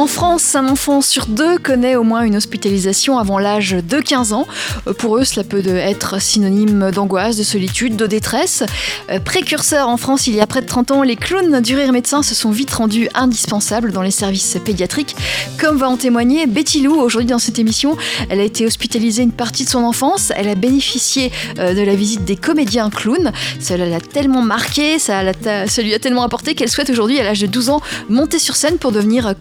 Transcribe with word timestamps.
En 0.00 0.06
France, 0.06 0.54
un 0.54 0.66
enfant 0.66 1.02
sur 1.02 1.26
deux 1.26 1.58
connaît 1.58 1.94
au 1.94 2.04
moins 2.04 2.22
une 2.22 2.34
hospitalisation 2.34 3.18
avant 3.18 3.38
l'âge 3.38 3.72
de 3.72 4.00
15 4.00 4.32
ans. 4.32 4.46
Euh, 4.86 4.94
Pour 4.94 5.18
eux, 5.18 5.24
cela 5.24 5.44
peut 5.44 5.62
être 5.66 6.22
synonyme 6.22 6.90
d'angoisse, 6.90 7.36
de 7.36 7.42
solitude, 7.42 7.96
de 7.96 8.06
détresse. 8.06 8.62
Euh, 9.10 9.20
Précurseur 9.20 9.90
en 9.90 9.98
France, 9.98 10.26
il 10.26 10.34
y 10.34 10.40
a 10.40 10.46
près 10.46 10.62
de 10.62 10.66
30 10.66 10.92
ans, 10.92 11.02
les 11.02 11.16
clowns 11.16 11.60
du 11.60 11.76
rire 11.76 11.92
médecin 11.92 12.22
se 12.22 12.34
sont 12.34 12.50
vite 12.50 12.70
rendus 12.70 13.10
indispensables 13.12 13.92
dans 13.92 14.00
les 14.00 14.10
services 14.10 14.56
pédiatriques. 14.64 15.14
Comme 15.58 15.76
va 15.76 15.90
en 15.90 15.98
témoigner 15.98 16.46
Betty 16.46 16.80
Lou, 16.80 16.94
aujourd'hui 16.98 17.28
dans 17.28 17.38
cette 17.38 17.58
émission, 17.58 17.98
elle 18.30 18.40
a 18.40 18.44
été 18.44 18.64
hospitalisée 18.64 19.22
une 19.22 19.32
partie 19.32 19.66
de 19.66 19.68
son 19.68 19.84
enfance. 19.84 20.32
Elle 20.34 20.48
a 20.48 20.54
bénéficié 20.54 21.30
euh, 21.58 21.74
de 21.74 21.82
la 21.82 21.94
visite 21.94 22.24
des 22.24 22.36
comédiens 22.36 22.88
clowns. 22.88 23.32
Cela 23.60 23.84
l'a 23.84 24.00
tellement 24.00 24.40
marqué, 24.40 24.98
ça, 24.98 25.20
ça 25.66 25.82
lui 25.82 25.92
a 25.92 25.98
tellement 25.98 26.22
apporté 26.22 26.54
qu'elle 26.54 26.70
souhaite 26.70 26.88
aujourd'hui, 26.88 27.20
à 27.20 27.22
l'âge 27.22 27.42
de 27.42 27.46
12 27.46 27.68
ans, 27.68 27.82
monter 28.08 28.38
sur 28.38 28.56
scène 28.56 28.78
pour 28.78 28.92
devenir 28.92 29.26
euh, 29.26 29.34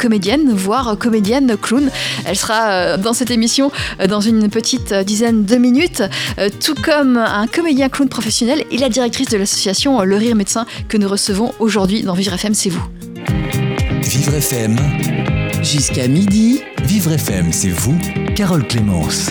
comédienne, 0.49 0.53
voire 0.55 0.97
comédienne 0.97 1.57
clown. 1.57 1.89
Elle 2.25 2.35
sera 2.35 2.69
euh, 2.71 2.97
dans 2.97 3.13
cette 3.13 3.31
émission 3.31 3.71
euh, 3.99 4.07
dans 4.07 4.21
une 4.21 4.49
petite 4.49 4.91
euh, 4.91 5.03
dizaine 5.03 5.45
de 5.45 5.55
minutes, 5.55 6.03
tout 6.63 6.75
comme 6.75 7.17
un 7.17 7.47
comédien 7.47 7.89
clown 7.89 8.09
professionnel 8.09 8.63
et 8.71 8.77
la 8.77 8.89
directrice 8.89 9.29
de 9.29 9.37
l'association 9.37 10.01
Le 10.01 10.15
Rire 10.15 10.35
Médecin 10.35 10.65
que 10.87 10.97
nous 10.97 11.07
recevons 11.07 11.53
aujourd'hui 11.59 12.03
dans 12.03 12.13
Vivre 12.13 12.33
FM, 12.33 12.53
c'est 12.53 12.69
vous. 12.69 12.83
Vivre 14.01 14.35
FM. 14.35 14.77
Jusqu'à 15.61 16.07
midi. 16.07 16.61
Vivre 16.83 17.11
FM, 17.11 17.51
c'est 17.51 17.69
vous, 17.69 17.97
Carole 18.35 18.65
Clémence. 18.67 19.29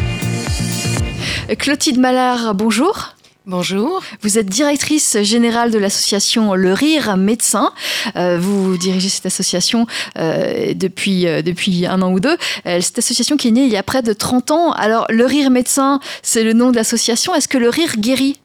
Clotilde 1.58 1.98
Mallard, 1.98 2.54
bonjour. 2.54 3.17
Bonjour. 3.48 4.02
Vous 4.20 4.36
êtes 4.36 4.44
directrice 4.44 5.22
générale 5.22 5.70
de 5.70 5.78
l'association 5.78 6.52
Le 6.52 6.74
Rire 6.74 7.16
Médecin. 7.16 7.72
Euh, 8.14 8.38
vous 8.38 8.76
dirigez 8.76 9.08
cette 9.08 9.24
association 9.24 9.86
euh, 10.18 10.74
depuis, 10.74 11.26
euh, 11.26 11.40
depuis 11.40 11.86
un 11.86 12.02
an 12.02 12.12
ou 12.12 12.20
deux. 12.20 12.36
Cette 12.66 12.98
association 12.98 13.38
qui 13.38 13.48
est 13.48 13.52
née 13.52 13.64
il 13.64 13.70
y 13.70 13.78
a 13.78 13.82
près 13.82 14.02
de 14.02 14.12
30 14.12 14.50
ans. 14.50 14.72
Alors, 14.72 15.06
Le 15.08 15.24
Rire 15.24 15.48
Médecin, 15.48 15.98
c'est 16.20 16.44
le 16.44 16.52
nom 16.52 16.70
de 16.72 16.76
l'association. 16.76 17.34
Est-ce 17.34 17.48
que 17.48 17.56
le 17.56 17.70
rire 17.70 17.96
guérit? 17.96 18.38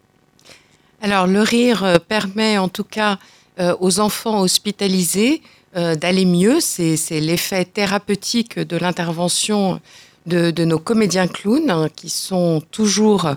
Alors, 1.01 1.27
le 1.27 1.41
rire 1.41 1.99
permet 2.07 2.57
en 2.57 2.69
tout 2.69 2.85
cas 2.85 3.19
aux 3.81 3.99
enfants 3.99 4.39
hospitalisés 4.39 5.41
d'aller 5.75 6.23
mieux. 6.23 6.61
C'est 6.61 6.95
c'est 6.95 7.19
l'effet 7.19 7.65
thérapeutique 7.65 8.57
de 8.57 8.77
l'intervention 8.77 9.81
de, 10.27 10.49
de 10.49 10.63
nos 10.63 10.79
comédiens 10.79 11.27
clowns 11.27 11.69
hein, 11.69 11.89
qui 11.93 12.07
sont 12.07 12.63
toujours 12.71 13.35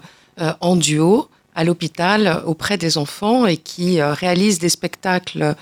en 0.60 0.76
duo 0.76 1.28
à 1.56 1.64
l'hôpital 1.64 2.42
auprès 2.46 2.76
des 2.76 2.98
enfants 2.98 3.46
et 3.46 3.56
qui 3.56 4.00
euh, 4.00 4.12
réalisent 4.12 4.60
des 4.60 4.68
spectacles 4.68 5.56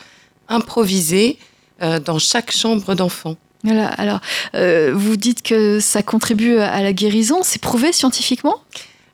improvisés 0.48 1.38
euh, 1.82 2.00
dans 2.00 2.18
chaque 2.18 2.52
chambre 2.52 2.94
d'enfant. 2.94 3.36
Voilà. 3.62 3.86
Alors, 3.86 4.20
euh, 4.54 4.92
vous 4.94 5.16
dites 5.16 5.42
que 5.42 5.80
ça 5.80 6.02
contribue 6.02 6.58
à 6.58 6.82
la 6.82 6.92
guérison. 6.92 7.38
C'est 7.42 7.62
prouvé 7.62 7.92
scientifiquement? 7.92 8.56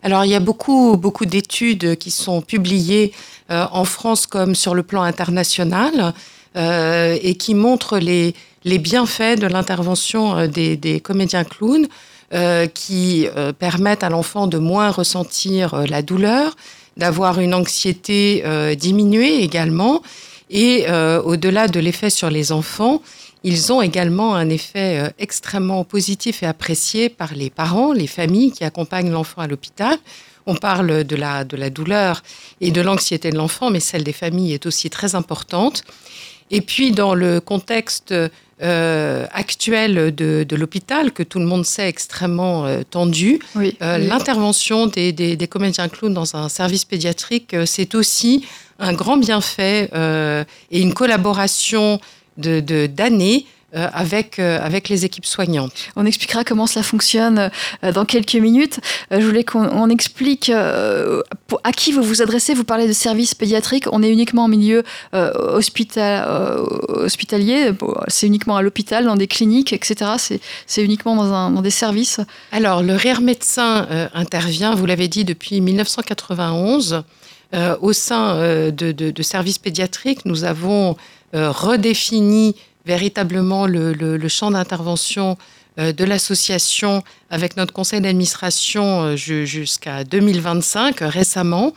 Alors, 0.03 0.25
il 0.25 0.31
y 0.31 0.35
a 0.35 0.41
beaucoup, 0.41 0.97
beaucoup 0.97 1.27
d'études 1.27 1.97
qui 1.97 2.11
sont 2.11 2.41
publiées 2.41 3.13
euh, 3.51 3.67
en 3.71 3.85
France 3.85 4.27
comme 4.27 4.55
sur 4.55 4.75
le 4.75 4.83
plan 4.83 5.03
international 5.03 6.15
euh, 6.57 7.17
et 7.23 7.35
qui 7.35 7.55
montrent 7.55 7.99
les, 7.99 8.35
les 8.65 8.79
bienfaits 8.79 9.39
de 9.39 9.47
l'intervention 9.47 10.37
euh, 10.37 10.47
des, 10.49 10.77
des 10.77 11.01
comédiens 11.01 11.45
clowns 11.45 11.87
euh, 12.33 12.69
qui 12.69 13.27
euh, 13.27 13.53
permettent 13.53 14.05
à 14.05 14.09
l'enfant 14.09 14.47
de 14.47 14.57
moins 14.57 14.93
ressentir 14.93 15.75
euh, 15.75 15.87
la 15.87 16.01
douleur, 16.01 16.55
d'avoir 16.97 17.41
une 17.41 17.55
anxiété 17.55 18.45
diminuée 18.77 19.43
également. 19.43 20.03
Et 20.51 20.87
au-delà 21.25 21.67
de 21.69 21.81
l'effet 21.81 22.11
sur 22.11 22.29
les 22.29 22.53
enfants, 22.53 23.01
ils 23.43 23.73
ont 23.73 23.81
également 23.81 24.35
un 24.35 24.51
effet 24.51 25.11
extrêmement 25.19 25.85
positif 25.85 26.43
et 26.43 26.47
apprécié 26.47 27.09
par 27.09 27.33
les 27.35 27.49
parents, 27.49 27.93
les 27.93 28.09
familles 28.09 28.51
qui 28.53 28.65
accompagnent 28.65 29.13
l'enfant 29.13 29.41
à 29.41 29.47
l'hôpital. 29.47 29.97
On 30.47 30.57
parle 30.57 31.05
de 31.05 31.17
la, 31.17 31.45
de 31.45 31.57
la 31.57 31.71
douleur 31.71 32.23
et 32.61 32.71
de 32.71 32.81
l'anxiété 32.83 33.31
de 33.31 33.37
l'enfant, 33.37 33.71
mais 33.71 33.81
celle 33.81 34.05
des 34.05 34.13
familles 34.13 34.53
est 34.53 34.67
aussi 34.67 34.91
très 34.91 35.15
importante. 35.15 35.85
Et 36.51 36.61
puis, 36.61 36.91
dans 36.91 37.15
le 37.15 37.41
contexte 37.41 38.13
euh, 38.63 39.27
actuel 39.33 40.15
de, 40.15 40.45
de 40.49 40.57
l'hôpital, 40.57 41.13
que 41.13 41.23
tout 41.23 41.39
le 41.39 41.47
monde 41.47 41.65
sait 41.65 41.89
extrêmement 41.89 42.67
euh, 42.67 42.83
tendu, 42.89 43.39
Oui. 43.55 43.77
euh, 43.83 43.99
Oui. 43.99 44.07
L'intervention 44.07 44.87
des, 44.87 45.13
des- 45.13 45.37
des 45.37 45.49
comédiens 45.49 45.89
clowns 45.89 46.15
dans 46.15 46.37
un 46.37 46.49
service 46.49 46.85
pédiatrique, 46.85 47.55
c'est 47.67 47.95
aussi 47.95 48.45
un 48.79 48.93
grand 48.93 49.17
bienfait 49.19 49.91
et 50.71 50.81
une 50.81 50.95
collaboration 50.95 52.01
de 52.39 52.87
d'années 52.87 53.47
avec, 53.73 54.39
euh, 54.39 54.59
avec 54.63 54.89
les 54.89 55.05
équipes 55.05 55.27
soignantes. 55.27 55.73
On 55.97 56.05
expliquera 56.07 56.45
comment 56.45 56.67
cela 56.67 56.83
fonctionne 56.83 57.51
euh, 57.85 57.93
dans 57.93 58.05
quelques 58.05 58.35
minutes. 58.35 58.81
Euh, 59.13 59.21
Je 59.21 59.27
voulais 59.27 59.45
qu'on 59.45 59.65
on 59.69 59.89
explique 59.89 60.49
euh, 60.51 61.23
pour- 61.47 61.61
à 61.65 61.73
qui 61.73 61.93
vous 61.93 62.03
vous 62.03 62.23
adressez. 62.23 62.55
Vous 62.55 62.65
parlez 62.65 62.89
de 62.89 62.93
services 62.93 63.35
pédiatriques. 63.35 63.85
On 63.93 64.03
est 64.03 64.11
uniquement 64.11 64.45
en 64.45 64.49
milieu 64.49 64.83
euh, 65.15 65.31
hospita- 65.59 66.25
euh, 66.27 66.65
hospitalier. 66.89 67.73
Bon, 67.73 67.95
C'est 68.09 68.27
uniquement 68.27 68.57
à 68.57 68.63
l'hôpital, 68.63 69.05
dans 69.05 69.17
des 69.17 69.27
cliniques, 69.29 69.73
etc. 69.73 70.13
C'est- 70.67 70.83
uniquement 70.83 71.15
dans, 71.17 71.33
un- 71.33 71.51
dans 71.51 71.63
des 71.63 71.71
services. 71.71 72.21
Alors, 72.53 72.83
le 72.83 72.95
rire 72.95 73.21
médecin 73.21 73.87
euh, 73.91 74.09
intervient, 74.15 74.75
vous 74.75 74.87
l'avez 74.87 75.09
dit, 75.09 75.25
depuis 75.25 75.61
1991. 75.61 77.03
Euh, 77.53 77.77
au 77.81 77.93
sein 77.93 78.37
euh, 78.37 78.71
de, 78.71 78.93
de- 78.93 79.11
de 79.11 79.23
services 79.23 79.59
pédiatriques, 79.59 80.25
nous 80.25 80.45
avons 80.45 80.97
euh, 81.35 81.51
redéfini 81.51 82.55
véritablement 82.87 83.67
le, 83.67 84.29
champ 84.29 84.51
d'intervention 84.51 85.37
euh, 85.79 85.93
de 85.93 86.05
l'association 86.05 87.03
avec 87.31 87.57
notre 87.57 87.73
conseil 87.73 88.01
d'administration 88.01 89.03
euh, 89.03 89.17
ju- 89.17 89.47
jusqu'à 89.47 90.05
2025 90.05 91.03
euh, 91.03 91.09
récemment. 91.09 91.73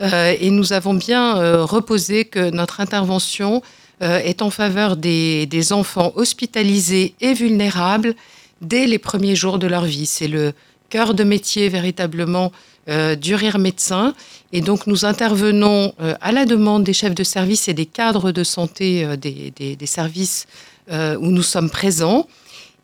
Euh, 0.00 0.34
et 0.40 0.50
nous 0.50 0.72
avons 0.72 0.94
bien 0.94 1.62
reposé 1.64 2.24
que 2.24 2.50
notre 2.50 2.80
intervention 2.80 3.62
est 4.00 4.42
en 4.42 4.50
faveur 4.50 4.96
des, 4.96 5.46
des 5.46 5.72
enfants 5.72 6.12
hospitalisés 6.16 7.14
et 7.20 7.34
vulnérables 7.34 8.16
dès 8.60 8.86
les 8.86 8.98
premiers 8.98 9.36
jours 9.36 9.60
de 9.60 9.68
leur 9.68 9.84
vie. 9.84 10.06
C'est 10.06 10.26
le 10.26 10.54
cœur 10.90 11.14
de 11.14 11.22
métier 11.22 11.68
véritablement 11.68 12.50
euh, 12.88 13.14
du 13.14 13.34
rire 13.34 13.58
médecin. 13.58 14.14
Et 14.52 14.60
donc 14.60 14.86
nous 14.86 15.04
intervenons 15.04 15.94
euh, 16.00 16.14
à 16.20 16.32
la 16.32 16.44
demande 16.46 16.84
des 16.84 16.92
chefs 16.92 17.14
de 17.14 17.24
service 17.24 17.68
et 17.68 17.74
des 17.74 17.86
cadres 17.86 18.32
de 18.32 18.44
santé 18.44 19.04
euh, 19.04 19.16
des, 19.16 19.52
des- 19.56 19.76
des 19.76 19.86
services 19.86 20.46
euh, 20.90 21.16
où 21.18 21.26
nous 21.30 21.42
sommes 21.42 21.70
présents. 21.70 22.26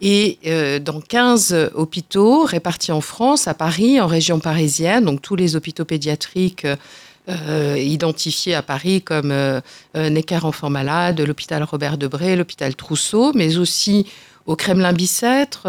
Et 0.00 0.38
dans 0.84 1.00
15 1.00 1.70
hôpitaux 1.74 2.44
répartis 2.44 2.92
en 2.92 3.00
France, 3.00 3.48
à 3.48 3.54
Paris, 3.54 4.00
en 4.00 4.06
région 4.06 4.38
parisienne, 4.38 5.04
donc 5.04 5.20
tous 5.22 5.34
les 5.34 5.56
hôpitaux 5.56 5.84
pédiatriques 5.84 6.64
identifiés 7.76 8.54
à 8.54 8.62
Paris 8.62 9.02
comme 9.02 9.34
Necker 9.94 10.44
Enfants 10.44 10.70
Malades, 10.70 11.20
l'hôpital 11.20 11.62
Robert 11.62 11.98
Debré, 11.98 12.36
l'hôpital 12.36 12.74
Trousseau, 12.74 13.32
mais 13.34 13.56
aussi 13.58 14.06
au 14.46 14.56
Kremlin-Bicêtre, 14.56 15.66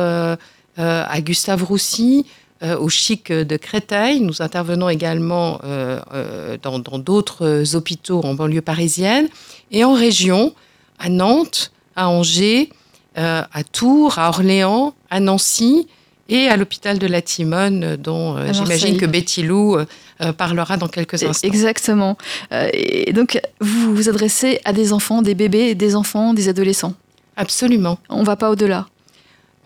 à 0.77 1.21
Gustave 1.21 1.63
Roussy, 1.63 2.25
au 2.61 2.89
Chic 2.89 3.31
de 3.31 3.57
Créteil. 3.57 4.19
Nous 4.19 4.41
intervenons 4.41 4.89
également 4.89 5.59
euh, 5.63 5.99
euh, 6.13 6.57
dans 6.61 6.79
d'autres 6.99 7.75
hôpitaux 7.75 8.21
en 8.23 8.33
banlieue 8.33 8.61
parisienne 8.61 9.27
et 9.71 9.83
en 9.83 9.93
région, 9.93 10.53
à 10.99 11.09
Nantes, 11.09 11.71
à 11.95 12.09
Angers, 12.09 12.69
euh, 13.17 13.41
à 13.51 13.63
Tours, 13.63 14.19
à 14.19 14.29
Orléans, 14.29 14.93
à 15.09 15.19
Nancy 15.19 15.87
et 16.27 16.47
à 16.47 16.57
l'hôpital 16.57 16.99
de 16.99 17.07
la 17.07 17.21
Timone, 17.21 17.83
euh, 17.83 17.97
dont 17.97 18.37
euh, 18.37 18.53
j'imagine 18.53 18.97
que 18.97 19.05
Betty 19.05 19.41
Lou 19.41 19.75
euh, 19.75 19.85
euh, 20.21 20.33
parlera 20.33 20.77
dans 20.77 20.87
quelques 20.87 21.23
instants. 21.23 21.47
Exactement. 21.47 22.17
Euh, 22.51 22.69
Et 22.73 23.13
donc, 23.13 23.39
vous 23.61 23.95
vous 23.95 24.09
adressez 24.09 24.59
à 24.65 24.73
des 24.73 24.93
enfants, 24.93 25.21
des 25.21 25.33
bébés, 25.33 25.75
des 25.75 25.95
enfants, 25.95 26.33
des 26.33 26.47
adolescents? 26.49 26.93
Absolument. 27.35 27.97
On 28.09 28.23
va 28.23 28.35
pas 28.35 28.49
au-delà. 28.51 28.87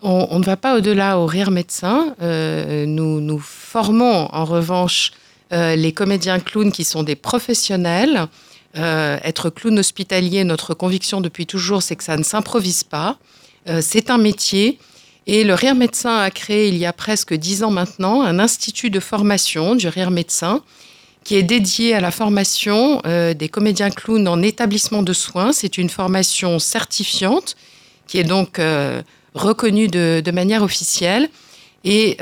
On, 0.06 0.38
ne 0.38 0.44
va 0.44 0.58
pas 0.58 0.76
au-delà 0.76 1.18
au 1.18 1.24
rire 1.24 1.50
médecin. 1.50 2.14
Euh, 2.20 2.84
nous, 2.84 3.22
nous 3.22 3.38
formons 3.38 4.28
en 4.30 4.44
revanche 4.44 5.12
euh, 5.50 5.76
les 5.76 5.92
comédiens 5.92 6.40
clowns 6.40 6.72
qui 6.72 6.84
sont 6.84 7.02
des 7.02 7.16
professionnels. 7.16 8.26
Euh, 8.76 9.16
être 9.24 9.48
clown 9.48 9.78
hospitalier, 9.78 10.44
notre 10.44 10.74
conviction 10.74 11.22
depuis 11.22 11.46
toujours, 11.46 11.82
c'est 11.82 11.96
que 11.96 12.04
ça 12.04 12.18
ne 12.18 12.22
s'improvise 12.22 12.84
pas. 12.84 13.16
C'est 13.80 14.10
un 14.10 14.18
métier. 14.18 14.78
Et 15.26 15.42
le 15.42 15.54
Rire 15.54 15.74
Médecin 15.74 16.18
a 16.18 16.30
créé, 16.30 16.68
il 16.68 16.76
y 16.76 16.84
a 16.84 16.92
presque 16.92 17.32
dix 17.32 17.62
ans 17.62 17.70
maintenant, 17.70 18.20
un 18.20 18.38
institut 18.38 18.90
de 18.90 19.00
formation 19.00 19.74
du 19.74 19.88
Rire 19.88 20.10
Médecin 20.10 20.60
qui 21.24 21.36
est 21.36 21.42
dédié 21.42 21.94
à 21.94 22.00
la 22.00 22.10
formation 22.10 23.00
des 23.06 23.48
comédiens 23.48 23.88
clowns 23.88 24.28
en 24.28 24.42
établissement 24.42 25.02
de 25.02 25.14
soins. 25.14 25.52
C'est 25.52 25.78
une 25.78 25.88
formation 25.88 26.58
certifiante 26.58 27.56
qui 28.06 28.18
est 28.18 28.24
donc 28.24 28.60
reconnue 29.34 29.88
de, 29.88 30.30
manière 30.30 30.62
officielle. 30.62 31.28
Et 31.84 32.16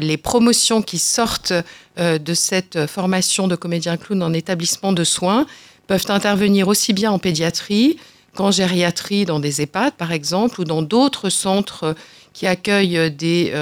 les 0.00 0.16
promotions 0.16 0.80
qui 0.80 0.98
sortent 0.98 1.52
de 1.98 2.34
cette 2.34 2.86
formation 2.86 3.46
de 3.46 3.56
comédien 3.56 3.98
clown 3.98 4.22
en 4.22 4.32
établissement 4.32 4.92
de 4.92 5.04
soins 5.04 5.46
peuvent 5.86 6.06
intervenir 6.08 6.68
aussi 6.68 6.94
bien 6.94 7.10
en 7.10 7.18
pédiatrie 7.18 7.98
qu'en 8.34 8.50
gériatrie 8.50 9.26
dans 9.26 9.38
des 9.38 9.60
EHPAD, 9.60 9.92
par 9.94 10.12
exemple, 10.12 10.62
ou 10.62 10.64
dans 10.64 10.80
d'autres 10.80 11.28
centres 11.28 11.94
qui 12.32 12.46
accueillent 12.46 13.10
des 13.10 13.52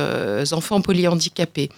enfants 0.53 0.81
polyhandicapés. 0.81 1.71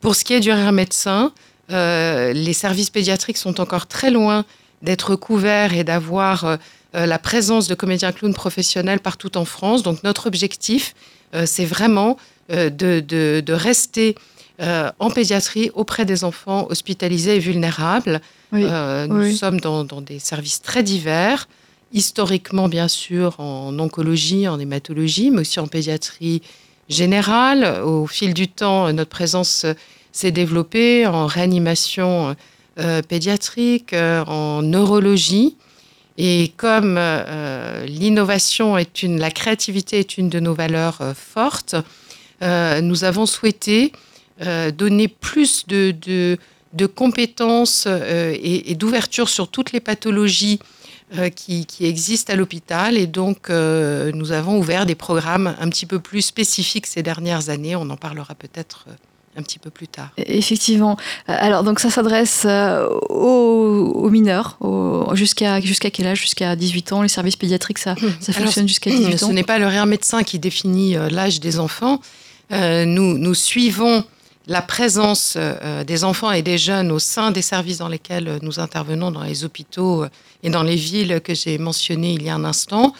Pour 0.00 0.16
ce 0.16 0.24
qui 0.24 0.32
est 0.32 0.40
du 0.40 0.50
rire 0.50 0.72
médecin, 0.72 1.32
les 1.68 2.52
services 2.52 2.90
pédiatriques 2.90 3.38
sont 3.38 3.60
encore 3.60 3.86
très 3.86 4.10
loin 4.10 4.44
d'être 4.82 5.16
couverts 5.16 5.74
et 5.74 5.84
d'avoir 5.84 6.44
euh, 6.44 6.56
euh, 6.56 6.56
la 6.94 7.18
présence 7.18 7.68
de 7.68 7.74
comédiens 7.74 8.12
clowns 8.12 8.34
professionnels 8.34 9.00
partout 9.00 9.36
en 9.36 9.44
France. 9.44 9.82
Donc 9.82 10.02
notre 10.02 10.26
objectif, 10.26 10.94
euh, 11.34 11.44
c'est 11.46 11.64
vraiment 11.64 12.16
de, 12.48 13.52
rester 13.52 14.16
en 14.58 15.10
pédiatrie 15.10 15.70
auprès 15.74 16.04
des 16.04 16.24
enfants 16.24 16.66
hospitalisés 16.68 17.36
et 17.36 17.38
vulnérables. 17.38 18.20
nous 18.52 19.32
sommes 19.32 19.60
dans, 19.60 19.84
des 20.00 20.18
services 20.18 20.60
très 20.60 20.82
divers, 20.82 21.48
historiquement 21.92 22.68
bien 22.68 22.88
sûr 22.88 23.38
en 23.38 23.78
oncologie, 23.78 24.48
en 24.48 24.58
hématologie, 24.58 25.30
mais 25.30 25.42
aussi 25.42 25.60
en 25.60 25.68
pédiatrie 25.68 26.42
générale. 26.88 27.80
Au 27.84 28.08
fil 28.08 28.34
du 28.34 28.48
temps, 28.48 28.92
notre 28.92 29.10
présence 29.10 29.64
s'est 30.12 30.32
développée 30.32 31.06
en 31.06 31.26
réanimation 31.26 32.34
euh, 32.78 33.02
pédiatrique, 33.02 33.92
euh, 33.92 34.24
en 34.24 34.62
neurologie. 34.62 35.56
Et 36.18 36.52
comme 36.56 36.96
euh, 36.98 37.86
l'innovation 37.86 38.76
est 38.76 39.02
une, 39.02 39.18
la 39.18 39.30
créativité 39.30 39.98
est 39.98 40.18
une 40.18 40.28
de 40.28 40.40
nos 40.40 40.54
valeurs 40.54 41.00
fortes, 41.14 41.76
nous 42.42 43.04
avons 43.04 43.26
souhaité 43.26 43.92
donner 44.72 45.08
plus 45.08 45.66
de, 45.66 45.90
de, 46.72 46.86
compétences 46.86 47.86
et, 47.86 48.74
d'ouverture 48.76 49.28
sur 49.28 49.48
toutes 49.48 49.72
les 49.72 49.80
pathologies 49.80 50.58
qui, 51.36 51.66
qui, 51.66 51.84
existent 51.84 52.32
à 52.32 52.36
l'hôpital. 52.36 52.96
Et 52.96 53.06
donc, 53.06 53.50
nous 53.50 54.32
avons 54.32 54.58
ouvert 54.58 54.86
des 54.86 54.94
programmes 54.94 55.54
un 55.60 55.68
petit 55.68 55.84
peu 55.84 55.98
plus 55.98 56.22
spécifiques 56.22 56.86
ces 56.86 57.02
dernières 57.02 57.50
années. 57.50 57.76
On 57.76 57.90
en 57.90 57.98
parlera 57.98 58.34
peut-être 58.34 58.86
un 59.36 59.42
petit 59.42 59.58
peu 59.58 59.70
plus 59.70 59.88
tard. 59.88 60.10
Effectivement. 60.16 60.96
Euh, 61.28 61.34
alors, 61.38 61.62
donc 61.62 61.80
ça 61.80 61.90
s'adresse 61.90 62.42
euh, 62.46 62.88
aux, 63.08 64.10
mineurs, 64.10 64.58
jusqu'à 65.12 65.60
jusqu'à 65.60 65.90
quel 65.90 66.06
âge? 66.08 66.20
Jusqu'à 66.20 66.56
18 66.56 66.92
ans. 66.92 67.02
Les 67.02 67.08
services 67.08 67.36
pédiatriques, 67.36 67.78
ça, 67.78 67.94
ça 68.20 68.32
fonctionne 68.32 68.66
jusqu'à 68.66 68.90
18 68.96 69.22
ans? 69.22 69.28
Ce 69.28 69.32
n'est 69.32 69.44
pas 69.44 69.58
le 69.58 69.66
réel 69.66 69.86
médecin 69.86 70.22
qui 70.22 70.38
définit 70.38 70.96
euh, 70.96 71.08
l'âge 71.08 71.40
des 71.40 71.58
enfants. 71.58 72.00
nous, 72.50 73.18
nous 73.18 73.34
suivons 73.34 74.04
la 74.46 74.62
présence 74.62 75.38
des 75.86 76.02
enfants 76.02 76.32
et 76.32 76.42
des 76.42 76.58
jeunes 76.58 76.90
au 76.90 76.98
sein 76.98 77.30
des 77.30 77.42
services 77.42 77.78
dans 77.78 77.86
lesquels 77.86 78.40
nous 78.42 78.58
intervenons, 78.58 79.12
dans 79.12 79.22
les 79.22 79.44
hôpitaux 79.44 80.04
et 80.42 80.50
dans 80.50 80.64
les 80.64 80.74
villes 80.74 81.20
que 81.22 81.34
j'ai 81.34 81.58
mentionnées 81.58 82.14
il 82.14 82.24
y 82.24 82.28
a 82.28 82.34
un 82.34 82.44
instant. 82.44 82.92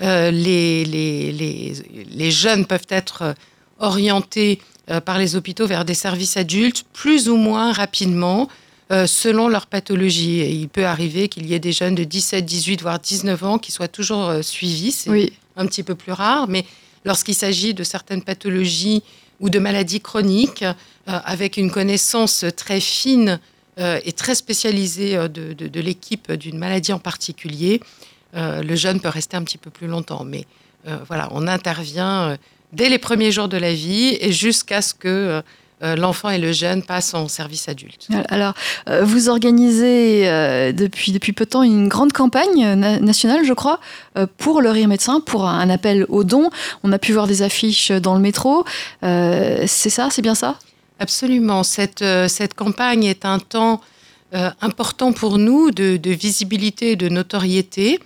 les, 0.00 0.84
les, 0.84 1.32
les, 1.32 1.72
les 2.10 2.30
jeunes 2.30 2.66
peuvent 2.66 2.90
être 2.90 3.34
orientés 3.78 4.60
par 5.04 5.18
les 5.18 5.36
hôpitaux 5.36 5.66
vers 5.66 5.84
des 5.84 5.94
services 5.94 6.36
adultes 6.36 6.84
plus 6.92 7.28
ou 7.28 7.36
moins 7.36 7.72
rapidement 7.72 8.48
euh, 8.92 9.06
selon 9.06 9.48
leur 9.48 9.68
pathologie. 9.68 10.40
Et 10.40 10.50
il 10.50 10.68
peut 10.68 10.84
arriver 10.84 11.28
qu'il 11.28 11.46
y 11.46 11.54
ait 11.54 11.58
des 11.58 11.72
jeunes 11.72 11.94
de 11.94 12.04
17, 12.04 12.44
18, 12.44 12.82
voire 12.82 12.98
19 12.98 13.42
ans 13.42 13.58
qui 13.58 13.72
soient 13.72 13.88
toujours 13.88 14.26
euh, 14.28 14.42
suivis. 14.42 14.92
C'est 14.92 15.32
un 15.56 15.66
petit 15.66 15.82
peu 15.82 15.94
plus 15.94 16.12
rare, 16.12 16.46
mais 16.46 16.66
lorsqu'il 17.06 17.34
s'agit 17.34 17.72
de 17.72 17.84
certaines 17.84 18.20
pathologies 18.20 19.02
ou 19.40 19.48
de 19.48 19.58
maladies 19.58 20.00
chroniques, 20.00 20.64
avec 21.06 21.56
une 21.56 21.70
connaissance 21.70 22.44
très 22.56 22.78
fine 22.78 23.40
et 23.76 24.12
très 24.12 24.36
spécialisée 24.36 25.16
de, 25.28 25.52
de 25.52 25.80
l'équipe 25.80 26.30
d'une 26.30 26.58
maladie 26.58 26.92
en 26.92 27.00
particulier, 27.00 27.80
le 28.34 28.74
jeune 28.76 29.00
peut 29.00 29.08
rester 29.08 29.36
un 29.36 29.42
petit 29.42 29.58
peu 29.58 29.68
plus 29.68 29.88
longtemps. 29.88 30.24
Mais 30.24 30.46
voilà, 31.08 31.28
on 31.32 31.48
intervient 31.48 32.38
dès 32.72 32.88
les 32.88 32.98
premiers 32.98 33.30
jours 33.30 33.48
de 33.48 33.56
la 33.56 33.72
vie 33.72 34.16
et 34.20 34.32
jusqu'à 34.32 34.82
ce 34.82 34.94
que 34.94 35.08
euh, 35.08 35.42
euh, 35.82 35.96
l'enfant 35.96 36.30
et 36.30 36.38
le 36.38 36.52
jeune 36.52 36.82
passent 36.82 37.12
en 37.12 37.26
service 37.26 37.68
adulte. 37.68 38.06
Alors, 38.28 38.54
euh, 38.88 39.04
vous 39.04 39.28
organisez 39.28 40.22
depuis, 40.72 41.10
depuis 41.10 41.32
peu 41.32 41.44
de 41.44 41.50
temps 41.50 41.64
une 41.64 41.88
grande 41.88 42.12
campagne 42.12 42.74
nationale, 42.74 43.44
je 43.44 43.52
crois, 43.52 43.80
pour 44.38 44.60
le 44.60 44.70
rire 44.70 44.86
médecin, 44.86 45.20
pour 45.20 45.48
un 45.48 45.68
appel 45.70 46.06
aux 46.08 46.22
dons. 46.22 46.50
On 46.84 46.92
a 46.92 46.98
pu 46.98 47.12
voir 47.12 47.26
des 47.26 47.42
affiches 47.42 47.90
dans 47.90 48.14
le 48.14 48.20
métro. 48.20 48.64
c'est 49.02 49.66
ça, 49.90 50.08
c'est 50.10 50.22
bien 50.22 50.36
ça? 50.36 50.56
Absolument. 51.00 51.64
Cette, 51.64 52.04
cette 52.28 52.54
campagne 52.54 53.02
est 53.02 53.24
un 53.24 53.40
temps 53.40 53.80
important 54.60 55.12
pour 55.12 55.38
nous 55.38 55.72
de, 55.72 55.96
de 55.96 56.10
visibilité 56.12 56.92
et 56.92 56.96
de 56.96 57.08
notoriété. 57.08 57.98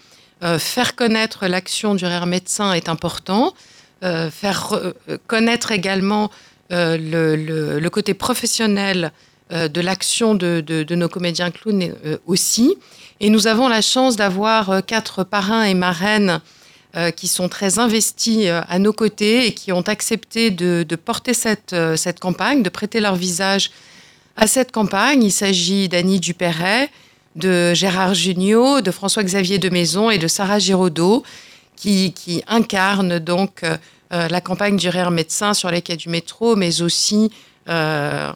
faire 0.58 0.96
connaître 0.96 1.46
l'action 1.46 1.94
du 1.94 2.06
rire 2.06 2.24
médecin 2.24 2.72
est 2.72 2.88
important. 2.88 3.52
Euh, 4.06 4.30
faire 4.30 4.72
euh, 4.72 5.18
connaître 5.26 5.72
également 5.72 6.30
euh, 6.70 6.96
le, 7.80 7.88
côté 7.88 8.14
professionnel 8.14 9.10
de 9.50 9.80
l'action 9.80 10.34
de, 10.34 10.94
nos 10.94 11.08
comédiens 11.08 11.50
clowns 11.50 11.94
aussi. 12.26 12.76
Et 13.20 13.30
nous 13.30 13.46
avons 13.46 13.68
la 13.68 13.80
chance 13.80 14.16
d'avoir 14.16 14.84
quatre 14.84 15.22
parrains 15.24 15.62
et 15.62 15.74
marraines 15.74 16.40
qui 17.14 17.28
sont 17.28 17.48
très 17.48 17.78
investis 17.78 18.48
à 18.48 18.78
nos 18.80 18.92
côtés 18.92 19.46
et 19.46 19.52
qui 19.52 19.70
ont 19.70 19.82
accepté 19.82 20.50
de, 20.50 20.96
porter 20.96 21.32
cette, 21.32 21.76
cette, 21.94 22.18
campagne, 22.18 22.64
de 22.64 22.68
prêter 22.68 22.98
leur 22.98 23.14
visage 23.14 23.70
à 24.36 24.48
cette 24.48 24.72
campagne. 24.72 25.22
Il 25.22 25.32
s'agit 25.32 25.88
d'Annie 25.88 26.18
Dupéret, 26.18 26.90
de 27.36 27.72
Gérard 27.72 28.14
Jugnot, 28.14 28.80
de 28.80 28.90
François-Xavier 28.90 29.58
de 29.58 29.68
Maison 29.68 30.10
et 30.10 30.18
de 30.18 30.26
Sarah 30.26 30.58
Giraudot, 30.58 31.22
qui, 31.76 32.12
qui 32.14 32.42
incarnent 32.48 33.20
donc 33.20 33.62
euh, 34.12 34.28
la 34.28 34.40
campagne 34.40 34.76
du 34.76 34.88
rire 34.88 35.10
médecin 35.10 35.52
sur 35.52 35.70
les 35.70 35.82
quais 35.82 35.96
du 35.96 36.08
métro, 36.08 36.54
mais 36.54 36.80
aussi 36.80 37.32
euh, 37.68 38.30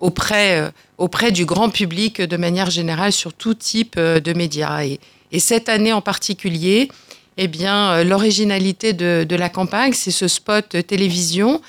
auprès, 0.00 0.60
euh, 0.60 0.70
auprès 0.96 1.32
du 1.32 1.44
grand 1.44 1.68
public 1.68 2.22
de 2.22 2.36
manière 2.38 2.70
générale 2.70 3.12
sur 3.12 3.34
tout 3.34 3.52
type 3.52 3.98
de 3.98 4.32
médias. 4.32 4.84
Et, 4.84 5.00
cette 5.38 5.68
année 5.68 5.92
en 5.92 6.00
particulier, 6.00 6.88
eh 7.36 7.48
bien, 7.48 8.02
l'originalité 8.02 8.94
de, 8.94 9.36
la 9.36 9.50
campagne, 9.50 9.92
c'est 9.92 10.10
ce 10.10 10.26
spot 10.26 10.76
télévision 10.86 11.60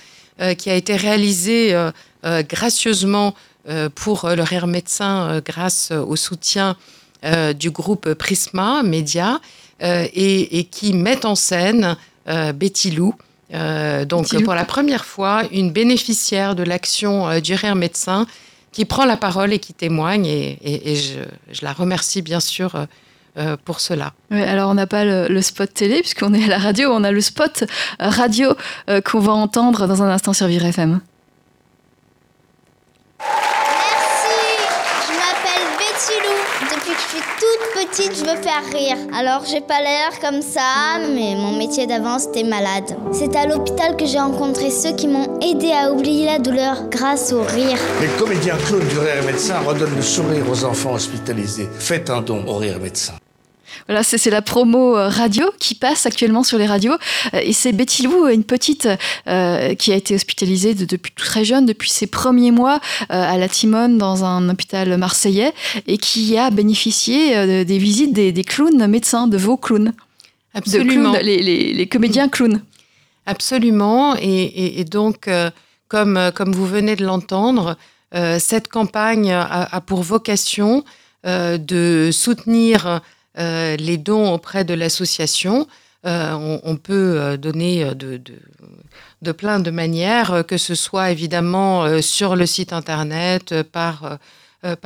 qui 0.58 0.70
a 0.70 0.76
été 0.76 0.96
réalisé 0.96 1.76
gracieusement 2.24 3.36
pour 3.96 4.30
le 4.30 4.42
rire 4.42 4.66
médecin 4.66 5.42
grâce 5.46 5.92
au 5.92 6.16
soutien 6.16 6.78
du 7.60 7.70
groupe 7.70 8.14
Prisma 8.14 8.82
Média 8.82 9.42
et, 9.82 10.68
qui 10.72 10.94
met 10.94 11.26
en 11.26 11.36
scène 11.36 11.98
Betty 12.54 12.92
Lou. 12.92 13.16
Euh, 13.54 14.06
donc 14.06 14.28
pour 14.44 14.54
la 14.54 14.66
première 14.66 15.06
fois, 15.06 15.44
une 15.52 15.72
bénéficiaire 15.72 16.56
de 16.56 16.64
l'action 16.64 17.28
euh, 17.28 17.40
du 17.40 17.56
rire 17.56 17.76
médecin 17.76 18.28
qui 18.72 18.86
prend 18.86 19.06
la 19.06 19.18
parole 19.18 19.52
et 19.54 19.60
qui 19.60 19.74
témoigne. 19.74 20.26
Et, 20.28 20.96
je, 20.96 21.64
la 21.64 21.74
remercie 21.74 22.22
bien 22.22 22.40
sûr 22.40 22.74
pour 23.64 23.80
cela. 23.80 24.14
alors 24.32 24.70
on 24.70 24.74
n'a 24.74 24.86
pas 24.86 25.06
le, 25.06 25.42
spot 25.42 25.74
télé 25.74 26.02
puisqu'on 26.02 26.34
est 26.34 26.44
à 26.44 26.48
la 26.48 26.58
radio, 26.58 26.92
on 26.92 27.04
a 27.04 27.12
le 27.12 27.22
spot 27.22 27.64
radio 28.00 28.54
qu'on 29.06 29.20
va 29.20 29.32
entendre 29.32 29.88
dans 29.88 30.04
un 30.04 30.10
instant 30.10 30.34
sur 30.34 30.48
Vire 30.48 30.66
FM. 30.66 31.00
Petite, 37.74 38.16
je 38.16 38.22
veux 38.22 38.42
faire 38.42 38.64
rire. 38.72 38.98
Alors 39.14 39.44
j'ai 39.46 39.62
pas 39.62 39.82
l'air 39.82 40.20
comme 40.22 40.42
ça, 40.42 41.00
mais 41.14 41.36
mon 41.36 41.58
métier 41.58 41.88
d'avant 41.88 42.20
c'était 42.20 42.44
malade. 42.44 42.98
C'est 43.12 43.36
à 43.36 43.46
l'hôpital 43.46 43.96
que 43.96 44.06
j'ai 44.06 44.20
rencontré 44.20 44.70
ceux 44.70 44.94
qui 44.94 45.08
m'ont 45.08 45.40
aidé 45.40 45.72
à 45.72 45.92
oublier 45.92 46.26
la 46.26 46.40
douleur 46.40 46.90
grâce 46.90 47.32
au 47.32 47.42
rire. 47.42 47.78
Les 48.02 48.08
comédiens 48.20 48.58
clowns 48.68 48.88
du 48.88 49.00
rire 49.00 49.24
médecin 49.26 49.60
redonnent 49.60 49.96
le 49.96 50.02
sourire 50.02 50.50
aux 50.50 50.64
enfants 50.66 50.94
hospitalisés. 50.94 51.70
Faites 51.80 52.10
un 52.10 52.22
don 52.22 52.44
au 52.48 52.56
rire 52.56 52.80
médecin. 52.80 53.14
Voilà, 53.88 54.04
c'est 54.04 54.30
la 54.30 54.42
promo 54.42 54.98
euh, 54.98 55.10
radio 55.10 55.52
qui 55.60 55.76
passe 55.76 56.06
actuellement 56.06 56.44
sur 56.44 56.58
les 56.58 56.68
radios. 56.68 56.94
Euh, 57.34 57.42
et 57.44 57.54
c'est 57.54 57.72
Betty 57.72 58.04
Lou, 58.04 58.28
une 58.28 58.44
petite 58.44 58.88
euh, 59.28 59.74
qui 59.76 59.92
a 59.92 59.96
été 59.96 60.16
hospitalisée 60.16 60.74
depuis 60.74 61.12
très 61.14 61.44
jeune, 61.44 61.66
depuis 61.66 61.90
ses 61.90 62.08
premiers 62.08 62.52
mois 62.52 62.80
à 63.10 63.38
la 63.38 63.50
Timone 63.50 63.98
dans 63.98 64.24
un 64.24 64.50
hôpital 64.50 64.96
marseillais 64.98 65.54
et 65.88 65.98
qui 65.98 66.38
a 66.38 66.50
bénéficié 66.50 67.66
des 67.66 67.78
visites 67.78 68.14
des, 68.14 68.44
clowns 68.44 68.88
médecins, 68.88 69.28
de 69.28 69.38
vos 69.38 69.58
clowns. 69.58 69.94
Absolument. 70.54 71.14
les, 71.22 71.88
comédiens 71.88 72.30
clowns. 72.30 72.62
Absolument. 73.26 74.16
Et, 74.20 74.84
donc, 74.86 75.30
comme, 75.88 76.32
comme 76.36 76.52
vous 76.54 76.66
venez 76.66 76.96
de 76.96 77.06
l'entendre, 77.06 77.78
cette 78.40 78.68
campagne 78.68 79.32
a, 79.32 79.82
pour 79.86 80.04
vocation 80.04 80.84
de 81.24 82.10
soutenir 82.12 83.02
euh, 83.38 83.76
les 83.78 83.98
dons 83.98 84.34
auprès 84.34 84.64
de 84.64 84.74
l'association. 84.74 85.68
on, 86.04 86.78
peut 86.82 87.38
donner 87.38 87.94
de, 87.94 89.32
plein 89.32 89.60
de 89.60 89.70
manières, 89.70 90.44
que 90.48 90.58
ce 90.58 90.74
soit 90.74 91.12
évidemment 91.12 92.02
sur 92.02 92.36
le 92.36 92.46
site 92.46 92.72
internet, 92.72 93.54
par, 93.64 94.18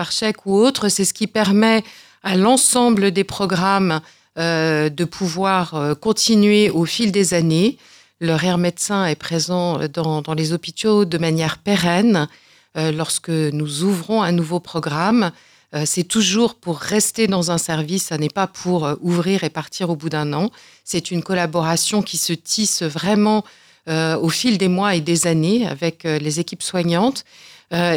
chèque 0.09 0.45
ou 0.45 0.55
autre. 0.55 0.89
C'est 0.89 1.05
ce 1.05 1.13
qui 1.13 1.27
permet 1.27 1.83
à 2.23 2.35
l'ensemble 2.35 3.12
des 3.12 3.23
programmes 3.23 4.01
de 4.35 5.05
pouvoir 5.05 5.95
continuer 6.01 6.71
au 6.71 6.85
fil 6.85 7.12
des 7.12 7.35
années. 7.35 7.77
Le 8.19 8.33
rire 8.33 8.57
médecin 8.57 9.05
est 9.05 9.15
présent 9.15 9.79
dans 9.88 10.33
les 10.35 10.51
hôpitaux 10.51 11.05
de 11.05 11.17
manière 11.19 11.59
pérenne. 11.59 12.27
lorsque 12.75 13.29
nous 13.29 13.83
ouvrons 13.83 14.23
un 14.23 14.31
nouveau 14.31 14.59
programme, 14.59 15.31
euh, 15.74 15.84
c'est 15.86 16.03
toujours 16.03 16.56
pour 16.56 16.77
rester 16.77 17.27
dans 17.27 17.51
un 17.51 17.58
service, 17.58 18.06
ça 18.06 18.18
n'est 18.18 18.30
pas 18.30 18.48
pour 18.48 18.86
euh, 18.86 18.96
ouvrir 19.01 19.44
et 19.44 19.50
partir 19.50 19.89
au 19.89 19.96
bout 19.96 20.10
d'un 20.10 20.32
an. 20.34 20.51
C'est 20.84 21.10
une 21.10 21.24
collaboration 21.24 22.01
qui 22.03 22.18
se 22.18 22.34
tisse 22.34 22.84
vraiment 22.84 23.44
euh, 23.89 24.18
au 24.18 24.30
fil 24.30 24.58
des 24.58 24.68
mois 24.68 24.96
et 24.96 25.01
des 25.01 25.25
années 25.25 25.68
avec 25.68 26.03
les 26.03 26.39
équipes 26.39 26.63
soignantes 26.63 27.25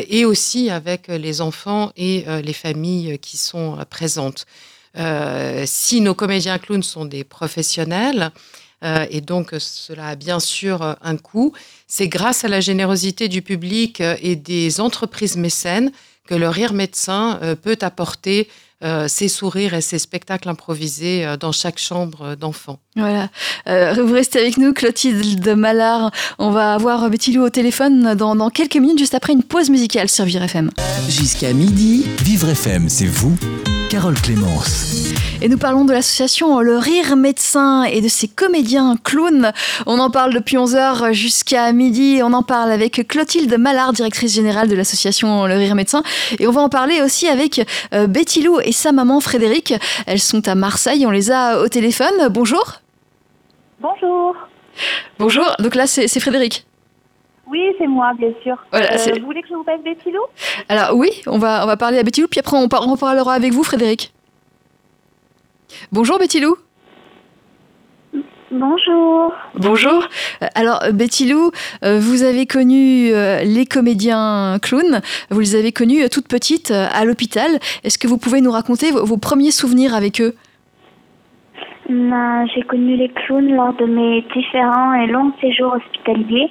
et 0.08 0.24
aussi 0.24 0.70
avec 0.70 1.08
les 1.08 1.42
enfants 1.42 1.92
et 1.98 2.24
les 2.42 2.54
familles 2.54 3.18
qui 3.18 3.36
sont 3.36 3.76
présentes. 3.90 4.46
si 5.66 6.00
nos 6.00 6.14
comédiens 6.14 6.58
clowns 6.58 6.82
sont 6.82 7.04
des 7.04 7.24
professionnels, 7.24 8.30
et 8.82 9.20
donc 9.20 9.54
cela 9.58 10.08
a 10.08 10.14
bien 10.14 10.40
sûr 10.40 10.96
un 11.02 11.16
coût, 11.18 11.52
c'est 11.86 12.08
grâce 12.08 12.42
à 12.42 12.48
la 12.48 12.62
générosité 12.62 13.28
du 13.28 13.42
public 13.42 14.00
et 14.00 14.34
des 14.34 14.80
entreprises 14.80 15.36
mécènes 15.36 15.92
que 16.26 16.34
le 16.34 16.48
rire 16.48 16.72
médecin 16.72 17.38
euh, 17.42 17.54
peut 17.54 17.78
apporter 17.80 18.48
euh, 18.84 19.08
ses 19.08 19.28
sourires 19.28 19.72
et 19.72 19.80
ses 19.80 19.98
spectacles 19.98 20.48
improvisés 20.48 21.24
euh, 21.24 21.36
dans 21.36 21.52
chaque 21.52 21.78
chambre 21.78 22.34
d'enfant. 22.34 22.78
Voilà. 22.94 23.30
vous 23.66 24.12
restez 24.12 24.38
avec 24.38 24.58
nous, 24.58 24.72
Clotilde 24.72 25.48
Mallard. 25.56 26.10
On 26.38 26.50
va 26.50 26.74
avoir 26.74 27.08
Betty 27.08 27.32
Lou 27.32 27.44
au 27.44 27.50
téléphone 27.50 28.14
dans, 28.14 28.36
dans, 28.36 28.50
quelques 28.50 28.76
minutes, 28.76 28.98
juste 28.98 29.14
après 29.14 29.32
une 29.32 29.42
pause 29.42 29.70
musicale 29.70 30.08
sur 30.08 30.24
Vivre 30.24 30.42
FM. 30.42 30.70
Jusqu'à 31.08 31.52
midi. 31.52 32.06
Vivre 32.22 32.48
FM, 32.48 32.88
c'est 32.88 33.06
vous, 33.06 33.36
Carole 33.90 34.14
Clémence. 34.20 35.12
Et 35.42 35.48
nous 35.48 35.58
parlons 35.58 35.84
de 35.84 35.92
l'association 35.92 36.60
Le 36.60 36.76
Rire 36.76 37.14
Médecin 37.14 37.84
et 37.84 38.00
de 38.00 38.08
ses 38.08 38.26
comédiens 38.26 38.96
clowns. 39.04 39.52
On 39.86 39.98
en 39.98 40.10
parle 40.10 40.34
depuis 40.34 40.56
11h 40.56 41.12
jusqu'à 41.12 41.70
midi. 41.72 42.20
On 42.22 42.32
en 42.32 42.42
parle 42.42 42.72
avec 42.72 43.06
Clotilde 43.06 43.56
Mallard, 43.58 43.92
directrice 43.92 44.34
générale 44.34 44.68
de 44.68 44.74
l'association 44.74 45.46
Le 45.46 45.54
Rire 45.54 45.74
Médecin. 45.74 46.02
Et 46.38 46.46
on 46.46 46.52
va 46.52 46.62
en 46.62 46.68
parler 46.68 47.00
aussi 47.02 47.28
avec 47.28 47.66
euh, 47.94 48.06
Betty 48.06 48.42
Lou 48.42 48.58
et 48.60 48.72
sa 48.72 48.92
maman 48.92 49.20
Frédéric. 49.20 49.74
Elles 50.06 50.20
sont 50.20 50.48
à 50.48 50.54
Marseille. 50.54 51.06
On 51.06 51.10
les 51.10 51.30
a 51.30 51.60
au 51.60 51.68
téléphone. 51.68 52.28
Bonjour. 52.30 52.80
Bonjour. 53.80 54.34
Bonjour. 55.18 55.46
Donc 55.60 55.74
là, 55.74 55.86
c'est 55.86 56.20
Frédéric. 56.20 56.66
Oui, 57.48 57.62
c'est 57.78 57.86
moi, 57.86 58.12
bien 58.18 58.32
sûr. 58.42 58.56
Voilà, 58.72 58.92
euh, 58.92 59.18
vous 59.20 59.26
voulez 59.26 59.42
que 59.42 59.48
je 59.48 59.54
vous 59.54 59.62
passe 59.62 59.80
Betty 59.82 60.10
Lou 60.10 60.22
Alors 60.68 60.96
oui, 60.96 61.10
on 61.26 61.38
va, 61.38 61.62
on 61.62 61.66
va 61.66 61.76
parler 61.76 61.98
à 61.98 62.02
Betty 62.02 62.20
Lou, 62.20 62.28
puis 62.28 62.40
après 62.40 62.56
on, 62.56 62.68
on 62.70 62.96
parlera 62.96 63.34
avec 63.34 63.52
vous, 63.52 63.62
Frédéric. 63.62 64.12
Bonjour 65.92 66.18
Betty 66.18 66.40
Lou. 66.40 66.56
Bonjour. 68.50 69.32
Bonjour. 69.54 70.08
Alors 70.54 70.80
Betty 70.92 71.28
Lou, 71.28 71.50
euh, 71.84 71.98
vous 72.00 72.22
avez 72.22 72.46
connu 72.46 73.10
euh, 73.12 73.42
les 73.42 73.66
comédiens 73.66 74.58
clowns, 74.60 75.00
vous 75.30 75.40
les 75.40 75.56
avez 75.56 75.72
connus 75.72 76.08
toutes 76.10 76.28
petites 76.28 76.70
à 76.70 77.04
l'hôpital. 77.04 77.58
Est-ce 77.84 77.98
que 77.98 78.08
vous 78.08 78.18
pouvez 78.18 78.40
nous 78.40 78.52
raconter 78.52 78.90
vos, 78.90 79.16
premiers 79.18 79.50
souvenirs 79.50 79.94
avec 79.94 80.20
eux? 80.20 80.34
Ben, 81.88 82.46
J'ai 82.54 82.62
connu 82.62 82.96
les 82.96 83.08
clowns 83.08 83.52
lors 83.54 83.74
de 83.74 83.84
mes 83.84 84.22
différents 84.34 84.94
et 84.94 85.06
longs 85.06 85.32
séjours 85.40 85.74
hospitaliers 85.74 86.50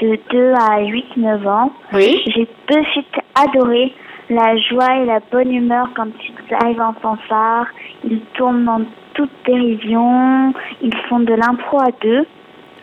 de 0.00 0.18
2 0.30 0.52
à 0.54 0.80
8-9 0.82 1.48
ans. 1.48 1.72
Oui. 1.92 2.22
J'ai 2.26 2.48
de 2.68 2.84
suite 2.92 3.16
adoré 3.34 3.92
la 4.28 4.56
joie 4.56 4.96
et 4.96 5.06
la 5.06 5.20
bonne 5.32 5.52
humeur 5.52 5.88
quand 5.94 6.08
ils 6.22 6.54
arrivent 6.54 6.80
en 6.80 6.94
fanfare. 6.94 7.66
Ils 8.04 8.20
tournent 8.34 8.64
dans 8.64 8.82
toute 9.14 9.30
dérision. 9.44 10.52
Ils 10.82 10.96
font 11.08 11.20
de 11.20 11.34
l'impro 11.34 11.80
à 11.80 11.90
deux. 12.00 12.26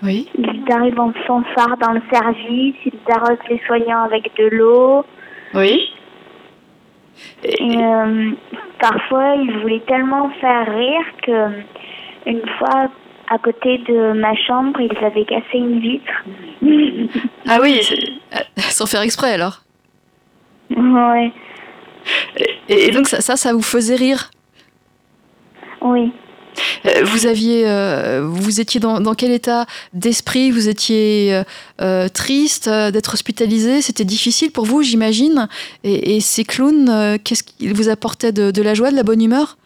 Oui. 0.03 0.29
Ils 0.37 0.63
arrivent 0.71 0.99
en 0.99 1.13
fanfare 1.25 1.77
dans 1.77 1.93
le 1.93 2.01
service. 2.11 2.75
Ils 2.85 3.11
arrosent 3.11 3.37
les 3.49 3.61
soignants 3.65 4.03
avec 4.03 4.31
de 4.37 4.47
l'eau. 4.55 5.05
Oui. 5.53 5.89
Et, 7.43 7.77
euh, 7.77 8.31
parfois, 8.79 9.35
ils 9.35 9.59
voulaient 9.61 9.83
tellement 9.87 10.29
faire 10.41 10.67
rire 10.67 11.05
que 11.23 11.49
une 12.29 12.47
fois, 12.59 12.89
à 13.29 13.37
côté 13.37 13.79
de 13.79 14.13
ma 14.13 14.35
chambre, 14.35 14.79
ils 14.79 15.03
avaient 15.03 15.25
cassé 15.25 15.55
une 15.55 15.79
vitre. 15.79 16.25
ah 17.47 17.59
oui, 17.61 17.81
sans 18.57 18.85
faire 18.85 19.01
exprès 19.01 19.33
alors. 19.33 19.61
Ouais. 20.75 21.31
Et, 22.69 22.91
donc 22.91 23.07
ça, 23.07 23.35
ça, 23.35 23.53
vous 23.53 23.61
faisait 23.61 23.95
rire? 23.95 24.31
Oui. 25.81 26.11
Euh, 26.85 27.03
vous 27.03 27.27
aviez, 27.27 27.67
euh, 27.67 28.27
vous 28.27 28.59
étiez 28.59 28.79
dans, 28.79 28.99
dans 28.99 29.13
quel 29.13 29.31
état 29.31 29.65
d'esprit? 29.93 30.51
Vous 30.51 30.69
étiez 30.69 31.41
euh, 31.81 32.07
triste 32.09 32.69
d'être 32.69 33.13
hospitalisé? 33.13 33.81
C'était 33.81 34.05
difficile 34.05 34.51
pour 34.51 34.65
vous, 34.65 34.81
j'imagine. 34.81 35.47
Et, 35.83 36.19
ces 36.21 36.43
clowns, 36.43 37.19
qu'est-ce 37.23 37.43
qu'ils 37.43 37.73
vous 37.73 37.89
apportaient 37.89 38.31
de, 38.31 38.51
de, 38.51 38.61
la 38.61 38.73
joie, 38.73 38.91
de 38.91 38.95
la 38.95 39.03
bonne 39.03 39.21
humeur? 39.21 39.57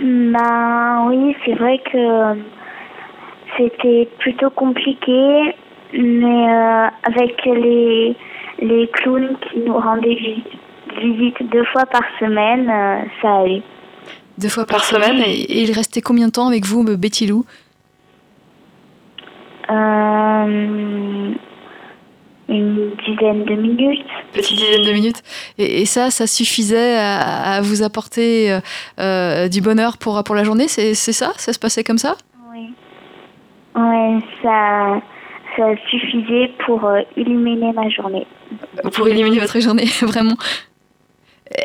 Ben 0.00 1.06
oui, 1.08 1.36
c'est 1.44 1.54
vrai 1.54 1.80
que 1.92 2.40
c'était 3.56 4.08
plutôt 4.18 4.50
compliqué, 4.50 5.54
mais 5.92 6.46
avec 7.04 7.44
les 7.44 8.16
les 8.62 8.88
clowns 8.92 9.36
qui 9.50 9.58
nous 9.60 9.74
rendaient 9.74 10.16
visite 11.00 11.50
deux 11.50 11.64
fois 11.66 11.84
par 11.86 12.02
semaine, 12.20 12.68
euh, 12.70 13.04
ça 13.20 13.40
allait. 13.40 13.62
Deux 14.38 14.48
fois 14.48 14.66
par 14.66 14.84
semaine 14.84 15.20
et, 15.24 15.62
il 15.62 15.72
restait 15.72 16.00
combien 16.00 16.28
de 16.28 16.32
temps 16.32 16.48
avec 16.48 16.64
vous, 16.64 16.84
Betty 16.96 17.26
Lou? 17.26 17.44
Euh, 19.70 21.32
Une 22.48 22.90
dizaine 23.06 23.44
de 23.44 23.54
minutes. 23.54 24.06
Petite 24.32 24.58
dizaine 24.58 24.82
de 24.82 24.92
minutes. 24.92 25.22
Et, 25.58 25.86
ça, 25.86 26.10
ça 26.10 26.26
suffisait 26.26 26.96
à, 26.98 27.60
vous 27.62 27.82
apporter 27.82 28.58
euh, 28.98 29.48
du 29.48 29.60
bonheur 29.60 29.96
pour, 29.96 30.22
pour 30.24 30.34
la 30.34 30.44
journée? 30.44 30.68
C'est 30.68 30.94
ça? 30.94 31.32
Ça 31.36 31.52
se 31.52 31.58
passait 31.58 31.84
comme 31.84 31.98
ça? 31.98 32.16
Oui. 32.52 32.72
Ouais, 33.74 34.18
ça, 34.42 35.00
ça 35.56 35.64
suffisait 35.88 36.50
pour 36.66 36.90
illuminer 37.16 37.72
ma 37.72 37.88
journée 37.88 38.26
pour 38.92 39.08
éliminer 39.08 39.38
votre 39.38 39.60
journée, 39.60 39.86
vraiment. 40.02 40.36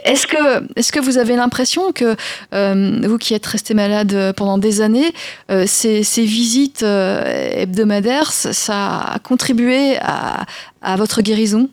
Est-ce 0.04 0.28
que, 0.28 0.64
est 0.78 0.92
que 0.92 1.00
vous 1.00 1.18
avez 1.18 1.36
l'impression 1.36 1.92
que, 1.92 2.16
euh, 2.54 3.00
vous 3.04 3.18
qui 3.18 3.34
êtes 3.34 3.46
resté 3.46 3.74
malade 3.74 4.34
pendant 4.36 4.58
des 4.58 4.82
années, 4.82 5.12
euh, 5.50 5.64
ces, 5.66 6.02
visites 6.24 6.84
euh, 6.84 7.24
hebdomadaires, 7.62 8.32
ça 8.32 9.14
a 9.14 9.20
contribué 9.20 9.98
à, 10.02 10.46
à 10.82 10.96
votre 10.96 11.22
guérison? 11.22 11.70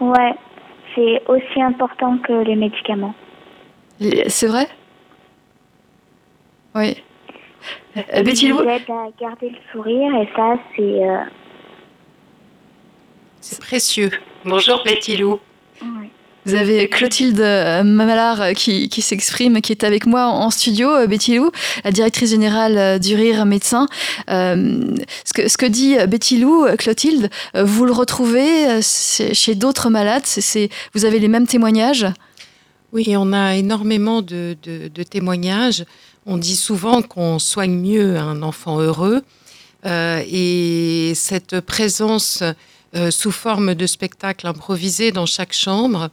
Ouais, 0.00 0.34
c'est 0.94 1.22
aussi 1.28 1.62
important 1.62 2.18
que 2.18 2.32
les 2.32 2.56
médicaments. 2.56 3.14
C'est 4.28 4.46
vrai? 4.46 4.66
Oui. 6.74 6.96
Betty, 7.94 8.50
vous 8.50 8.60
aide 8.60 8.88
à 8.88 9.08
garder 9.20 9.50
le 9.50 9.58
sourire 9.72 10.14
et 10.14 10.28
ça, 10.34 10.54
c'est 10.76 11.00
c'est 13.40 13.60
précieux. 13.60 14.10
Bonjour 14.44 14.82
Betty 14.84 15.16
Lou. 15.16 15.40
Vous 16.46 16.54
avez 16.54 16.88
Clotilde 16.88 17.38
euh, 17.40 17.82
Mamallard 17.82 18.40
euh, 18.40 18.52
qui, 18.54 19.02
s'exprime, 19.02 19.60
qui 19.60 19.72
est 19.72 19.84
avec 19.84 20.06
moi 20.06 20.24
en 20.24 20.50
studio, 20.50 20.88
euh, 20.88 21.06
Betty 21.06 21.36
Lou, 21.36 21.50
la 21.84 21.92
directrice 21.92 22.30
générale 22.30 22.98
du 22.98 23.14
Rire 23.14 23.44
Médecin. 23.44 23.86
ce, 24.26 25.56
que, 25.58 25.66
dit 25.66 25.96
Betty 26.08 26.38
Lou, 26.38 26.66
Clotilde, 26.78 27.28
vous 27.54 27.84
le 27.84 27.92
retrouvez 27.92 28.80
chez 28.82 29.54
d'autres 29.54 29.90
malades 29.90 30.24
Vous 30.94 31.04
avez 31.04 31.18
les 31.18 31.28
mêmes 31.28 31.46
témoignages? 31.46 32.06
Oui, 32.92 33.14
on 33.16 33.32
a 33.32 33.56
énormément 33.56 34.22
de, 34.22 34.56
témoignages. 35.08 35.84
On 36.24 36.38
dit 36.38 36.56
souvent 36.56 37.02
qu'on 37.02 37.38
soigne 37.38 37.74
mieux 37.74 38.16
un 38.16 38.42
enfant 38.42 38.80
heureux. 38.80 39.22
et 39.84 41.12
cette 41.14 41.60
présence 41.60 42.42
euh, 42.42 42.52
sous 43.10 43.30
forme 43.30 43.74
de 43.74 43.86
spectacle 43.86 44.46
improvisé 44.46 45.12
dans 45.12 45.26
chaque 45.26 45.52
chambre. 45.52 46.10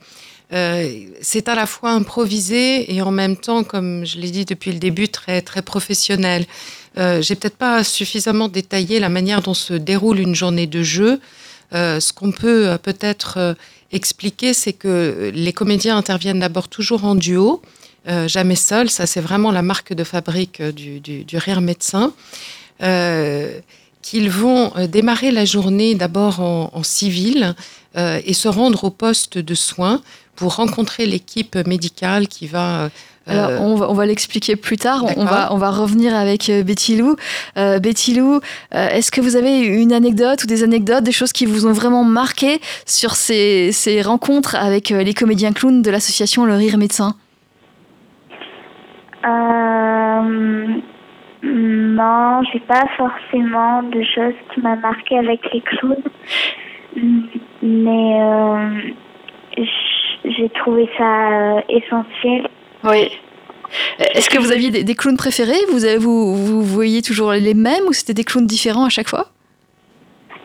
Euh, 0.53 1.05
c'est 1.21 1.49
à 1.49 1.55
la 1.55 1.65
fois 1.65 1.91
improvisé 1.91 2.93
et 2.93 3.01
en 3.01 3.11
même 3.11 3.35
temps, 3.35 3.63
comme 3.63 4.05
je 4.05 4.17
l'ai 4.17 4.31
dit 4.31 4.45
depuis 4.45 4.71
le 4.71 4.79
début, 4.79 5.09
très, 5.09 5.41
très 5.41 5.61
professionnel. 5.61 6.45
Euh, 6.97 7.21
J'ai 7.21 7.35
peut-être 7.35 7.57
pas 7.57 7.83
suffisamment 7.83 8.47
détaillé 8.47 8.99
la 8.99 9.09
manière 9.09 9.41
dont 9.41 9.53
se 9.53 9.73
déroule 9.73 10.19
une 10.19 10.35
journée 10.35 10.67
de 10.67 10.83
jeu. 10.83 11.19
Euh, 11.73 11.99
ce 11.99 12.13
qu'on 12.13 12.31
peut 12.31 12.77
peut-être 12.81 13.55
expliquer, 13.91 14.53
c'est 14.53 14.73
que 14.73 15.31
les 15.33 15.53
comédiens 15.53 15.97
interviennent 15.97 16.39
d'abord 16.39 16.69
toujours 16.69 17.03
en 17.03 17.15
duo. 17.15 17.61
Jamais 18.27 18.55
seul, 18.55 18.89
ça 18.89 19.05
c'est 19.05 19.19
vraiment 19.19 19.51
la 19.51 19.61
marque 19.61 19.91
de 19.91 20.05
fabrique 20.05 20.61
du, 20.61 21.25
rire 21.33 21.59
médecin. 21.59 22.13
Qu'ils 24.09 24.29
vont 24.29 24.71
démarrer 24.87 25.31
la 25.31 25.45
journée 25.45 25.95
d'abord 25.95 26.39
en, 26.39 26.83
civil 26.83 27.55
et 27.95 28.33
se 28.33 28.47
rendre 28.47 28.85
au 28.85 28.89
poste 28.89 29.37
de 29.37 29.55
soins 29.55 30.01
pour 30.35 30.55
rencontrer 30.55 31.05
l'équipe 31.05 31.55
médicale 31.67 32.27
qui 32.27 32.47
va 32.47 32.89
alors, 33.27 33.49
euh, 33.49 33.57
on 33.59 33.93
va, 33.93 34.05
l'expliquer 34.05 34.55
plus 34.55 34.77
tard. 34.77 35.03
On 35.17 35.25
va, 35.25 35.53
on 35.53 35.57
va 35.57 35.69
revenir 35.69 36.15
avec 36.15 36.49
euh, 36.49 36.63
Betty 36.63 36.95
Lou. 36.95 37.15
Euh, 37.57 37.79
Betty 37.79 38.13
Lou, 38.13 38.39
est-ce 38.71 39.11
que 39.11 39.21
vous 39.21 39.35
avez 39.35 39.59
une 39.59 39.91
anecdote 39.91 40.43
ou 40.43 40.47
des 40.47 40.63
anecdotes, 40.63 41.03
des 41.03 41.11
choses 41.11 41.33
qui 41.33 41.45
vous 41.45 41.65
ont 41.65 41.73
vraiment 41.73 42.03
marqué 42.03 42.61
sur 42.85 43.15
ces, 43.15 43.71
ces 43.71 44.01
rencontres 44.01 44.55
avec 44.55 44.89
les 44.89 45.13
comédiens 45.13 45.51
clowns 45.51 45.81
de 45.81 45.91
l'association 45.91 46.45
Le 46.45 46.53
Rire 46.53 46.77
Médecin? 46.77 47.15
Euh, 49.25 50.77
Non, 51.43 52.41
j'ai 52.51 52.59
pas 52.61 52.85
forcément 52.97 53.83
de 53.83 54.01
choses 54.03 54.33
qui 54.53 54.61
m'ont 54.61 54.77
marqué 54.77 55.17
avec 55.17 55.41
les 55.53 55.61
clowns. 55.61 56.03
Mais 57.61 58.19
j'ai 60.25 60.49
trouvé 60.49 60.89
ça 60.97 61.61
essentiel 61.69 62.47
oui. 62.83 63.11
Est-ce 63.99 64.29
que 64.29 64.37
vous 64.37 64.51
aviez 64.51 64.71
des, 64.71 64.95
clowns 64.95 65.17
préférés? 65.17 65.59
Vous, 65.69 65.79
vous, 65.99 66.35
vous 66.35 66.63
voyiez 66.63 67.01
toujours 67.01 67.31
les 67.33 67.53
mêmes 67.53 67.83
ou 67.87 67.93
c'était 67.93 68.13
des 68.13 68.23
clowns 68.23 68.45
différents 68.45 68.85
à 68.85 68.89
chaque 68.89 69.09
fois? 69.09 69.27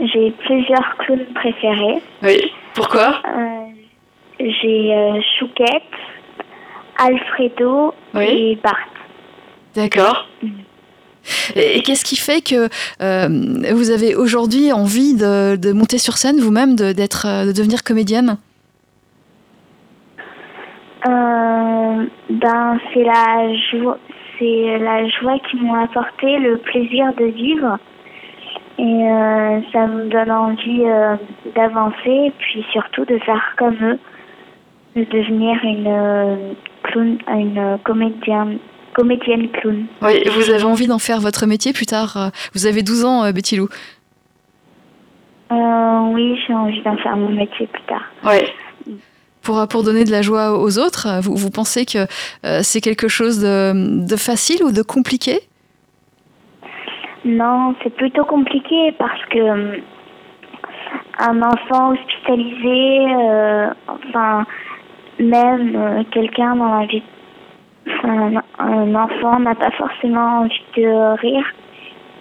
J'ai 0.00 0.32
plusieurs 0.44 0.96
clowns 0.99 1.26
préférés. 1.34 2.02
Oui. 2.22 2.50
Pourquoi? 2.75 3.22
Euh, 3.28 3.66
J'ai 4.40 4.92
euh, 4.92 5.20
Chouquette, 5.38 5.82
Alfredo 6.99 7.94
et 8.16 8.58
Bart. 8.62 8.88
D'accord. 9.76 10.28
Mm. 10.42 10.49
Et 11.54 11.82
qu'est-ce 11.82 12.04
qui 12.04 12.16
fait 12.16 12.40
que 12.40 12.68
euh, 13.00 13.72
vous 13.74 13.90
avez 13.90 14.14
aujourd'hui 14.14 14.72
envie 14.72 15.14
de, 15.14 15.56
de, 15.56 15.72
monter 15.72 15.98
sur 15.98 16.16
scène 16.16 16.40
vous-même, 16.40 16.74
de, 16.74 16.92
d'être, 16.92 17.46
de 17.46 17.52
devenir 17.52 17.82
comédienne? 17.84 18.38
Euh, 21.06 22.06
ben, 22.30 22.78
c'est 22.92 23.02
la 23.02 23.54
joie, 23.70 23.98
c'est 24.38 24.78
la 24.78 25.08
joie 25.08 25.38
qui 25.50 25.56
m'ont 25.56 25.74
apporté 25.74 26.38
le 26.38 26.58
plaisir 26.58 27.12
de 27.14 27.24
vivre. 27.24 27.78
Et 28.78 28.82
euh, 28.82 29.60
ça 29.72 29.86
me 29.86 30.08
donne 30.08 30.30
envie 30.30 30.84
euh, 30.84 31.16
d'avancer 31.54 32.32
puis 32.38 32.64
surtout 32.72 33.04
de 33.04 33.18
faire 33.18 33.54
comme 33.58 33.76
eux, 33.82 33.98
de 34.96 35.04
devenir 35.04 35.58
une 35.64 36.54
clown, 36.84 37.18
une 37.28 37.78
comédienne, 37.84 38.58
comédienne 38.94 39.50
clown. 39.50 39.87
Oui, 40.02 40.22
vous 40.34 40.50
avez 40.50 40.64
envie 40.64 40.87
d'en 40.87 40.99
faire 40.99 41.20
votre 41.20 41.46
métier 41.46 41.72
plus 41.72 41.87
tard. 41.87 42.30
Vous 42.54 42.66
avez 42.66 42.82
12 42.82 43.04
ans, 43.04 43.30
Betty 43.32 43.56
Lou. 43.56 43.68
oui, 45.50 46.38
j'ai 46.46 46.54
envie 46.54 46.82
d'en 46.82 46.96
faire 46.99 47.16
mon 47.16 47.30
métier 47.30 47.66
plus 47.66 47.82
tard. 47.84 48.04
Oui 48.25 48.40
pour, 49.42 49.66
pour 49.68 49.82
donner 49.82 50.04
de 50.04 50.11
la 50.11 50.22
joie 50.22 50.58
aux 50.58 50.78
autres 50.78 51.20
Vous, 51.22 51.37
vous 51.37 51.50
pensez 51.50 51.84
que 51.84 52.06
euh, 52.44 52.61
c'est 52.62 52.80
quelque 52.80 53.08
chose 53.08 53.40
de, 53.40 54.06
de, 54.06 54.16
facile 54.16 54.62
ou 54.64 54.72
de 54.72 54.82
compliqué? 54.82 55.40
Non, 57.25 57.75
c'est 57.82 57.94
plutôt 57.94 58.25
compliqué 58.25 58.92
parce 58.99 59.25
que 59.26 59.38
euh, 59.38 59.76
un 61.18 61.42
enfant 61.42 61.92
hospitalisé, 61.92 63.06
euh, 63.14 63.68
enfin, 63.87 64.44
même 65.20 66.04
quelqu'un 66.11 66.56
dans 66.56 66.80
la 66.80 66.87
vie, 66.87 67.02
un, 67.86 68.94
enfant 68.94 69.40
n'a 69.40 69.54
pas 69.54 69.70
forcément 69.72 70.40
envie 70.40 70.64
de 70.76 71.18
rire 71.18 71.46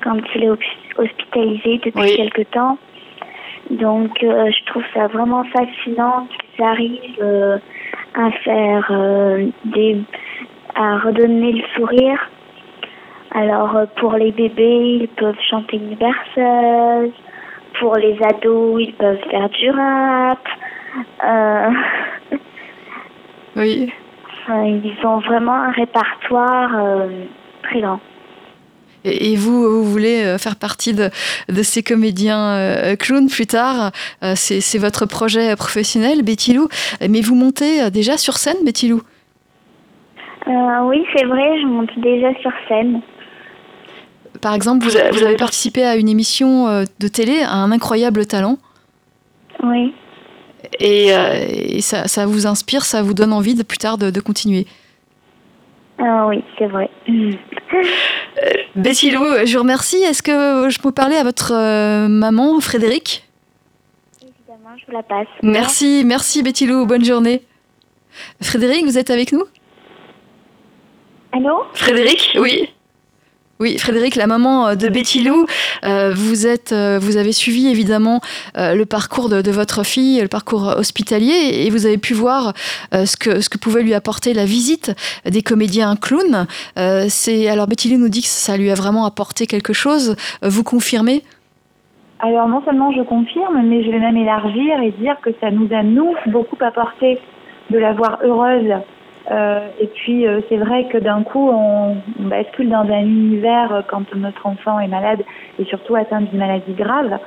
quand 0.03 0.17
il 0.35 0.43
est 0.43 0.49
hospitalisé 0.97 1.81
depuis 1.83 2.15
quelque 2.15 2.43
temps. 2.43 2.77
Donc, 3.69 4.17
je 4.21 4.65
trouve 4.65 4.83
ça 4.93 5.07
vraiment 5.07 5.43
fascinant 5.45 6.27
arrivent 6.61 7.21
euh, 7.21 7.57
à 8.15 8.31
faire 8.43 8.87
euh, 8.91 9.47
des, 9.65 10.01
à 10.75 10.97
redonner 10.99 11.53
le 11.53 11.63
sourire. 11.75 12.29
Alors 13.31 13.75
euh, 13.75 13.85
pour 13.97 14.13
les 14.13 14.31
bébés, 14.31 14.99
ils 15.01 15.07
peuvent 15.07 15.39
chanter 15.49 15.77
une 15.77 15.95
berceuse. 15.95 17.13
Pour 17.79 17.95
les 17.95 18.17
ados, 18.23 18.81
ils 18.81 18.93
peuvent 18.93 19.23
faire 19.29 19.49
du 19.49 19.69
rap. 19.71 20.47
oui. 23.55 23.91
Ils 24.49 24.97
ont 25.03 25.19
vraiment 25.19 25.53
un 25.53 25.71
répertoire 25.71 26.71
très 27.63 27.81
grand. 27.81 27.99
Et, 29.03 29.35
vous, 29.35 29.63
vous 29.63 29.83
voulez 29.83 30.23
euh, 30.23 30.37
faire 30.37 30.55
partie 30.55 30.93
de, 30.93 31.09
ces 31.63 31.81
comédiens 31.81 32.55
euh, 32.55 32.95
clowns 32.95 33.29
plus 33.29 33.47
tard. 33.47 33.91
Euh, 34.23 34.33
c'est 34.35 34.77
votre 34.77 35.05
projet 35.05 35.55
professionnel, 35.55 36.21
Betty 36.23 36.53
Lou. 36.53 36.67
Mais 37.07 37.21
vous 37.21 37.35
montez 37.35 37.89
déjà 37.89 38.17
sur 38.17 38.35
scène, 38.35 38.57
Betty 38.63 38.89
Lou 38.89 39.01
Oui, 40.47 41.05
c'est 41.15 41.25
vrai, 41.25 41.61
je 41.61 41.65
monte 41.65 41.97
déjà 41.97 42.33
sur 42.41 42.51
scène. 42.67 43.01
Par 44.41 44.53
exemple, 44.53 44.85
vous, 44.85 45.23
avez 45.23 45.35
participé 45.35 45.83
à 45.83 45.95
une 45.95 46.09
émission 46.09 46.83
de 46.99 47.07
télé, 47.07 47.41
à 47.43 47.55
un 47.55 47.71
incroyable 47.71 48.25
talent? 48.25 48.57
Oui. 49.63 49.93
Et, 50.79 51.81
ça, 51.81 52.25
vous 52.25 52.47
inspire, 52.47 52.85
ça 52.85 53.01
vous 53.01 53.13
donne 53.13 53.33
envie 53.33 53.55
de 53.55 53.63
plus 53.63 53.77
tard 53.77 53.97
de 53.97 54.19
continuer 54.19 54.65
ah 56.03 56.25
oui, 56.27 56.43
c'est 56.57 56.65
vrai. 56.65 56.89
Euh, 57.07 57.33
Betty 58.75 59.11
Lou, 59.11 59.23
je 59.45 59.53
vous 59.53 59.61
remercie. 59.61 59.97
Est-ce 59.97 60.23
que 60.23 60.69
je 60.69 60.79
peux 60.79 60.91
parler 60.91 61.15
à 61.15 61.23
votre 61.23 61.53
euh, 61.53 62.07
maman, 62.07 62.59
Frédéric? 62.59 63.29
Évidemment, 64.21 64.75
je 64.77 64.85
vous 64.87 64.93
la 64.93 65.03
passe. 65.03 65.27
Merci, 65.43 66.03
merci 66.03 66.41
Betty 66.41 66.65
Lou, 66.65 66.87
bonne 66.87 67.05
journée. 67.05 67.43
Frédéric, 68.41 68.85
vous 68.85 68.97
êtes 68.97 69.11
avec 69.11 69.31
nous? 69.31 69.43
Allô? 71.33 71.63
Frédéric, 71.73 72.35
oui. 72.39 72.69
Oui, 73.61 73.77
Frédéric, 73.77 74.15
la 74.15 74.25
maman 74.25 74.69
euh, 74.69 74.75
de 74.75 74.89
Betty 74.89 75.21
Lou, 75.21 75.45
euh, 75.83 76.11
vous, 76.15 76.47
êtes, 76.47 76.71
euh, 76.71 76.97
vous 76.99 77.17
avez 77.17 77.31
suivi 77.31 77.67
évidemment 77.67 78.19
le 78.55 78.85
parcours 78.85 79.29
de, 79.29 79.51
votre 79.51 79.85
fille, 79.85 80.19
le 80.19 80.27
parcours 80.27 80.73
hospitalier, 80.77 81.65
et 81.65 81.69
vous 81.69 81.85
avez 81.85 81.99
pu 81.99 82.15
voir 82.15 82.53
ce, 82.91 83.15
que, 83.17 83.57
pouvait 83.59 83.83
lui 83.83 83.93
apporter 83.93 84.33
la 84.33 84.45
visite 84.45 84.95
des 85.25 85.43
comédiens 85.43 85.95
clowns. 85.95 86.47
c'est 87.09 87.47
alors 87.49 87.67
Betty 87.67 87.93
Lou 87.93 87.99
nous 87.99 88.09
dit 88.09 88.21
que 88.21 88.27
ça 88.27 88.57
lui 88.57 88.71
a 88.71 88.73
vraiment 88.73 89.05
apporté 89.05 89.45
quelque 89.45 89.73
chose. 89.73 90.15
Vous 90.41 90.63
confirmez? 90.63 91.21
Alors 92.19 92.47
non 92.47 92.63
seulement 92.65 92.91
je 92.91 93.01
confirme, 93.03 93.61
mais 93.63 93.83
je 93.83 93.91
vais 93.91 93.99
même 93.99 94.17
élargir 94.17 94.81
et 94.81 94.91
dire 94.91 95.17
que 95.21 95.29
ça 95.39 95.51
nous 95.51 95.67
a 95.71 95.83
nous 95.83 96.15
beaucoup 96.27 96.57
apporté 96.61 97.19
de 97.69 97.77
la 97.77 97.93
voir 97.93 98.17
heureuse 98.23 98.73
euh, 99.29 99.67
et 99.79 99.87
puis 99.87 100.25
euh, 100.25 100.41
c'est 100.49 100.57
vrai 100.57 100.85
que 100.85 100.97
d'un 100.97 101.21
coup 101.21 101.49
on, 101.51 101.97
bascule 102.19 102.69
dans 102.69 102.89
un 102.89 103.01
univers 103.01 103.71
euh, 103.71 103.81
quand 103.87 104.15
notre 104.15 104.47
enfant 104.47 104.79
est 104.79 104.87
malade 104.87 105.21
et 105.59 105.65
surtout 105.65 105.95
atteint 105.95 106.21
d'une 106.21 106.39
maladie 106.39 106.73
grave. 106.73 107.19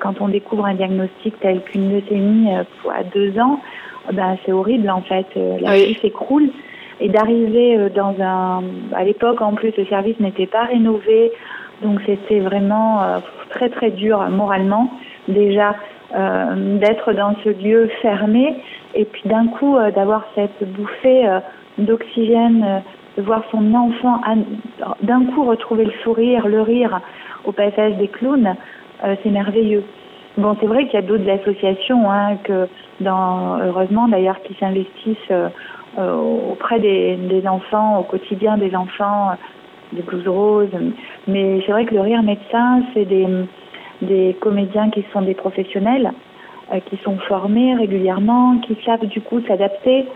quand 0.00 0.20
on 0.20 0.28
découvre 0.28 0.66
un 0.66 0.74
diagnostic 0.74 1.38
tel 1.38 1.62
qu'une 1.62 1.92
leucémie 1.92 2.48
à 2.52 3.04
deux 3.04 3.38
ans, 3.38 3.60
ben 4.12 4.36
c'est 4.44 4.50
horrible 4.50 4.90
en 4.90 5.02
fait. 5.02 5.26
la 5.60 5.76
vie 5.76 5.96
s'écroule 6.02 6.50
et 7.00 7.08
d'arriver 7.08 7.88
dans 7.94 8.16
un 8.20 8.64
à 8.92 9.04
l'époque 9.04 9.40
en 9.40 9.52
plus 9.52 9.72
le 9.78 9.86
service 9.86 10.18
n'était 10.18 10.48
pas 10.48 10.64
rénové 10.64 11.30
donc 11.82 12.00
c'était 12.06 12.40
vraiment 12.40 13.20
très 13.50 13.68
très 13.68 13.92
dur 13.92 14.18
moralement 14.30 14.90
déjà 15.28 15.76
d'être 16.10 17.12
dans 17.12 17.34
ce 17.44 17.50
lieu 17.50 17.88
fermé 18.00 18.56
et 18.94 19.04
puis 19.04 19.22
d'un 19.26 19.46
coup, 19.46 19.76
euh, 19.76 19.90
d'avoir 19.90 20.24
cette 20.34 20.62
bouffée 20.72 21.28
euh, 21.28 21.40
d'oxygène, 21.78 22.64
euh, 22.64 22.78
de 23.16 23.22
voir 23.22 23.42
son 23.50 23.74
enfant 23.74 24.20
d'un 25.02 25.24
coup 25.26 25.44
retrouver 25.44 25.84
le 25.84 25.92
sourire, 26.04 26.46
le 26.46 26.62
rire 26.62 27.00
au 27.44 27.52
passage 27.52 27.96
des 27.96 28.06
clowns, 28.06 28.54
c'est 29.02 29.30
merveilleux. 29.30 29.82
Bon, 30.36 30.56
c'est 30.60 30.66
vrai 30.66 30.84
qu'il 30.84 30.94
y 30.94 31.02
a 31.02 31.02
d'autres 31.02 31.28
associations, 31.28 32.08
hein, 32.08 32.36
que 32.44 32.68
dans, 33.00 33.58
heureusement 33.58 34.06
d'ailleurs, 34.06 34.40
qui 34.42 34.54
s'investissent 34.60 35.32
auprès 35.96 36.78
des, 36.78 37.16
des, 37.16 37.48
enfants, 37.48 37.98
au 37.98 38.02
quotidien 38.04 38.56
des 38.56 38.76
enfants, 38.76 39.32
des 39.92 40.02
blues 40.02 40.28
roses. 40.28 40.68
Mais 41.26 41.60
c'est 41.66 41.72
vrai 41.72 41.86
que 41.86 41.94
le 41.94 42.02
rire 42.02 42.22
médecin, 42.22 42.82
c'est 42.94 43.04
des, 43.04 43.26
des 44.02 44.36
comédiens 44.40 44.90
qui 44.90 45.04
sont 45.12 45.22
des 45.22 45.34
professionnels 45.34 46.12
euh, 46.72 46.80
qui 46.88 46.98
sont 47.02 47.16
formés 47.28 47.74
régulièrement, 47.74 48.58
qui 48.58 48.76
savent 48.84 49.06
du 49.06 49.20
coup 49.20 49.40
s'adapter. 49.46 50.06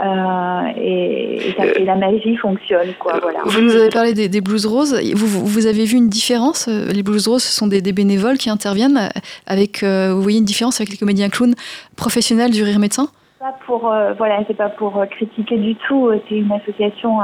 Euh, 0.00 0.60
et, 0.76 1.54
la 1.84 1.94
magie 1.94 2.36
fonctionne. 2.36 2.88
Quoi, 2.98 3.16
euh, 3.16 3.18
voilà. 3.20 3.40
Vous 3.44 3.60
nous 3.60 3.76
avez 3.76 3.90
parlé 3.90 4.14
des, 4.14 4.40
blues 4.40 4.64
roses. 4.64 4.98
Vous, 5.14 5.26
vous, 5.26 5.66
avez 5.66 5.84
vu 5.84 5.98
une 5.98 6.08
différence 6.08 6.68
Les 6.68 7.02
blues 7.02 7.28
roses, 7.28 7.42
ce 7.42 7.52
sont 7.52 7.66
des, 7.66 7.80
bénévoles 7.92 8.38
qui 8.38 8.48
interviennent. 8.48 9.10
Avec, 9.46 9.82
vous 9.84 10.22
voyez 10.22 10.38
une 10.38 10.44
différence 10.44 10.80
avec 10.80 10.90
les 10.90 10.96
comédiens 10.96 11.28
clowns 11.28 11.54
professionnels 11.96 12.50
du 12.50 12.62
rire 12.62 12.78
médecin? 12.78 13.08
Pas 13.40 13.56
pour, 13.64 13.90
euh, 13.90 14.12
voilà, 14.18 14.44
c'est 14.46 14.56
pas 14.56 14.68
pour 14.68 14.98
euh, 14.98 15.06
critiquer 15.06 15.56
du 15.56 15.74
tout. 15.74 16.10
C'est 16.28 16.34
une 16.34 16.52
association 16.52 17.20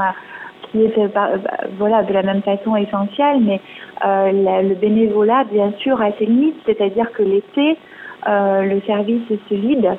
qui 0.71 0.83
est 0.83 1.07
bah, 1.13 1.29
voilà, 1.77 2.03
de 2.03 2.13
la 2.13 2.23
même 2.23 2.41
façon 2.41 2.75
essentielle, 2.75 3.39
mais 3.41 3.61
le 4.03 4.75
bénévolat, 4.75 5.45
bien 5.51 5.71
sûr, 5.79 6.01
a 6.01 6.11
ses 6.19 6.25
limites. 6.25 6.59
C'est-à-dire 6.65 7.11
que 7.11 7.23
l'été, 7.23 7.77
le 8.25 8.79
service 8.85 9.23
se 9.49 9.55
vide 9.55 9.97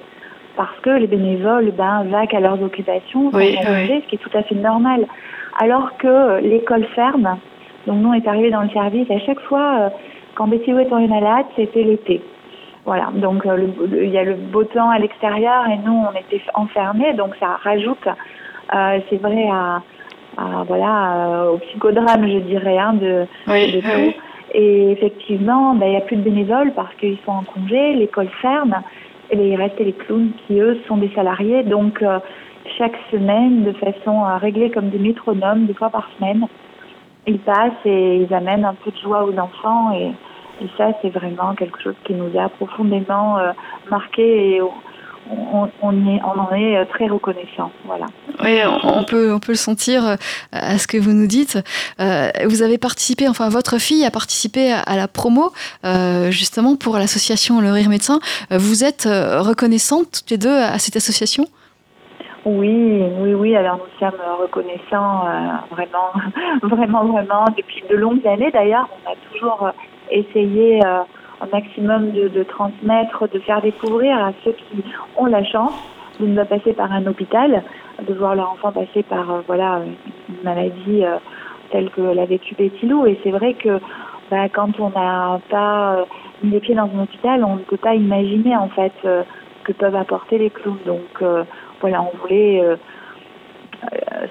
parce 0.56 0.78
que 0.82 0.90
les 0.90 1.06
bénévoles 1.06 1.70
ben, 1.70 2.04
vaquent 2.10 2.34
à 2.34 2.40
leurs 2.40 2.60
occupations, 2.62 3.30
oui, 3.32 3.56
ce 3.56 4.06
qui 4.08 4.16
est 4.16 4.18
tout 4.18 4.36
à 4.36 4.42
fait 4.42 4.56
normal. 4.56 5.06
Alors 5.60 5.96
que 5.98 6.40
l'école 6.40 6.84
ferme, 6.94 7.38
donc 7.86 8.02
nous 8.02 8.10
on 8.10 8.14
est 8.14 8.26
arrivé 8.26 8.50
dans 8.50 8.62
le 8.62 8.70
service 8.70 9.10
à 9.10 9.18
chaque 9.20 9.40
fois 9.40 9.90
quand 10.38 10.46
Betty 10.46 10.70
est 10.70 10.86
tombée 10.86 11.08
malade, 11.08 11.46
c'était 11.56 11.82
l'été. 11.82 12.22
Voilà, 12.84 13.10
donc 13.12 13.44
euh, 13.44 13.66
il 13.90 14.08
y 14.08 14.18
a 14.18 14.22
le 14.22 14.34
beau 14.34 14.62
temps 14.62 14.88
à 14.88 14.98
l'extérieur 15.00 15.66
et 15.68 15.76
nous 15.84 15.92
on 15.92 16.16
était 16.16 16.40
enfermés, 16.54 17.12
donc 17.14 17.34
ça 17.40 17.58
rajoute, 17.60 18.06
euh, 18.72 19.00
c'est 19.10 19.20
vrai, 19.20 19.48
à, 19.52 19.82
voilà, 20.66 21.14
euh, 21.16 21.52
au 21.52 21.58
psychodrame, 21.58 22.28
je 22.28 22.38
dirais, 22.38 22.78
hein, 22.78 22.94
de, 22.94 23.26
tout. 23.46 24.14
Et 24.54 24.92
effectivement, 24.92 25.74
ben, 25.74 25.86
il 25.86 25.90
n'y 25.90 25.96
a 25.96 26.00
plus 26.00 26.16
de 26.16 26.22
bénévoles 26.22 26.72
parce 26.74 26.94
qu'ils 26.94 27.18
sont 27.24 27.32
en 27.32 27.42
congé, 27.42 27.94
l'école 27.94 28.28
ferme, 28.40 28.76
et 29.30 29.36
il 29.36 29.56
reste 29.56 29.78
les 29.78 29.92
clowns 29.92 30.30
qui, 30.46 30.58
eux, 30.58 30.78
sont 30.88 30.96
des 30.96 31.10
salariés. 31.14 31.62
Donc, 31.64 32.02
chaque 32.78 32.96
semaine, 33.10 33.64
de 33.64 33.72
façon 33.72 34.24
à 34.24 34.38
régler 34.38 34.70
comme 34.70 34.88
des 34.88 34.98
métronomes, 34.98 35.66
deux 35.66 35.74
fois 35.74 35.90
par 35.90 36.08
semaine, 36.18 36.46
ils 37.26 37.38
passent 37.38 37.84
et 37.84 38.16
ils 38.16 38.34
amènent 38.34 38.64
un 38.64 38.74
peu 38.74 38.90
de 38.90 38.96
joie 38.96 39.24
aux 39.24 39.38
enfants. 39.38 39.92
Et, 39.92 40.12
et 40.64 40.68
ça, 40.76 40.92
c'est 41.02 41.10
vraiment 41.10 41.54
quelque 41.54 41.80
chose 41.80 41.94
qui 42.04 42.14
nous 42.14 42.38
a 42.38 42.48
profondément 42.48 43.38
euh, 43.38 43.52
marqué 43.90 44.56
et 44.56 44.60
on, 45.30 45.68
on, 45.82 46.06
est, 46.08 46.20
on, 46.22 46.40
en 46.40 46.52
est 46.54 46.76
euh, 46.76 46.84
très 46.84 47.06
reconnaissant. 47.06 47.70
Voilà. 47.84 48.06
Oui, 48.42 48.60
on 48.82 49.04
peut, 49.04 49.32
on 49.32 49.40
peut 49.40 49.52
le 49.52 49.58
sentir 49.58 50.06
euh, 50.06 50.16
à 50.52 50.78
ce 50.78 50.86
que 50.86 50.96
vous 50.96 51.12
nous 51.12 51.26
dites. 51.26 51.58
vous 51.98 52.62
avez 52.62 52.78
participé, 52.78 53.28
enfin 53.28 53.48
votre 53.48 53.78
fille 53.78 54.04
a 54.04 54.10
participé 54.10 54.72
à 54.72 54.96
la 54.96 55.08
promo 55.08 55.52
justement 56.30 56.76
pour 56.76 56.96
l'association 56.96 57.60
Le 57.60 57.70
Rire 57.70 57.88
Médecin. 57.88 58.20
Vous 58.50 58.84
êtes 58.84 59.04
reconnaissantes 59.04 60.10
toutes 60.12 60.30
les 60.30 60.38
deux 60.38 60.54
à 60.54 60.78
cette 60.78 60.96
association? 60.96 61.46
Oui, 62.44 63.02
oui, 63.20 63.34
oui. 63.34 63.56
Alors 63.56 63.78
nous 63.78 63.98
sommes 63.98 64.20
reconnaissants 64.40 65.26
vraiment, 65.70 66.12
vraiment, 66.62 67.04
vraiment 67.04 67.44
depuis 67.56 67.82
de 67.90 67.96
longues 67.96 68.26
années. 68.26 68.50
D'ailleurs, 68.50 68.88
on 69.04 69.10
a 69.10 69.14
toujours 69.32 69.72
essayer 70.10 70.80
euh, 70.84 71.00
un 71.40 71.46
maximum 71.46 72.10
de, 72.12 72.28
de, 72.28 72.42
transmettre, 72.42 73.28
de 73.28 73.38
faire 73.40 73.62
découvrir 73.62 74.16
à 74.18 74.32
ceux 74.44 74.52
qui 74.52 74.84
ont 75.16 75.26
la 75.26 75.44
chance 75.44 75.74
de 76.20 76.26
ne 76.26 76.36
pas 76.36 76.44
passer 76.44 76.72
par 76.72 76.90
un 76.92 77.06
hôpital, 77.06 77.62
de 78.06 78.14
voir 78.14 78.34
leur 78.34 78.50
enfant 78.52 78.72
passer 78.72 79.02
par 79.04 79.30
euh, 79.30 79.40
voilà 79.46 79.82
une 80.28 80.42
maladie 80.42 81.04
euh, 81.04 81.16
telle 81.70 81.90
que 81.90 82.00
l'a 82.00 82.24
vécu 82.24 82.54
Betty 82.54 82.86
Lou. 82.86 83.06
Et 83.06 83.18
c'est 83.22 83.30
vrai 83.30 83.54
que 83.54 83.78
bah, 84.30 84.48
quand 84.48 84.78
on 84.80 84.90
n'a 84.90 85.40
pas 85.48 86.04
mis 86.42 86.50
les 86.50 86.60
pieds 86.60 86.74
dans 86.74 86.90
un 86.94 87.02
hôpital, 87.02 87.44
on 87.44 87.56
ne 87.56 87.60
peut 87.60 87.76
pas 87.76 87.94
imaginer 87.94 88.56
en 88.56 88.68
fait 88.68 88.92
que 89.64 89.72
peuvent 89.72 89.96
apporter 89.96 90.38
les 90.38 90.50
clowns. 90.50 90.78
Donc 90.86 91.22
voilà, 91.80 92.02
on 92.02 92.16
voulait 92.18 92.60
euh, 92.62 92.76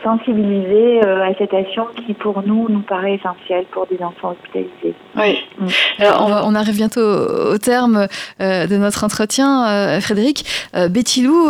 sensibiliser 0.03 1.03
euh, 1.05 1.23
à 1.23 1.33
cette 1.37 1.53
action 1.53 1.87
qui 2.05 2.13
pour 2.13 2.43
nous 2.45 2.67
nous 2.69 2.81
paraît 2.81 3.15
essentielle 3.15 3.65
pour 3.71 3.87
des 3.87 4.01
enfants 4.03 4.31
hospitalisés. 4.31 4.95
Oui. 5.15 5.43
Mm. 5.57 5.67
Alors 5.99 6.43
on, 6.45 6.55
arrive 6.55 6.75
bientôt 6.75 7.01
au, 7.01 7.57
terme 7.57 8.07
euh, 8.41 8.67
de 8.67 8.77
notre 8.77 9.03
entretien, 9.03 9.99
Frédéric. 10.01 10.45
Betty 10.89 11.23
Lou, 11.23 11.49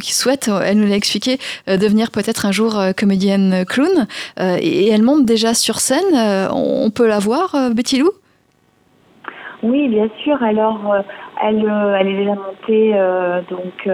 qui 0.00 0.12
souhaite, 0.12 0.50
elle 0.64 0.78
nous 0.78 0.86
l'a 0.86 0.96
expliqué, 0.96 1.38
devenir 1.66 2.10
peut-être 2.10 2.46
un 2.46 2.52
jour 2.52 2.80
comédienne 2.96 3.64
clown, 3.66 4.06
et, 4.38 4.90
elle 4.90 5.02
monte 5.02 5.24
déjà 5.24 5.54
sur 5.54 5.80
scène. 5.80 6.48
on 6.52 6.90
peut 6.90 7.06
la 7.06 7.18
voir, 7.18 7.54
Betty 7.74 7.98
Lou? 7.98 8.10
Oui, 9.62 9.88
bien 9.88 10.08
sûr. 10.24 10.42
Alors, 10.42 10.80
euh, 10.92 11.02
elle, 11.42 11.64
euh, 11.68 11.96
elle 11.98 12.08
est 12.08 12.16
déjà 12.16 12.34
montée 12.34 12.92
euh, 12.94 13.40
donc 13.50 13.88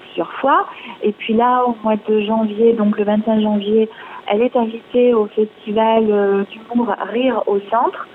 plusieurs 0.00 0.32
fois. 0.34 0.66
Et 1.02 1.12
puis 1.12 1.34
là, 1.34 1.64
au 1.64 1.76
mois 1.82 1.96
de 2.08 2.20
janvier, 2.20 2.74
donc 2.74 2.98
le 2.98 3.04
25 3.04 3.40
janvier, 3.40 3.88
elle 4.26 4.42
est 4.42 4.54
invitée 4.56 5.14
au 5.14 5.26
festival 5.26 6.46
d'humour 6.50 6.94
Rire 7.12 7.42
au 7.46 7.58
Centre, 7.70 8.06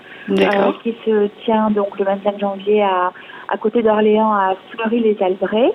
qui 0.84 0.95
se 1.05 1.27
tient 1.43 1.71
donc 1.71 1.97
le 1.97 2.05
25 2.05 2.39
janvier 2.39 2.84
à, 2.84 3.12
à 3.49 3.58
côté 3.58 3.82
d'Orléans, 3.82 4.34
à 4.34 4.55
Fleury-les-Albrés, 4.71 5.71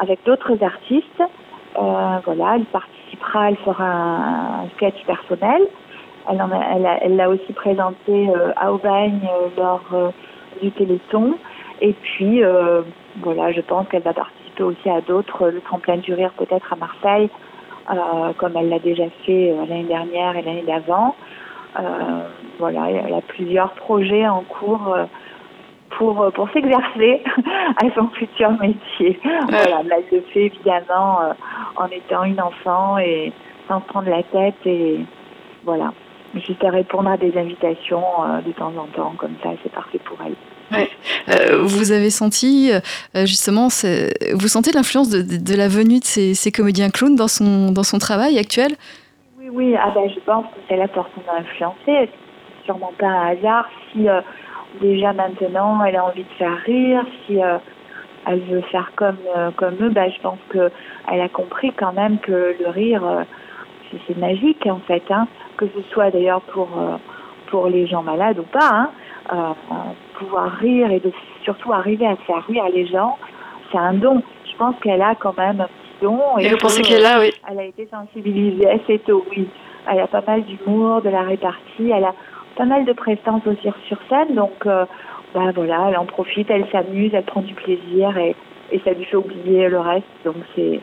avec 0.00 0.20
d'autres 0.24 0.62
artistes. 0.62 1.22
voilà, 1.74 2.56
elle 2.56 2.64
participera, 2.66 3.50
elle 3.50 3.56
fera 3.56 3.84
un, 3.84 4.68
sketch 4.76 5.04
personnel. 5.06 5.62
Elle 6.30 6.38
l'a 6.38 6.48
elle, 7.02 7.20
elle 7.20 7.28
aussi 7.28 7.52
présenté 7.52 8.30
à 8.56 8.72
Aubagne 8.72 9.20
lors 9.58 9.84
du 10.62 10.70
Téléthon. 10.72 11.34
Et 11.84 11.92
puis, 11.92 12.42
euh, 12.42 12.80
voilà, 13.20 13.52
je 13.52 13.60
pense 13.60 13.86
qu'elle 13.88 14.02
va 14.02 14.14
participer 14.14 14.62
aussi 14.62 14.88
à 14.88 15.02
d'autres, 15.02 15.50
le 15.50 15.60
tremplin 15.60 15.98
du 15.98 16.14
rire 16.14 16.32
peut-être 16.38 16.72
à 16.72 16.76
Marseille, 16.76 17.28
euh, 17.90 18.32
comme 18.38 18.56
elle 18.56 18.70
l'a 18.70 18.78
déjà 18.78 19.04
fait 19.26 19.52
euh, 19.52 19.66
l'année 19.68 19.84
dernière 19.84 20.34
et 20.34 20.40
l'année 20.40 20.64
d'avant. 20.66 21.14
voilà, 22.58 22.90
elle 22.90 23.12
a 23.12 23.20
plusieurs 23.20 23.72
projets 23.72 24.26
en 24.26 24.40
cours 24.44 24.96
pour, 25.90 26.32
pour 26.32 26.48
s'exercer 26.52 27.22
à 27.84 27.94
son 27.94 28.08
futur 28.08 28.52
métier. 28.52 29.20
Voilà, 29.50 29.82
elle 29.82 30.04
le 30.10 30.22
fait 30.32 30.46
évidemment 30.46 31.18
en 31.76 31.86
étant 31.88 32.24
une 32.24 32.40
enfant 32.40 32.96
et 32.96 33.30
sans 33.68 33.80
se 33.82 33.86
prendre 33.88 34.08
la 34.08 34.22
tête 34.22 34.64
et 34.64 35.00
voilà 35.64 35.92
juste 36.34 36.64
à 36.64 36.70
répondre 36.70 37.10
à 37.10 37.18
des 37.18 37.36
invitations 37.36 38.04
de 38.44 38.52
temps 38.52 38.72
en 38.78 38.86
temps, 38.86 39.14
comme 39.18 39.36
ça, 39.42 39.50
c'est 39.62 39.72
parfait 39.72 40.00
pour 40.04 40.18
elle. 40.24 40.34
Euh, 41.28 41.62
vous 41.62 41.92
avez 41.92 42.10
senti 42.10 42.70
euh, 42.72 42.80
justement, 43.26 43.68
vous 44.34 44.48
sentez 44.48 44.72
l'influence 44.72 45.08
de, 45.10 45.56
la 45.56 45.68
venue 45.68 46.00
de 46.00 46.04
ces, 46.04 46.52
comédiens 46.52 46.90
clowns 46.90 47.16
dans 47.16 47.28
son, 47.28 47.70
dans 47.72 47.82
son 47.82 47.98
travail 47.98 48.38
actuel? 48.38 48.72
Oui, 49.38 49.48
oui, 49.50 49.76
ah 49.76 49.90
ben, 49.94 50.08
je 50.14 50.20
pense 50.20 50.44
que 50.46 50.60
c'est 50.68 50.76
la 50.76 50.88
porte 50.88 51.10
à 51.28 51.40
influencer. 51.40 52.10
Sûrement 52.64 52.92
pas 52.98 53.06
un 53.06 53.28
hasard 53.32 53.68
si 53.92 54.06
déjà 54.80 55.12
maintenant 55.12 55.84
elle 55.84 55.96
a 55.96 56.04
envie 56.04 56.24
de 56.24 56.34
faire 56.38 56.56
rire, 56.64 57.04
si 57.26 57.38
elle 58.26 58.40
veut 58.40 58.62
faire 58.72 58.90
comme, 58.96 59.18
comme 59.56 59.76
eux, 59.80 59.90
ben, 59.90 60.10
je 60.10 60.20
pense 60.20 60.38
qu'elle 60.52 61.20
a 61.20 61.28
compris 61.28 61.72
quand 61.76 61.92
même 61.92 62.18
que 62.18 62.56
le 62.58 62.68
rire, 62.68 63.24
c'est 64.06 64.16
magique 64.16 64.66
en 64.66 64.80
fait. 64.80 65.02
Hein. 65.10 65.26
Que 65.56 65.66
ce 65.66 65.82
soit 65.92 66.10
d'ailleurs 66.10 66.42
pour, 66.42 66.68
euh, 66.76 66.96
pour 67.50 67.68
les 67.68 67.86
gens 67.86 68.02
malades 68.02 68.38
ou 68.38 68.44
pas, 68.44 68.70
hein, 68.70 68.90
euh, 68.90 69.03
pouvoir 70.18 70.52
rire 70.52 70.90
et 70.90 71.00
de 71.00 71.12
surtout 71.42 71.72
arriver 71.72 72.06
à 72.06 72.16
faire 72.16 72.44
rire 72.46 72.64
les 72.72 72.86
gens, 72.86 73.18
c'est 73.70 73.78
un 73.78 73.94
don. 73.94 74.22
Je 74.50 74.56
pense 74.56 74.74
qu'elle 74.82 75.02
a 75.02 75.14
quand 75.14 75.36
même 75.36 75.60
un 75.60 75.64
petit 75.64 76.02
don. 76.02 76.38
Et, 76.38 76.48
vous 76.48 76.56
pensez 76.58 76.82
qu'elle 76.82 77.04
a, 77.04 77.20
oui. 77.20 77.30
Elle 77.50 77.58
a 77.58 77.64
été 77.64 77.88
sensibilisée 77.90 78.68
assez 78.68 78.98
tôt, 79.00 79.24
oui. 79.30 79.48
Elle 79.90 80.00
a 80.00 80.06
pas 80.06 80.22
mal 80.26 80.42
d'humour, 80.44 81.02
de 81.02 81.10
la 81.10 81.22
répartie, 81.22 81.90
elle 81.90 82.04
a 82.04 82.14
pas 82.56 82.64
mal 82.64 82.84
de 82.84 82.92
prestance 82.92 83.42
aussi 83.46 83.68
sur 83.86 83.98
scène, 84.08 84.34
donc 84.34 84.66
euh, 84.66 84.86
bah, 85.34 85.50
voilà, 85.54 85.88
elle 85.88 85.96
en 85.96 86.06
profite, 86.06 86.48
elle 86.50 86.66
s'amuse, 86.70 87.10
elle 87.12 87.24
prend 87.24 87.42
du 87.42 87.54
plaisir 87.54 88.16
et, 88.16 88.34
et 88.70 88.80
ça 88.84 88.92
lui 88.92 89.04
fait 89.04 89.16
oublier 89.16 89.68
le 89.68 89.80
reste, 89.80 90.06
donc 90.24 90.36
c'est 90.54 90.80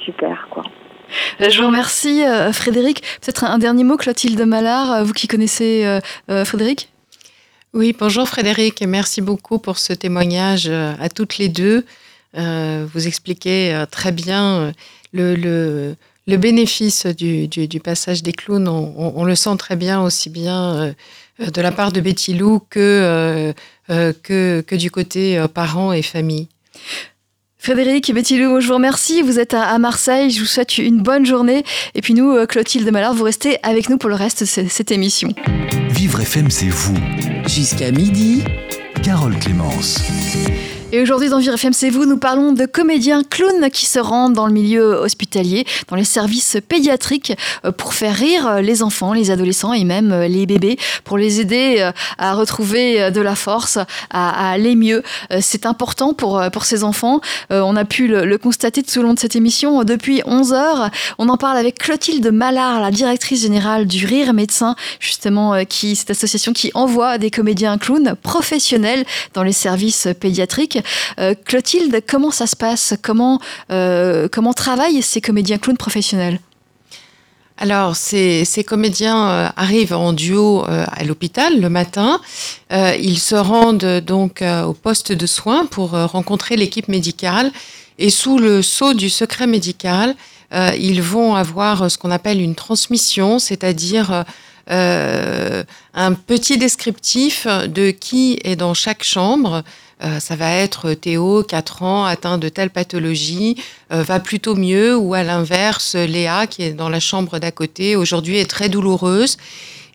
super, 0.00 0.48
quoi. 0.50 0.64
Euh, 1.40 1.50
je 1.50 1.60
vous 1.60 1.66
remercie, 1.66 2.24
euh, 2.24 2.52
Frédéric. 2.52 3.02
Peut-être 3.20 3.44
un 3.44 3.58
dernier 3.58 3.84
mot, 3.84 3.96
Clotilde 3.96 4.40
Mallard, 4.40 4.92
euh, 4.92 5.02
vous 5.04 5.12
qui 5.12 5.28
connaissez 5.28 6.00
Frédéric? 6.44 6.88
Oui, 7.74 7.92
bonjour 7.98 8.28
Frédéric 8.28 8.82
et 8.82 8.86
merci 8.86 9.20
beaucoup 9.20 9.58
pour 9.58 9.78
ce 9.78 9.92
témoignage 9.92 10.68
à 10.68 11.08
toutes 11.08 11.38
les 11.38 11.48
deux. 11.48 11.84
vous 12.32 13.06
expliquez 13.08 13.84
très 13.90 14.12
bien 14.12 14.72
le, 15.12 15.96
bénéfice 16.28 17.04
du, 17.06 17.48
du, 17.48 17.80
passage 17.80 18.22
des 18.22 18.32
clowns. 18.32 18.68
On, 18.68 19.24
le 19.24 19.34
sent 19.34 19.56
très 19.58 19.74
bien 19.74 20.00
aussi 20.00 20.30
bien 20.30 20.94
de 21.40 21.60
la 21.60 21.72
part 21.72 21.90
de 21.90 22.00
Betty 22.00 22.34
Lou 22.34 22.60
que, 22.70 23.52
que, 23.88 24.60
que 24.64 24.76
du 24.76 24.92
côté 24.92 25.44
parents 25.52 25.92
et 25.92 26.02
famille. 26.02 26.46
Frédéric 27.64 28.10
et 28.10 28.12
Betty 28.12 28.36
Lou, 28.36 28.60
je 28.60 28.68
vous 28.68 28.74
remercie. 28.74 29.22
Vous 29.22 29.38
êtes 29.38 29.54
à 29.54 29.78
Marseille. 29.78 30.28
Je 30.28 30.40
vous 30.40 30.44
souhaite 30.44 30.76
une 30.76 31.00
bonne 31.00 31.24
journée. 31.24 31.64
Et 31.94 32.02
puis 32.02 32.12
nous, 32.12 32.30
euh, 32.30 32.44
Clotilde 32.44 32.92
Mallard, 32.92 33.14
vous 33.14 33.24
restez 33.24 33.56
avec 33.62 33.88
nous 33.88 33.96
pour 33.96 34.10
le 34.10 34.16
reste 34.16 34.40
de 34.40 34.68
cette 34.68 34.92
émission. 34.92 35.30
Vivre 35.88 36.20
FM, 36.20 36.50
c'est 36.50 36.68
vous. 36.68 36.98
Jusqu'à 37.46 37.90
midi. 37.90 38.44
Carole 39.02 39.38
Clémence. 39.38 40.02
Et 40.94 41.02
aujourd'hui 41.02 41.28
dans 41.28 41.40
Vire 41.40 41.54
FM, 41.54 41.72
c'est 41.72 41.90
vous, 41.90 42.06
nous 42.06 42.18
parlons 42.18 42.52
de 42.52 42.66
comédiens 42.66 43.24
clowns 43.24 43.68
qui 43.68 43.84
se 43.84 43.98
rendent 43.98 44.34
dans 44.34 44.46
le 44.46 44.52
milieu 44.52 44.94
hospitalier, 44.94 45.66
dans 45.88 45.96
les 45.96 46.04
services 46.04 46.56
pédiatriques, 46.68 47.32
euh, 47.64 47.72
pour 47.72 47.94
faire 47.94 48.14
rire 48.14 48.60
les 48.62 48.80
enfants, 48.80 49.12
les 49.12 49.32
adolescents 49.32 49.72
et 49.72 49.82
même 49.82 50.12
euh, 50.12 50.28
les 50.28 50.46
bébés, 50.46 50.78
pour 51.02 51.18
les 51.18 51.40
aider 51.40 51.78
euh, 51.80 51.90
à 52.16 52.34
retrouver 52.34 53.10
de 53.10 53.20
la 53.20 53.34
force, 53.34 53.76
à, 54.10 54.52
aller 54.52 54.76
mieux. 54.76 55.02
C'est 55.40 55.66
important 55.66 56.14
pour, 56.14 56.40
pour 56.52 56.64
ces 56.64 56.84
enfants. 56.84 57.20
On 57.50 57.74
a 57.74 57.84
pu 57.84 58.06
le, 58.06 58.38
constater 58.38 58.84
tout 58.84 59.00
au 59.00 59.02
long 59.02 59.14
de 59.14 59.18
cette 59.18 59.34
émission 59.34 59.82
depuis 59.82 60.22
11 60.26 60.52
heures. 60.52 60.90
On 61.18 61.28
en 61.28 61.36
parle 61.36 61.56
avec 61.56 61.78
Clotilde 61.78 62.30
Mallard, 62.30 62.80
la 62.80 62.92
directrice 62.92 63.42
générale 63.42 63.86
du 63.86 64.06
Rire 64.06 64.32
Médecin, 64.32 64.76
justement, 65.00 65.64
qui, 65.64 65.96
cette 65.96 66.10
association 66.10 66.52
qui 66.52 66.70
envoie 66.74 67.18
des 67.18 67.30
comédiens 67.32 67.78
clowns 67.78 68.14
professionnels 68.22 69.04
dans 69.32 69.42
les 69.42 69.52
services 69.52 70.06
pédiatriques. 70.20 70.83
Euh, 71.18 71.34
Clotilde, 71.44 72.02
comment 72.06 72.30
ça 72.30 72.46
se 72.46 72.56
passe? 72.56 72.94
Comment, 73.02 73.40
euh, 73.70 74.28
comment 74.30 74.52
travaillent 74.52 75.02
ces 75.02 75.20
comédiens 75.20 75.58
clowns 75.58 75.76
professionnels? 75.76 76.40
Alors, 77.56 77.94
ces, 77.94 78.44
ces 78.44 78.64
comédiens 78.64 79.28
euh, 79.28 79.48
arrivent 79.56 79.94
en 79.94 80.12
duo 80.12 80.64
à 80.66 81.04
l'hôpital 81.04 81.60
le 81.60 81.68
matin. 81.68 82.20
ils 82.70 83.18
se 83.18 83.36
rendent 83.36 84.00
donc 84.04 84.42
au 84.42 84.72
poste 84.72 85.12
de 85.12 85.26
soins 85.26 85.66
pour 85.66 85.90
rencontrer 85.90 86.56
l'équipe 86.56 86.88
médicale. 86.88 87.52
Et 87.98 88.10
sous 88.10 88.38
le 88.38 88.60
sceau 88.62 88.92
du 88.92 89.08
secret 89.08 89.46
médical, 89.46 90.16
ils 90.52 91.00
vont 91.00 91.36
avoir 91.36 91.88
ce 91.88 91.96
qu'on 91.96 92.10
appelle 92.10 92.40
une 92.40 92.56
transmission, 92.56 93.38
c'est-à-dire 93.38 94.24
un 94.66 96.12
petit 96.26 96.58
descriptif 96.58 97.46
de 97.46 97.90
qui 97.92 98.40
est 98.42 98.56
dans 98.56 98.74
chaque 98.74 99.04
chambre, 99.04 99.62
euh, 100.02 100.18
ça 100.20 100.36
va 100.36 100.50
être 100.52 100.92
Théo, 100.94 101.42
4 101.42 101.82
ans, 101.82 102.04
atteint 102.04 102.38
de 102.38 102.48
telle 102.48 102.70
pathologie, 102.70 103.56
euh, 103.92 104.02
va 104.02 104.20
plutôt 104.20 104.54
mieux, 104.54 104.96
ou 104.96 105.14
à 105.14 105.22
l'inverse, 105.22 105.94
Léa, 105.94 106.46
qui 106.46 106.62
est 106.62 106.72
dans 106.72 106.88
la 106.88 107.00
chambre 107.00 107.38
d'à 107.38 107.50
côté, 107.50 107.96
aujourd'hui 107.96 108.38
est 108.38 108.50
très 108.50 108.68
douloureuse. 108.68 109.36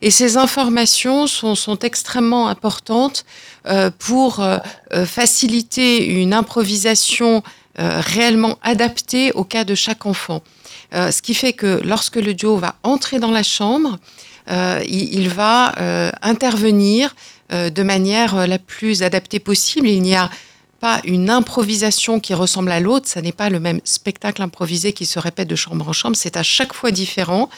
Et 0.02 0.10
ces 0.10 0.38
informations 0.38 1.26
sont, 1.26 1.78
extrêmement 1.82 2.48
importantes 2.48 3.26
euh, 3.66 3.90
pour 3.98 4.42
faciliter 5.04 6.06
une 6.06 6.32
improvisation 6.32 7.42
réellement 7.76 8.58
adaptée 8.62 9.32
au 9.32 9.44
cas 9.44 9.64
de 9.64 9.74
chaque 9.74 10.04
enfant. 10.04 10.42
ce 10.92 11.22
qui 11.22 11.34
fait 11.34 11.52
que 11.52 11.80
lorsque 11.84 12.16
le 12.16 12.34
duo 12.34 12.56
va 12.56 12.74
entrer 12.82 13.18
dans 13.18 13.30
la 13.30 13.42
chambre, 13.42 13.98
il, 14.48 15.28
va 15.28 15.74
intervenir 16.22 17.14
euh, 17.14 17.14
de 17.50 17.82
manière 17.82 18.36
euh, 18.36 18.46
la 18.46 18.58
plus 18.58 19.02
adaptée 19.02 19.40
possible. 19.40 19.88
Il 19.88 20.02
n'y 20.02 20.14
a 20.14 20.30
pas 20.80 21.00
une 21.04 21.28
improvisation 21.28 22.20
qui 22.20 22.32
ressemble 22.32 22.72
à 22.72 22.80
l'autre, 22.80 23.06
ça 23.08 23.20
n'est 23.20 23.32
pas 23.32 23.50
le 23.50 23.60
même 23.60 23.80
spectacle 23.84 24.42
improvisé 24.42 24.92
qui 24.92 25.04
se 25.04 25.18
répète 25.18 25.48
de 25.48 25.56
chambre 25.56 25.86
en 25.88 25.92
chambre, 25.92 26.16
c'est 26.16 26.36
à 26.36 26.42
chaque 26.42 26.72
fois 26.72 26.90
différent. 26.90 27.50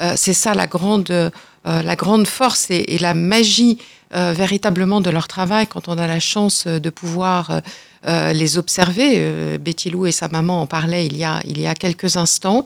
Euh, 0.00 0.12
c'est 0.16 0.32
ça 0.32 0.54
la 0.54 0.68
grande, 0.68 1.32
la 1.64 1.96
grande 1.96 2.26
force 2.26 2.70
et, 2.70 2.98
la 2.98 3.14
magie 3.14 3.78
véritablement 4.12 5.00
de 5.02 5.10
leur 5.10 5.28
travail 5.28 5.66
quand 5.66 5.88
on 5.88 5.98
a 5.98 6.06
la 6.06 6.20
chance 6.20 6.66
de 6.66 6.88
pouvoir 6.88 7.60
les 8.06 8.56
observer. 8.56 9.58
Betty 9.58 9.90
Lou 9.90 10.06
et 10.06 10.12
sa 10.12 10.28
maman 10.28 10.62
en 10.62 10.66
parlaient 10.66 11.04
il 11.04 11.16
y 11.18 11.24
a, 11.24 11.40
il 11.44 11.60
y 11.60 11.66
a 11.66 11.74
quelques 11.74 12.16
instants. 12.16 12.64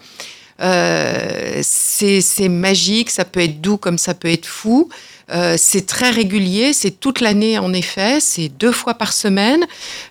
C'est 0.62 2.48
magique, 2.48 3.10
ça 3.10 3.24
peut 3.24 3.40
être 3.40 3.60
doux 3.60 3.76
comme 3.76 3.98
ça 3.98 4.14
peut 4.14 4.28
être 4.28 4.46
fou. 4.46 4.88
Euh, 5.30 5.54
c'est 5.56 5.86
très 5.86 6.10
régulier, 6.10 6.72
c'est 6.72 6.90
toute 6.90 7.20
l'année 7.20 7.58
en 7.58 7.72
effet, 7.72 8.20
c'est 8.20 8.48
deux 8.48 8.72
fois 8.72 8.94
par 8.94 9.12
semaine, 9.12 9.64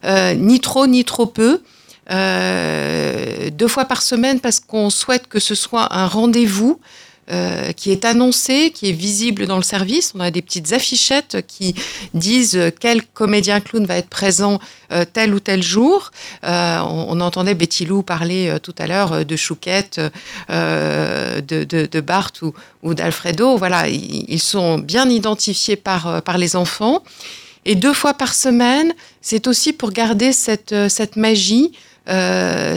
euh, 0.04 0.34
ni 0.34 0.60
trop 0.60 0.88
ni 0.88 1.06
trop 1.06 1.26
peu. 1.26 1.62
Euh, 2.10 3.50
deux 3.52 3.68
fois 3.68 3.86
par 3.86 4.02
semaine 4.02 4.40
parce 4.40 4.60
qu'on 4.60 4.90
souhaite 4.90 5.28
que 5.28 5.40
ce 5.40 5.54
soit 5.54 5.96
un 5.96 6.08
rendez-vous 6.08 6.80
euh, 7.32 7.72
qui 7.72 7.91
est 7.91 8.04
annoncé, 8.04 8.72
qui 8.72 8.89
est 8.89 8.94
visible 8.94 9.48
dans 9.48 9.56
le 9.56 9.63
service. 9.63 10.12
On 10.15 10.20
a 10.20 10.32
des 10.32 10.41
petites 10.41 10.74
affichettes 10.74 11.46
qui 11.48 11.74
disent 12.13 12.60
quel 12.78 13.06
comédien 13.06 13.62
clown 13.62 13.86
va 13.86 13.96
être 13.96 14.10
présent 14.10 14.60
euh, 14.91 15.06
tel 15.06 15.34
ou 15.34 15.39
tel 15.39 15.63
jour. 15.63 16.12
Euh, 16.44 16.80
on, 16.80 17.22
entendait 17.22 17.54
Betty 17.54 17.86
Lou 17.86 18.02
parler 18.04 18.58
tout 18.62 18.76
à 18.78 18.86
l'heure 18.86 19.26
de 19.26 19.36
Chouquette, 19.38 20.02
de, 20.50 22.00
Bart 22.02 22.34
ou, 22.84 22.94
d'Alfredo. 22.94 23.56
Voilà, 23.56 23.88
ils, 23.88 24.39
sont 24.39 24.78
bien 24.78 25.08
identifiés 25.10 25.78
par, 25.78 26.38
les 26.38 26.58
enfants. 26.58 27.02
Et 27.63 27.76
deux 27.76 27.94
fois 27.94 28.13
par 28.13 28.34
semaine, 28.34 28.94
c'est 29.22 29.48
aussi 29.48 29.72
pour 29.72 29.91
garder 29.91 30.34
cette 30.34 31.15
magie. 31.15 31.72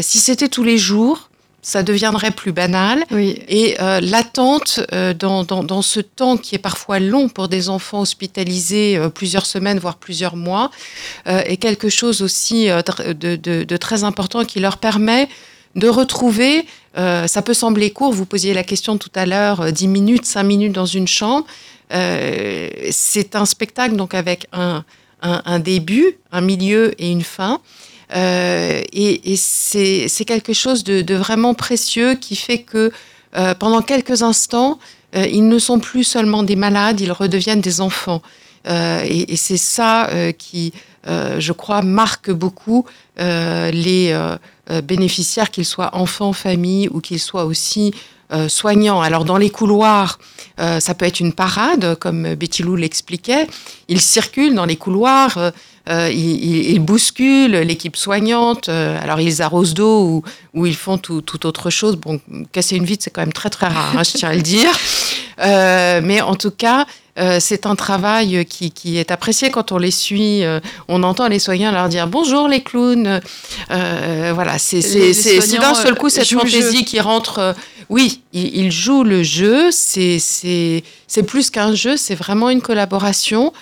si 0.01 0.19
c'était 0.21 0.49
tous 0.49 0.63
les 0.63 0.79
jours, 0.79 1.29
ça 1.65 1.83
deviendrait 1.83 2.31
plus 2.31 2.53
banal. 2.53 3.05
Et 3.11 3.77
euh, 3.81 3.99
l'attente 4.01 4.81
euh, 4.93 5.15
dans, 5.15 5.45
dans, 5.45 5.83
ce 5.83 5.99
temps 6.01 6.37
qui 6.37 6.55
est 6.55 6.59
parfois 6.59 7.01
long 7.01 7.31
pour 7.31 7.49
des 7.49 7.71
enfants 7.71 8.03
hospitalisés 8.03 8.99
euh, 8.99 9.09
plusieurs 9.09 9.47
semaines, 9.47 9.79
voire 9.79 9.97
plusieurs 9.97 10.37
mois, 10.37 10.71
est 11.25 11.57
quelque 11.57 11.89
chose 11.89 12.21
aussi 12.21 12.67
de, 12.67 13.13
de, 13.37 13.65
de, 13.65 13.77
très 13.79 14.05
important 14.05 14.45
qui 14.45 14.61
leur 14.61 14.77
permet 14.77 15.29
de 15.75 15.89
retrouver, 15.89 16.67
ça 16.95 17.43
peut 17.43 17.55
sembler 17.55 17.91
court, 17.91 18.13
vous 18.13 18.27
posiez 18.27 18.53
la 18.53 18.63
question 18.63 18.99
tout 18.99 19.11
à 19.15 19.25
l'heure, 19.25 19.73
10 19.73 19.89
minutes, 19.89 20.27
5 20.27 20.43
minutes 20.43 20.73
dans 20.73 20.87
une 20.87 21.09
chambre. 21.09 21.47
c'est 21.91 23.35
un 23.35 23.47
spectacle 23.47 23.97
donc 23.97 24.15
avec 24.15 24.47
un, 24.53 24.85
un, 25.23 25.43
un, 25.47 25.59
début, 25.59 26.19
un 26.31 26.43
milieu 26.43 26.95
et 27.03 27.11
une 27.11 27.25
fin. 27.25 27.61
Euh, 28.15 28.83
et, 28.93 29.37
c'est 29.37 30.25
quelque 30.27 30.53
chose 30.53 30.85
de, 30.85 31.15
vraiment 31.15 31.55
précieux 31.55 32.15
qui 32.15 32.37
fait 32.37 32.59
que 32.59 32.93
euh, 33.37 33.55
pendant 33.55 33.83
quelques 33.83 34.23
instants, 34.23 34.79
euh, 35.17 35.27
ils 35.27 35.49
ne 35.49 35.59
sont 35.59 35.79
plus 35.79 36.05
seulement 36.05 36.43
des 36.43 36.57
malades, 36.57 37.01
ils 37.01 37.13
redeviennent 37.13 37.61
des 37.61 37.81
enfants. 37.81 38.23
et, 38.67 39.37
c'est 39.37 39.59
ça 39.59 40.09
qui, 40.39 40.73
je 41.07 41.53
crois, 41.53 41.83
marque 41.83 42.31
beaucoup 42.31 42.87
les 43.19 44.17
bénéficiaires, 44.83 45.51
qu'ils 45.51 45.67
soient 45.67 45.95
enfants, 45.95 46.33
famille 46.33 46.89
ou 46.89 47.01
qu'ils 47.01 47.21
soient 47.21 47.45
aussi 47.45 47.93
soignants. 48.49 49.03
Alors 49.03 49.25
dans 49.25 49.37
les 49.37 49.51
couloirs, 49.51 50.19
ça 50.57 50.95
peut 50.95 51.05
être 51.05 51.21
une 51.21 51.35
parade, 51.35 51.97
comme 51.97 52.35
Betty 52.35 52.63
Lou 52.63 52.75
l'expliquait. 52.75 53.47
Ils 53.89 54.01
circulent 54.01 54.55
dans 54.55 54.65
les 54.65 54.77
couloirs. 54.77 55.53
Euh, 55.91 56.09
ils, 56.11 56.79
bousculent 56.79 57.59
l'équipe 57.59 57.97
soignante. 57.97 58.71
Euh, 58.71 58.99
alors 59.03 59.21
ils 59.21 59.43
arrosent 59.43 59.75
d'eau 59.75 60.23
ou, 60.55 60.67
ils 60.67 60.77
font 60.77 60.97
tout, 60.97 61.47
autre 61.47 61.69
chose. 61.69 61.97
Bon, 61.97 62.21
casser 62.53 62.77
une 62.77 62.85
vitre, 62.85 63.05
c'est 63.05 63.11
quand 63.11 63.21
même 63.21 63.35
très 63.35 63.51
très 63.51 63.67
rare, 63.67 63.95
hein, 63.97 64.03
je 64.03 64.13
tiens 64.13 64.31
à 64.31 64.35
le 64.35 64.41
dire. 64.41 64.71
Euh, 65.41 66.01
mais 66.03 66.21
en 66.23 66.37
tout 66.37 66.51
cas, 66.51 66.87
c'est 67.39 67.67
un 67.67 67.77
travail 67.77 68.45
qui, 68.47 68.99
est 68.99 69.11
apprécié 69.13 69.51
quand 69.51 69.73
on 69.73 69.79
les 69.79 69.91
suit. 69.91 70.43
on 70.89 71.03
entend 71.03 71.29
les 71.29 71.39
soignants 71.39 71.71
leur 71.71 71.89
dire 71.89 72.09
bonjour 72.09 72.49
les 72.49 72.63
clowns. 72.63 73.21
voilà, 73.69 74.59
c'est 74.59 74.81
d'un 74.81 75.75
seul 75.75 75.95
coup 75.97 76.09
cette 76.09 76.29
fantaisie 76.29 76.85
qui 76.85 76.99
rentre. 76.99 77.55
oui, 77.91 78.23
ils, 78.33 78.73
jouent 78.73 79.05
le 79.05 79.23
jeu. 79.23 79.71
C'est 79.71 80.23
plus 81.27 81.51
qu'un 81.51 81.75
jeu, 81.75 81.97
c'est 81.97 82.15
vraiment 82.15 82.49
une 82.49 82.63
collaboration 82.63 83.53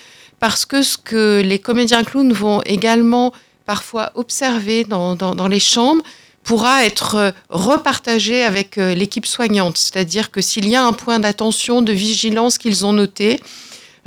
parce 0.43 0.65
que 0.65 0.81
ce 0.81 0.97
que 0.97 1.41
les 1.41 1.57
comédiens 1.57 2.03
clowns 2.03 2.33
vont 2.33 2.61
également 2.65 3.31
parfois 3.65 4.11
observer 4.15 4.83
dans, 4.83 5.47
les 5.47 5.61
chambres 5.61 6.03
pourra 6.43 6.85
être 6.85 7.33
repartagé 7.47 8.43
avec 8.43 8.77
euh, 8.77 8.93
l'équipe 8.93 9.25
soignante. 9.25 9.77
C'est-à-dire 9.77 10.31
que 10.31 10.41
s'il 10.41 10.67
y 10.67 10.75
a 10.75 10.83
un 10.83 10.91
point 10.91 11.19
d'attention, 11.19 11.81
de 11.81 11.93
vigilance 11.93 12.57
qu'ils 12.57 12.85
ont 12.85 12.91
noté, 12.91 13.39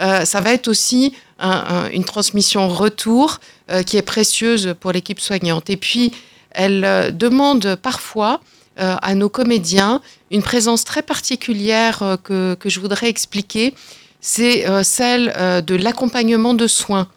euh, 0.03 0.27
ça 0.27 0.43
va 0.43 0.53
être 0.53 0.69
aussi 0.69 1.15
une 1.41 2.05
transmission 2.05 2.69
retour 2.69 3.41
euh, 3.71 3.83
qui 3.83 3.97
est 3.97 4.03
précieuse 4.03 4.75
pour 4.79 4.93
l'équipe 4.93 5.21
soignante. 5.21 5.71
Et 5.71 5.79
puis, 5.79 6.13
elle 6.51 7.17
demande 7.17 7.77
parfois 7.77 8.41
à 8.77 9.15
nos 9.15 9.31
comédiens 9.31 10.03
une 10.31 10.43
présence 10.43 10.85
très 10.85 11.01
particulière 11.01 12.19
que 12.23 12.57
je 12.67 12.79
voudrais 12.79 13.09
expliquer 13.09 13.73
c'est 14.21 14.69
euh, 14.69 14.83
celle 14.83 15.33
euh, 15.37 15.61
de 15.61 15.75
l'accompagnement 15.75 16.55
de 16.55 16.67
soins, 16.67 17.09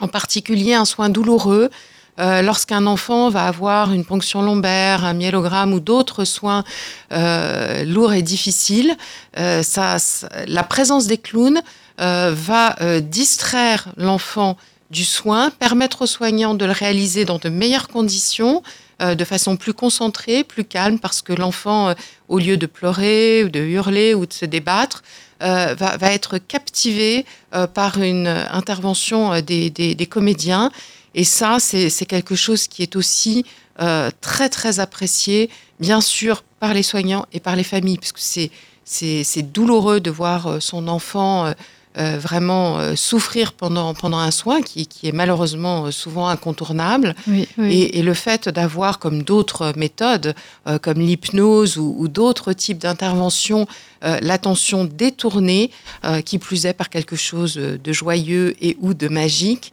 en 0.00 0.08
particulier 0.08 0.74
un 0.74 0.84
soin 0.84 1.08
douloureux. 1.08 1.70
Euh, 2.18 2.40
lorsqu'un 2.40 2.86
enfant 2.86 3.28
va 3.28 3.46
avoir 3.46 3.92
une 3.92 4.04
ponction 4.04 4.40
lombaire, 4.40 5.04
un 5.04 5.12
myélogramme 5.12 5.74
ou 5.74 5.80
d'autres 5.80 6.24
soins 6.24 6.64
lourds 7.10 8.14
et 8.14 8.22
difficiles, 8.22 8.96
la 9.36 10.62
présence 10.66 11.06
des 11.06 11.18
clowns 11.18 11.60
va 11.98 12.76
distraire 13.02 13.88
l'enfant 13.98 14.56
du 14.90 15.04
soin, 15.04 15.50
permettre 15.50 16.02
aux 16.02 16.06
soignants 16.06 16.54
de 16.54 16.64
le 16.64 16.72
réaliser 16.72 17.26
dans 17.26 17.38
de 17.38 17.50
meilleures 17.50 17.88
conditions, 17.88 18.62
de 19.00 19.24
façon 19.24 19.56
plus 19.56 19.74
concentrée, 19.74 20.42
plus 20.42 20.64
calme, 20.64 20.98
parce 20.98 21.20
que 21.20 21.32
l'enfant, 21.32 21.94
au 22.28 22.38
lieu 22.38 22.56
de 22.56 22.66
pleurer 22.66 23.44
ou 23.44 23.48
de 23.50 23.60
hurler 23.60 24.14
ou 24.14 24.24
de 24.24 24.32
se 24.32 24.46
débattre, 24.46 25.02
euh, 25.42 25.74
va, 25.74 26.12
être 26.14 26.38
captivé 26.38 27.26
euh, 27.54 27.66
par 27.66 28.00
une 28.00 28.26
intervention 28.26 29.34
euh, 29.34 29.42
des, 29.42 30.08
comédiens. 30.08 30.70
Et 31.14 31.24
ça, 31.24 31.58
c'est 31.60 32.06
quelque 32.06 32.34
chose 32.34 32.68
qui 32.68 32.82
est 32.82 32.96
aussi 32.96 33.44
très, 34.22 34.48
très 34.48 34.80
apprécié, 34.80 35.50
bien 35.78 36.00
sûr, 36.00 36.42
par 36.58 36.72
les 36.72 36.82
soignants 36.82 37.26
et 37.32 37.40
par 37.40 37.54
les 37.56 37.64
familles, 37.64 37.98
puisque 37.98 38.18
c'est 38.18 38.50
c'est 38.84 39.42
douloureux 39.42 39.98
de 39.98 40.10
voir 40.10 40.62
son 40.62 40.88
enfant 40.88 41.52
euh, 41.98 42.18
vraiment 42.18 42.78
euh, 42.78 42.94
souffrir 42.94 43.54
pendant, 43.54 43.94
pendant 43.94 44.18
un 44.18 44.30
soin 44.30 44.60
qui, 44.60 44.86
qui 44.86 45.08
est 45.08 45.12
malheureusement 45.12 45.86
euh, 45.86 45.90
souvent 45.90 46.28
incontournable. 46.28 47.14
Et, 47.58 48.02
le 48.02 48.12
fait 48.12 48.50
d'avoir, 48.50 48.98
comme 48.98 49.22
d'autres 49.22 49.72
méthodes, 49.76 50.34
comme 50.82 51.00
l'hypnose 51.00 51.76
ou, 51.78 52.06
d'autres 52.06 52.52
types 52.52 52.78
d'interventions, 52.78 53.66
l'attention 54.02 54.84
détournée, 54.84 55.70
qui 56.24 56.38
plus 56.38 56.66
est 56.66 56.72
par 56.72 56.88
quelque 56.88 57.16
chose 57.16 57.54
de 57.56 57.92
joyeux 57.92 58.54
et 58.60 58.76
ou 58.80 58.94
de 58.94 59.08
magique, 59.08 59.72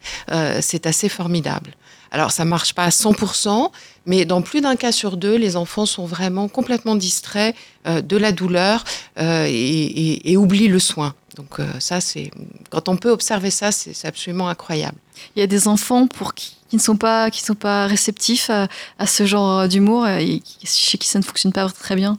c'est 0.61 0.87
assez 0.87 1.09
formidable. 1.09 1.75
Alors, 2.11 2.31
ça 2.31 2.45
marche 2.45 2.73
pas 2.73 2.85
à 2.85 2.89
100%, 2.89 3.69
mais 4.07 4.25
dans 4.25 4.41
plus 4.41 4.61
d'un 4.61 4.75
cas 4.75 4.91
sur 4.91 5.17
deux, 5.17 5.35
les 5.35 5.55
enfants 5.55 5.85
sont 5.85 6.05
vraiment 6.05 6.47
complètement 6.47 6.95
distraits 6.95 7.55
de 7.85 8.17
la 8.17 8.31
douleur 8.31 8.83
et, 9.19 10.31
et, 10.31 10.37
oublient 10.37 10.69
le 10.69 10.79
soin. 10.79 11.13
Donc 11.35 11.59
euh, 11.59 11.65
ça, 11.79 12.01
c'est 12.01 12.31
quand 12.69 12.89
on 12.89 12.97
peut 12.97 13.09
observer 13.09 13.51
ça, 13.51 13.71
c'est 13.71 14.07
absolument 14.07 14.49
incroyable. 14.49 14.97
Il 15.35 15.39
y 15.39 15.43
a 15.43 15.47
des 15.47 15.67
enfants 15.67 16.07
pour 16.07 16.33
qui, 16.33 16.57
ne 16.71 16.79
sont 16.79 16.97
pas 16.97 17.29
qui 17.29 17.41
sont 17.41 17.55
pas 17.55 17.87
réceptifs 17.87 18.49
à, 18.49 18.67
ce 19.05 19.25
genre 19.25 19.67
d'humour 19.67 20.07
et 20.07 20.41
chez 20.63 20.97
qui 20.97 21.07
ça 21.07 21.19
ne 21.19 21.23
fonctionne 21.23 21.53
pas 21.53 21.69
très 21.69 21.95
bien. 21.95 22.17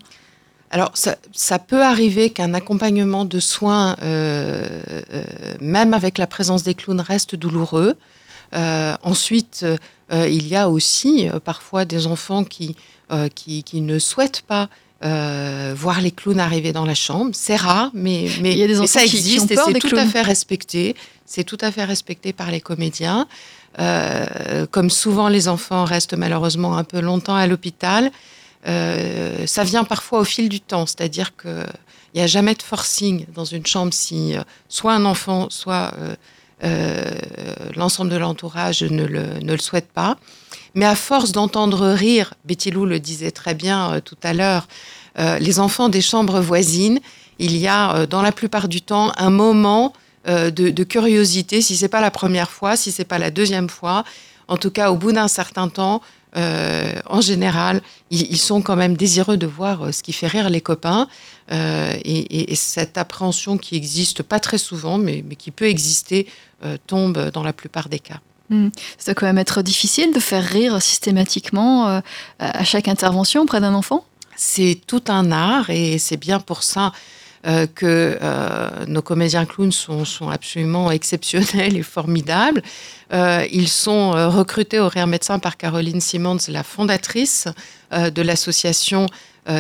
Alors 0.71 0.93
ça, 0.95 1.59
peut 1.61 1.85
arriver 1.85 2.31
qu'un 2.31 2.53
accompagnement 2.53 3.25
de 3.25 3.39
soins, 3.39 3.97
euh, 4.03 4.83
euh, 5.13 5.25
même 5.61 5.95
avec 5.95 6.19
la 6.19 6.27
présence 6.27 6.65
des 6.65 6.75
clowns, 6.75 7.01
reste 7.01 7.37
douloureux. 7.37 7.95
ensuite, 8.53 9.65
il 10.11 10.49
y 10.49 10.57
a 10.57 10.69
aussi 10.69 11.29
parfois 11.45 11.85
des 11.85 12.07
enfants 12.07 12.43
qui, 12.45 12.77
qui, 13.35 13.63
qui 13.63 13.81
ne 13.81 13.99
souhaitent 13.99 14.43
pas 14.43 14.69
euh, 15.05 15.75
voir 15.77 16.01
les 16.01 16.11
clowns 16.11 16.41
arriver 16.41 16.73
dans 16.73 16.87
la 16.87 16.95
chambre. 16.95 17.33
C'est 17.35 17.57
rare, 17.57 17.91
mais, 17.93 18.29
mais, 18.41 18.53
Il 18.53 18.59
y 18.59 18.63
a 18.63 18.67
des 18.67 18.87
ça 18.87 19.05
existe 19.05 19.51
et 19.51 19.57
c'est 19.57 19.79
tout 19.79 19.97
à 19.97 20.07
fait 20.07 20.23
respecté. 20.23 20.97
C'est 21.27 21.45
tout 21.45 21.59
à 21.61 21.71
fait 21.71 21.85
respecté 21.85 22.33
par 22.33 22.51
les 22.51 22.61
comédiens. 22.61 23.27
Euh, 23.79 24.67
comme 24.71 24.89
souvent, 24.89 25.29
les 25.29 25.49
enfants 25.49 25.85
restent 25.85 26.15
malheureusement 26.15 26.79
un 26.79 26.85
peu 26.85 27.01
longtemps 27.01 27.35
à 27.35 27.47
l'hôpital. 27.47 28.11
Euh, 28.67 29.47
ça 29.47 29.63
vient 29.63 29.85
parfois 29.85 30.21
au 30.21 30.25
fil 30.25 30.49
du 30.49 30.61
temps, 30.61 30.87
c'est-à-dire 30.87 31.37
qu'il 31.37 31.67
n'y 32.15 32.23
a 32.23 32.27
jamais 32.27 32.55
de 32.55 32.63
forcing 32.63 33.27
dans 33.35 33.45
une 33.45 33.67
chambre 33.67 33.93
si 33.93 34.35
soit 34.71 34.95
un 34.95 35.05
enfant, 35.05 35.49
soit 35.51 35.93
l'ensemble 37.77 38.11
de 38.11 38.17
l'entourage 38.17 38.83
ne 38.83 39.05
le, 39.05 39.39
ne 39.43 39.53
le 39.53 39.59
souhaite 39.59 39.93
pas. 39.93 40.17
Mais 40.75 40.85
à 40.85 40.97
force 40.97 41.33
d'entendre 41.33 41.89
rire, 41.91 42.35
Betty 42.45 42.71
Lou 42.71 42.85
le 42.85 42.99
disait 42.99 43.31
très 43.31 43.55
bien 43.55 43.95
euh, 43.95 44.01
tout 44.01 44.17
à 44.23 44.33
l'heure, 44.33 44.67
euh, 45.19 45.39
les 45.39 45.61
enfants 45.61 45.89
des 45.89 46.01
chambres 46.01 46.41
voisines, 46.41 47.01
il 47.39 47.57
y 47.57 47.69
a 47.69 47.95
euh, 47.95 48.07
dans 48.07 48.23
la 48.23 48.33
plupart 48.33 48.69
du 48.69 48.83
temps 48.83 49.13
un 49.17 49.31
moment 49.31 49.93
de, 50.27 50.85
curiosité, 50.85 51.61
si 51.61 51.77
c'est 51.77 51.89
pas 51.89 52.01
la 52.01 52.11
première 52.11 52.51
fois, 52.51 52.77
si 52.77 52.91
c'est 52.93 53.05
pas 53.05 53.19
la 53.19 53.31
deuxième 53.31 53.69
fois, 53.69 54.05
en 54.49 54.57
tout 54.57 54.71
cas 54.71 54.91
au 54.91 54.97
bout 54.97 55.13
d'un 55.13 55.29
certain 55.29 55.69
temps, 55.69 56.01
en 56.35 57.21
général, 57.21 57.83
ils, 58.11 58.39
sont 58.39 58.63
quand 58.63 58.75
même 58.75 58.97
désireux 58.97 59.37
de 59.37 59.47
voir 59.47 59.93
ce 59.93 60.03
qui 60.03 60.15
fait 60.15 60.27
rire 60.27 60.49
les 60.49 60.63
copains. 60.63 61.09
et, 61.51 62.55
cette 62.55 62.97
appréhension 62.97 63.59
qui 63.59 63.77
existe 63.77 64.23
pas 64.23 64.41
très 64.41 64.57
souvent, 64.57 64.97
mais 64.97 65.23
qui 65.37 65.51
peut 65.51 65.67
exister, 65.67 66.27
tombe 66.87 67.31
dans 67.31 67.43
la 67.43 67.53
plupart 67.53 67.91
des 67.91 67.99
cas. 67.99 68.21
Hmm. 68.55 68.69
Ça 68.99 69.13
doit 69.13 69.15
quand 69.15 69.27
même 69.27 69.39
être 69.39 69.63
difficile 69.63 70.13
de 70.13 70.21
faire 70.21 70.45
rire 70.45 70.81
systématiquement 70.81 71.89
euh, 71.89 72.01
à 72.39 72.63
chaque 72.63 72.87
intervention 72.87 73.43
auprès 73.43 73.61
d'un 73.61 73.75
enfant? 73.75 74.05
C'est 74.37 74.81
tout 74.87 75.03
un 75.09 75.33
art 75.33 75.71
et 75.71 75.99
c'est 75.99 76.17
bien 76.17 76.39
pour 76.39 76.63
ça 76.63 76.93
euh, 77.47 77.67
que 77.67 78.17
euh, 78.23 78.87
nos 78.87 79.03
comédiens 79.03 79.45
clowns 79.45 79.73
sont, 79.73 80.05
absolument 80.31 80.93
exceptionnels 80.93 81.77
et 81.77 81.83
formidables. 81.83 82.63
ils 83.13 83.69
sont 83.69 84.13
recrutés 84.31 84.79
au 84.79 84.89
Rire 84.89 85.09
Médecin 85.09 85.41
par 85.41 85.57
Caroline 85.57 86.01
Simmons, 86.01 86.39
la 86.49 86.63
fondatrice 86.63 87.49
de 87.93 88.23
l'association, 88.23 89.07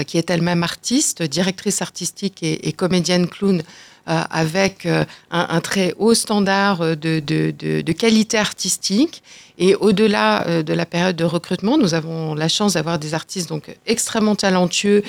qui 0.07 0.18
est 0.18 0.30
elle-même 0.30 0.62
artiste, 0.62 1.22
directrice 1.22 1.83
artistique 1.83 2.42
et, 2.42 2.72
comédienne 2.72 3.28
clown 3.28 3.62
avec 4.06 4.86
euh, 4.86 5.04
un, 5.30 5.60
très 5.60 5.94
haut 5.98 6.14
standard 6.14 6.96
de, 6.96 7.92
qualité 7.92 8.38
artistique. 8.38 9.22
Et 9.56 9.74
au-delà 9.76 10.46
euh, 10.46 10.62
de 10.62 10.72
la 10.72 10.84
période 10.84 11.16
de 11.16 11.24
recrutement, 11.24 11.78
nous 11.78 11.94
avons 11.94 12.34
la 12.34 12.48
chance 12.48 12.74
d'avoir 12.74 12.98
des 12.98 13.14
artistes 13.14 13.48
donc 13.48 13.74
extrêmement 13.86 14.34
talentueux 14.34 15.02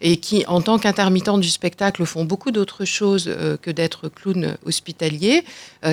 et 0.00 0.16
qui, 0.16 0.44
en 0.46 0.62
tant 0.62 0.78
qu'intermittents 0.78 1.36
du 1.36 1.50
spectacle, 1.50 2.06
font 2.06 2.24
beaucoup 2.24 2.50
d'autres 2.50 2.86
choses 2.86 3.30
que 3.60 3.70
d'être 3.70 4.08
clown 4.08 4.56
hospitalier, 4.64 5.44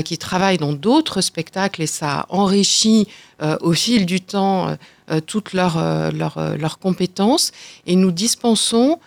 qui 0.05 0.17
travaillent 0.17 0.57
dans 0.57 0.71
d'autres 0.71 1.19
spectacles 1.19 1.81
et 1.81 1.87
ça 1.87 2.25
enrichit 2.29 3.09
au 3.59 3.73
fil 3.73 4.05
du 4.05 4.21
temps 4.21 4.77
toutes 5.25 5.51
leurs 5.51 5.77
leur, 6.13 6.79
compétences. 6.79 7.51
Et 7.85 7.97
nous 7.97 8.11
dispensons 8.11 8.97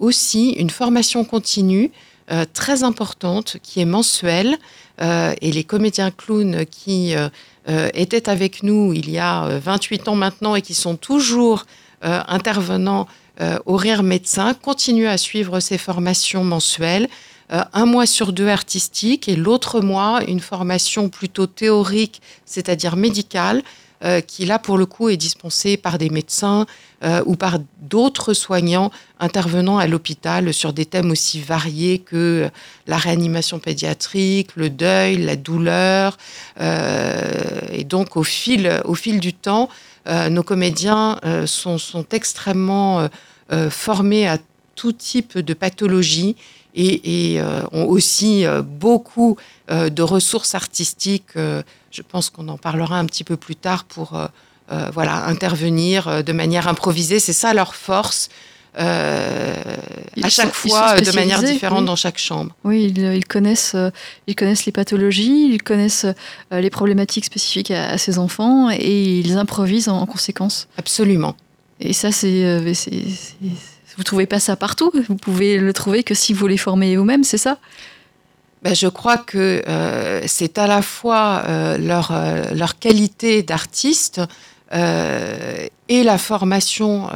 aussi 0.00 0.50
une 0.50 0.70
formation 0.70 1.24
continue 1.24 1.92
euh, 2.30 2.44
très 2.52 2.82
importante 2.82 3.56
qui 3.62 3.80
est 3.80 3.86
mensuelle. 3.86 4.58
Euh, 5.00 5.34
et 5.40 5.50
les 5.50 5.64
comédiens 5.64 6.10
clowns 6.10 6.66
qui 6.66 7.14
euh, 7.14 7.88
étaient 7.94 8.28
avec 8.28 8.62
nous 8.62 8.92
il 8.92 9.08
y 9.08 9.18
a 9.18 9.58
28 9.60 10.08
ans 10.08 10.14
maintenant 10.14 10.54
et 10.54 10.62
qui 10.62 10.74
sont 10.74 10.96
toujours 10.96 11.64
intervenants 12.02 13.06
au 13.66 13.76
Rire 13.76 14.02
Médecin 14.04 14.54
continuent 14.54 15.08
à 15.08 15.18
suivre 15.18 15.58
ces 15.58 15.78
formations 15.78 16.44
mensuelles. 16.44 17.08
un 17.50 17.86
mois 17.86 18.06
sur 18.06 18.32
deux 18.32 18.48
artistique 18.48 19.28
et 19.28 19.34
l'autre 19.34 19.80
mois 19.80 20.22
une 20.26 20.40
formation 20.40 21.08
plutôt 21.08 21.46
théorique, 21.46 22.22
c'est-à-dire 22.46 22.94
médicale, 22.94 23.62
euh, 24.04 24.20
qui 24.20 24.46
là 24.46 24.60
pour 24.60 24.78
le 24.78 24.86
coup 24.86 25.08
est 25.08 25.16
dispensé 25.16 25.76
par 25.76 25.98
des 25.98 26.08
médecins 26.08 26.66
euh, 27.02 27.20
ou 27.26 27.34
par 27.34 27.58
d'autres 27.80 28.32
soignants 28.32 28.92
intervenant 29.18 29.78
à 29.78 29.88
l'hôpital 29.88 30.54
sur 30.54 30.72
des 30.72 30.86
thèmes 30.86 31.10
aussi 31.10 31.40
variés 31.40 31.98
que 31.98 32.48
la 32.86 32.96
réanimation 32.96 33.58
pédiatrique, 33.58 34.54
le 34.54 34.70
deuil, 34.70 35.16
la 35.16 35.34
douleur. 35.34 36.16
Euh, 36.60 37.60
et 37.72 37.82
donc 37.82 38.16
au 38.16 38.22
fil, 38.22 38.80
au 38.84 38.94
fil 38.94 39.18
du 39.18 39.32
temps, 39.32 39.68
nos 40.30 40.42
comédiens 40.42 41.20
sont, 41.44 41.76
sont, 41.76 42.06
extrêmement 42.12 43.06
formés 43.68 44.26
à 44.26 44.38
tout 44.74 44.92
type 44.92 45.36
de 45.36 45.52
pathologie 45.52 46.34
et, 46.74 47.34
et 47.34 47.42
ont 47.72 47.86
aussi 47.86 48.44
beaucoup 48.62 49.36
de 49.68 50.02
ressources 50.02 50.54
artistiques 50.54 51.36
je 51.90 52.02
pense 52.02 52.30
qu'on 52.30 52.48
en 52.48 52.58
parlera 52.58 52.98
un 52.98 53.06
petit 53.06 53.24
peu 53.24 53.36
plus 53.36 53.56
tard 53.56 53.84
pour 53.84 54.14
euh, 54.14 54.26
euh, 54.72 54.90
voilà, 54.92 55.26
intervenir 55.26 56.08
euh, 56.08 56.22
de 56.22 56.32
manière 56.32 56.68
improvisée. 56.68 57.18
C'est 57.18 57.32
ça 57.32 57.54
leur 57.54 57.74
force. 57.74 58.28
à 58.76 60.28
chaque 60.28 60.54
fois 60.54 61.00
de 61.00 61.10
manière 61.12 61.42
différente 61.42 61.84
dans 61.84 61.96
chaque 61.96 62.18
chambre. 62.18 62.54
Oui, 62.64 62.92
ils, 62.94 63.26
connaissent, 63.26 63.74
ils 64.28 64.36
connaissent 64.36 64.66
les 64.66 64.72
pathologies, 64.72 65.48
ils 65.52 65.62
connaissent 65.62 66.06
les 66.52 66.70
problématiques 66.70 67.24
spécifiques 67.24 67.72
à, 67.72 67.98
ces 67.98 68.18
enfants 68.18 68.70
et 68.70 69.18
ils 69.18 69.36
improvisent 69.36 69.88
en, 69.88 70.06
conséquence. 70.06 70.68
Absolument. 70.76 71.34
Et 71.80 71.92
ça, 71.92 72.12
c'est, 72.12 72.60
vous 73.98 74.04
trouvez 74.04 74.26
pas 74.26 74.40
ça 74.40 74.56
partout? 74.56 74.90
Vous 75.08 75.16
pouvez 75.16 75.58
le 75.58 75.72
trouver 75.72 76.04
que 76.04 76.14
si 76.14 76.32
vous 76.32 76.46
les 76.46 76.56
formez 76.56 76.96
vous-même, 76.96 77.24
c'est 77.24 77.36
ça? 77.36 77.58
Ben, 78.62 78.74
je 78.74 78.86
crois 78.88 79.18
que 79.18 79.62
euh, 79.68 80.22
c'est 80.26 80.58
à 80.58 80.66
la 80.66 80.82
fois 80.82 81.42
euh, 81.46 81.78
leur, 81.78 82.10
euh, 82.12 82.44
leur 82.54 82.78
qualité 82.78 83.42
d'artiste 83.42 84.20
et 84.70 86.02
la 86.04 86.18
formation 86.18 87.08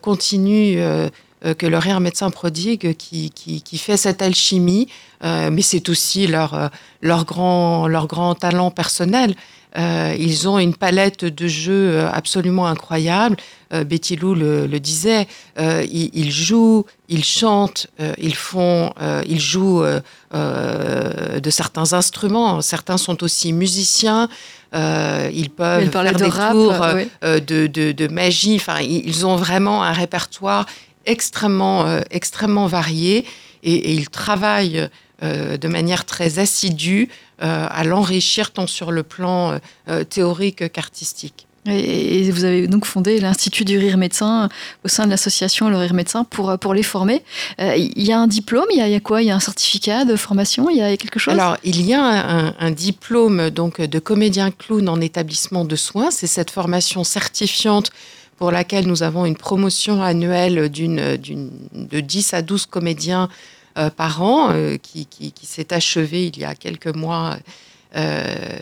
continue 0.00 0.78
que 1.58 1.66
le 1.66 1.76
rire 1.76 2.00
médecin 2.00 2.30
prodigue 2.30 2.96
qui, 2.96 3.28
qui, 3.32 3.60
qui 3.60 3.76
fait 3.76 3.98
cette 3.98 4.22
alchimie, 4.22 4.88
mais 5.22 5.60
c'est 5.60 5.90
aussi 5.90 6.26
leur, 6.26 6.70
leur, 7.02 7.26
grand, 7.26 7.86
leur 7.86 8.06
grand 8.06 8.34
talent 8.34 8.70
personnel. 8.70 9.34
Euh, 9.78 10.14
ils 10.18 10.48
ont 10.48 10.58
une 10.58 10.74
palette 10.74 11.24
de 11.24 11.48
jeux 11.48 11.92
euh, 11.94 12.10
absolument 12.10 12.66
incroyable. 12.66 13.36
Euh, 13.72 13.84
Betty 13.84 14.16
Lou 14.16 14.34
le, 14.34 14.66
disait. 14.80 15.28
Ils, 15.58 16.32
jouent, 16.32 16.86
ils 17.08 17.24
chantent, 17.24 17.86
ils 18.18 18.34
font, 18.34 18.92
ils 19.26 19.40
jouent 19.40 19.84
de 20.32 21.50
certains 21.50 21.92
instruments. 21.92 22.60
Certains 22.62 22.96
sont 22.96 23.22
aussi 23.22 23.52
musiciens. 23.52 24.28
ils 24.72 25.50
peuvent 25.54 25.90
faire 25.90 26.14
des 26.14 26.30
tours 26.30 26.74
de, 27.22 27.92
de, 27.92 28.08
magie. 28.08 28.56
Enfin, 28.56 28.80
ils 28.80 29.26
ont 29.26 29.36
vraiment 29.36 29.82
un 29.84 29.92
répertoire 29.92 30.66
extrêmement, 31.06 32.00
extrêmement 32.10 32.66
varié 32.66 33.24
et, 33.62 33.74
et 33.74 33.92
ils 33.92 34.08
travaillent 34.08 34.88
de 35.22 35.68
manière 35.68 36.04
très 36.04 36.38
assidue 36.38 37.08
à 37.38 37.84
l'enrichir 37.84 38.52
tant 38.52 38.66
sur 38.66 38.90
le 38.90 39.02
plan 39.02 39.58
théorique 40.08 40.72
qu'artistique. 40.72 41.46
Et 41.66 42.30
vous 42.30 42.44
avez 42.44 42.66
donc 42.66 42.86
fondé 42.86 43.20
l'Institut 43.20 43.66
du 43.66 43.76
rire 43.76 43.98
médecin 43.98 44.48
au 44.82 44.88
sein 44.88 45.04
de 45.04 45.10
l'association 45.10 45.68
Le 45.68 45.76
Rire 45.76 45.92
Médecin 45.92 46.24
pour, 46.24 46.58
pour 46.58 46.72
les 46.72 46.82
former. 46.82 47.22
Il 47.58 48.02
y 48.02 48.12
a 48.12 48.18
un 48.18 48.26
diplôme, 48.26 48.64
il 48.70 48.78
y 48.78 48.94
a, 48.94 49.00
quoi? 49.00 49.20
Il 49.20 49.28
y 49.28 49.30
a 49.30 49.36
un 49.36 49.40
certificat 49.40 50.06
de 50.06 50.16
formation 50.16 50.70
Il 50.70 50.78
y 50.78 50.82
a 50.82 50.96
quelque 50.96 51.18
chose? 51.18 51.34
Alors, 51.34 51.58
il 51.62 51.84
y 51.84 51.92
a 51.92 52.02
un, 52.02 52.54
un, 52.58 52.70
diplôme 52.70 53.50
donc, 53.50 53.80
de 53.80 53.98
comédien 53.98 54.50
clown 54.50 54.88
en 54.88 55.00
établissement 55.02 55.66
de 55.66 55.76
soins. 55.76 56.10
C'est 56.10 56.26
cette 56.26 56.50
formation 56.50 57.04
certifiante 57.04 57.90
pour 58.38 58.50
laquelle 58.50 58.86
nous 58.86 59.02
avons 59.02 59.26
une 59.26 59.36
promotion 59.36 60.02
annuelle 60.02 60.70
d'une, 60.70 61.18
de 61.18 62.00
10 62.00 62.32
à 62.32 62.40
12 62.40 62.64
comédiens 62.64 63.24
euh, 63.24 63.59
par 63.74 64.22
an 64.22 64.50
euh, 64.52 64.76
qui, 64.76 65.06
s'est 65.42 65.72
achevée 65.72 66.26
il 66.26 66.38
y 66.38 66.44
a 66.44 66.54
quelques 66.54 66.94
mois 66.94 67.36
euh, 67.96 68.58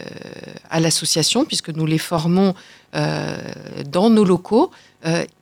à 0.71 0.81
l'association, 0.81 1.45
puisque 1.45 1.71
nous 1.71 1.87
les 1.87 1.99
formons 1.99 2.55
dans 2.93 4.09
nos 4.09 4.25
locaux 4.25 4.71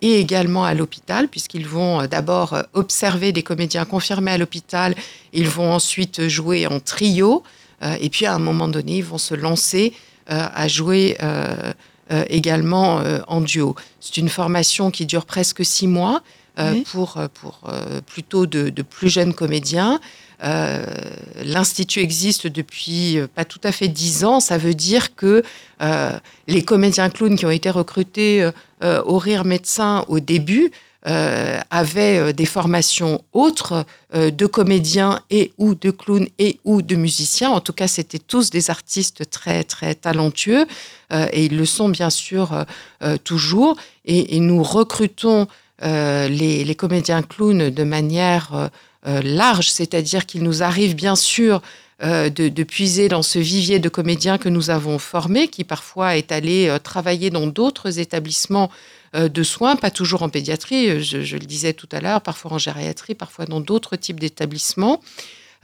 et 0.02 0.20
également 0.20 0.64
à 0.64 0.74
l'hôpital, 0.74 1.28
puisqu'ils 1.28 1.66
vont 1.66 2.04
d'abord 2.06 2.56
observer 2.74 3.30
des 3.30 3.44
comédiens 3.44 3.84
confirmés 3.84 4.32
à 4.32 4.38
l'hôpital, 4.38 4.96
ils 5.32 5.48
vont 5.48 5.72
ensuite 5.72 6.26
jouer 6.26 6.66
en 6.66 6.80
trio, 6.80 7.44
et 8.00 8.10
puis 8.10 8.26
à 8.26 8.34
un 8.34 8.40
moment 8.40 8.66
donné, 8.66 8.96
ils 8.96 9.04
vont 9.04 9.18
se 9.18 9.34
lancer 9.36 9.92
à 10.26 10.66
jouer 10.66 11.16
euh, 12.12 12.22
également 12.28 13.00
euh, 13.00 13.18
en 13.26 13.40
duo. 13.40 13.74
C'est 13.98 14.16
une 14.16 14.28
formation 14.28 14.92
qui 14.92 15.06
dure 15.06 15.24
presque 15.24 15.64
six 15.64 15.88
mois 15.88 16.22
euh, 16.58 16.82
pour, 16.90 17.18
pour 17.34 17.60
plutôt 18.06 18.46
de, 18.46 18.70
plus 18.82 19.08
jeunes 19.08 19.34
comédiens. 19.34 20.00
L'Institut 20.42 22.00
existe 22.00 22.46
depuis 22.46 23.18
pas 23.34 23.44
tout 23.44 23.60
à 23.64 23.72
fait 23.72 23.88
dix 23.88 24.24
ans. 24.24 24.40
Ça 24.40 24.58
veut 24.58 24.74
dire 24.74 25.14
que 25.14 25.42
les 26.46 26.62
comédiens 26.62 27.10
clowns 27.10 27.36
qui 27.36 27.46
ont 27.46 27.50
été 27.50 27.70
recrutés 27.70 28.50
au 28.82 29.18
Rire 29.18 29.44
Médecin 29.44 30.04
au 30.08 30.20
début 30.20 30.70
euh, 31.06 31.60
avaient 31.70 32.18
euh, 32.18 32.32
des 32.32 32.46
formations 32.46 33.22
autres 33.32 33.86
euh, 34.12 34.32
de 34.32 34.44
comédiens 34.44 35.20
et 35.30 35.52
ou 35.56 35.76
de 35.76 35.92
clowns 35.92 36.26
et 36.40 36.58
ou 36.64 36.82
de 36.82 36.96
musiciens. 36.96 37.50
En 37.50 37.60
tout 37.60 37.72
cas, 37.72 37.86
c'était 37.86 38.18
tous 38.18 38.50
des 38.50 38.70
artistes 38.70 39.30
très 39.30 39.62
très 39.62 39.94
talentueux 39.94 40.66
et 41.12 41.44
ils 41.44 41.56
le 41.56 41.64
sont 41.64 41.88
bien 41.88 42.10
sûr 42.10 42.64
toujours. 43.22 43.76
Et, 44.04 44.40
nous 44.40 44.60
recrutons 44.64 45.46
les, 45.82 46.74
comédiens 46.76 47.22
clowns 47.22 47.70
de 47.70 47.84
manière 47.84 48.70
large, 49.04 49.70
c'est-à-dire 49.70 50.26
qu'il 50.26 50.42
nous 50.42 50.62
arrive 50.62 50.94
bien 50.94 51.16
sûr 51.16 51.60
de, 52.00 52.62
puiser 52.62 53.08
dans 53.08 53.22
ce 53.22 53.38
vivier 53.38 53.78
de 53.78 53.88
comédiens 53.88 54.38
que 54.38 54.48
nous 54.48 54.70
avons 54.70 54.98
formés, 54.98 55.48
qui 55.48 55.64
parfois 55.64 56.16
est 56.16 56.32
allé 56.32 56.74
travailler 56.82 57.30
dans 57.30 57.46
d'autres 57.46 57.98
établissements 57.98 58.70
euh, 59.16 59.28
de 59.28 59.42
soins, 59.42 59.76
pas 59.76 59.90
toujours 59.90 60.22
en 60.22 60.28
pédiatrie, 60.28 60.90
euh, 60.90 61.00
je, 61.00 61.36
le 61.36 61.46
disais 61.46 61.72
tout 61.72 61.88
à 61.92 62.00
l'heure, 62.00 62.20
parfois 62.20 62.52
en 62.52 62.58
gériatrie, 62.58 63.14
parfois 63.14 63.46
dans 63.46 63.60
d'autres 63.60 63.96
types 63.96 64.20
d'établissements. 64.20 65.00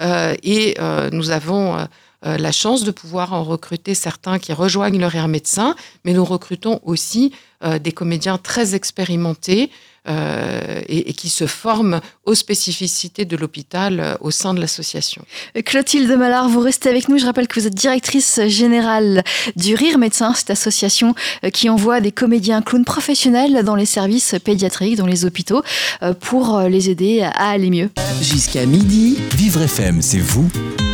Euh, 0.01 0.35
et 0.43 0.77
nous 1.13 1.31
avons 1.31 1.87
la 2.23 2.53
chance 2.53 2.85
de 2.85 2.91
pouvoir 2.91 3.33
en 3.33 3.45
recruter 3.45 3.95
certains 3.95 4.39
qui 4.39 4.53
rejoignent 4.53 4.99
le 4.99 5.07
rire 5.07 5.29
médecin, 5.29 5.77
mais 6.05 6.13
nous 6.13 6.25
recrutons 6.25 6.81
aussi 6.85 7.33
des 7.81 7.93
comédiens 7.93 8.39
très 8.39 8.75
expérimentés 8.75 9.71
euh, 10.09 10.81
et, 10.89 11.13
qui 11.13 11.29
se 11.29 11.47
forment 11.47 12.01
aux 12.25 12.35
spécificités 12.35 13.25
de 13.25 13.37
l'hôpital 13.37 14.01
euh, 14.01 14.15
au 14.21 14.33
sein 14.33 14.53
de 14.53 14.61
l'association. 14.61 15.25
Clotilde 15.65 16.11
Mallard, 16.19 16.49
vous 16.49 16.59
restez 16.59 16.89
avec 16.89 17.09
nous. 17.09 17.19
Je 17.19 17.25
rappelle 17.25 17.47
que 17.47 17.61
vous 17.61 17.69
êtes 17.69 17.75
directrice 17.75 18.41
générale 18.49 19.23
du 19.55 19.77
Rire 19.77 19.99
Médecin, 19.99 20.35
cette 20.35 20.51
association 20.51 21.15
euh, 21.45 21.51
qui 21.51 21.69
envoie 21.69 22.01
des 22.01 22.11
comédiens 22.11 22.63
clowns 22.63 22.85
professionnels 22.85 23.63
dans 23.63 23.77
les 23.77 23.87
services 23.87 24.35
pédiatriques, 24.45 24.97
dans 24.97 25.07
les 25.07 25.25
hôpitaux, 25.25 25.63
pour 26.19 26.61
les 26.63 26.91
aider 26.91 27.23
à 27.23 27.51
aller 27.51 27.71
mieux. 27.71 27.91
Jusqu'à 28.21 28.67
midi. 28.67 29.19
Vivre 29.37 29.63
FM, 29.63 30.03
c'est 30.03 30.19
vous 30.19 30.51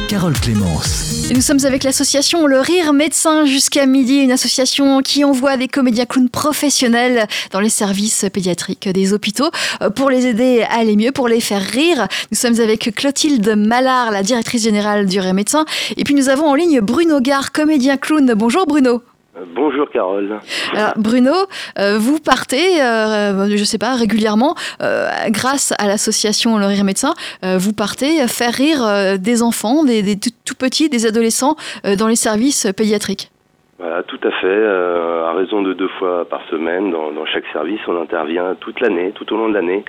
Carole 0.08 0.32
Clémence. 0.40 1.28
Et 1.30 1.34
nous 1.34 1.42
sommes 1.42 1.66
avec 1.66 1.84
l'association 1.84 2.46
Le 2.46 2.60
Rire 2.60 2.94
Médecin 2.94 3.44
jusqu'à 3.44 3.84
midi, 3.84 4.16
une 4.16 4.32
association 4.32 5.02
qui 5.02 5.22
envoie 5.22 5.58
des 5.58 5.68
comédiens 5.68 6.06
clowns 6.06 6.30
professionnels 6.30 7.26
dans 7.50 7.60
les 7.60 7.68
services 7.68 8.24
pédiatriques 8.32 8.88
des 8.88 9.12
hôpitaux 9.12 9.50
euh, 9.82 9.90
pour 9.90 10.08
les 10.08 10.26
aider 10.26 10.62
à 10.62 10.78
aller 10.78 10.96
mieux, 10.96 11.12
pour 11.12 11.28
les 11.28 11.42
faire 11.42 11.60
rire. 11.60 12.08
Nous 12.30 12.38
sommes 12.38 12.58
avec 12.58 12.94
Clotilde 12.94 13.54
Mallard, 13.54 14.10
la 14.10 14.22
directrice 14.22 14.62
générale 14.62 15.04
du 15.04 15.20
Rire 15.20 15.34
Médecin. 15.34 15.66
Et 15.98 16.04
puis 16.04 16.14
nous 16.14 16.30
avons 16.30 16.46
en 16.46 16.54
ligne 16.54 16.80
Bruno 16.80 17.20
Gare, 17.20 17.52
comédien 17.52 17.98
clown. 17.98 18.32
Bonjour 18.34 18.66
Bruno. 18.66 19.02
Bonjour 19.46 19.88
Carole. 19.90 20.38
Alors 20.74 20.92
Bruno, 20.96 21.32
euh, 21.78 21.98
vous 21.98 22.18
partez, 22.18 22.82
euh, 22.82 23.46
je 23.46 23.60
ne 23.60 23.64
sais 23.64 23.78
pas, 23.78 23.94
régulièrement, 23.94 24.54
euh, 24.82 25.08
grâce 25.28 25.72
à 25.78 25.86
l'association 25.86 26.58
Le 26.58 26.66
Rire 26.66 26.84
Médecin, 26.84 27.14
vous 27.42 27.72
partez 27.72 28.26
faire 28.26 28.52
rire 28.52 29.18
des 29.18 29.42
enfants, 29.42 29.84
des, 29.84 30.16
tout, 30.18 30.54
petits, 30.54 30.88
des 30.88 31.06
adolescents 31.06 31.56
dans 31.98 32.08
les 32.08 32.16
services 32.16 32.72
pédiatriques. 32.76 33.30
Voilà, 33.78 34.02
tout 34.02 34.18
à 34.24 34.30
fait. 34.40 34.66
à 34.66 35.32
raison 35.32 35.62
de 35.62 35.72
deux 35.72 35.88
fois 35.98 36.28
par 36.28 36.42
semaine, 36.50 36.90
dans, 36.90 37.26
chaque 37.26 37.44
service, 37.52 37.80
on 37.86 38.00
intervient 38.00 38.56
toute 38.60 38.80
l'année, 38.80 39.12
tout 39.14 39.32
au 39.32 39.36
long 39.36 39.48
de 39.48 39.54
l'année, 39.54 39.84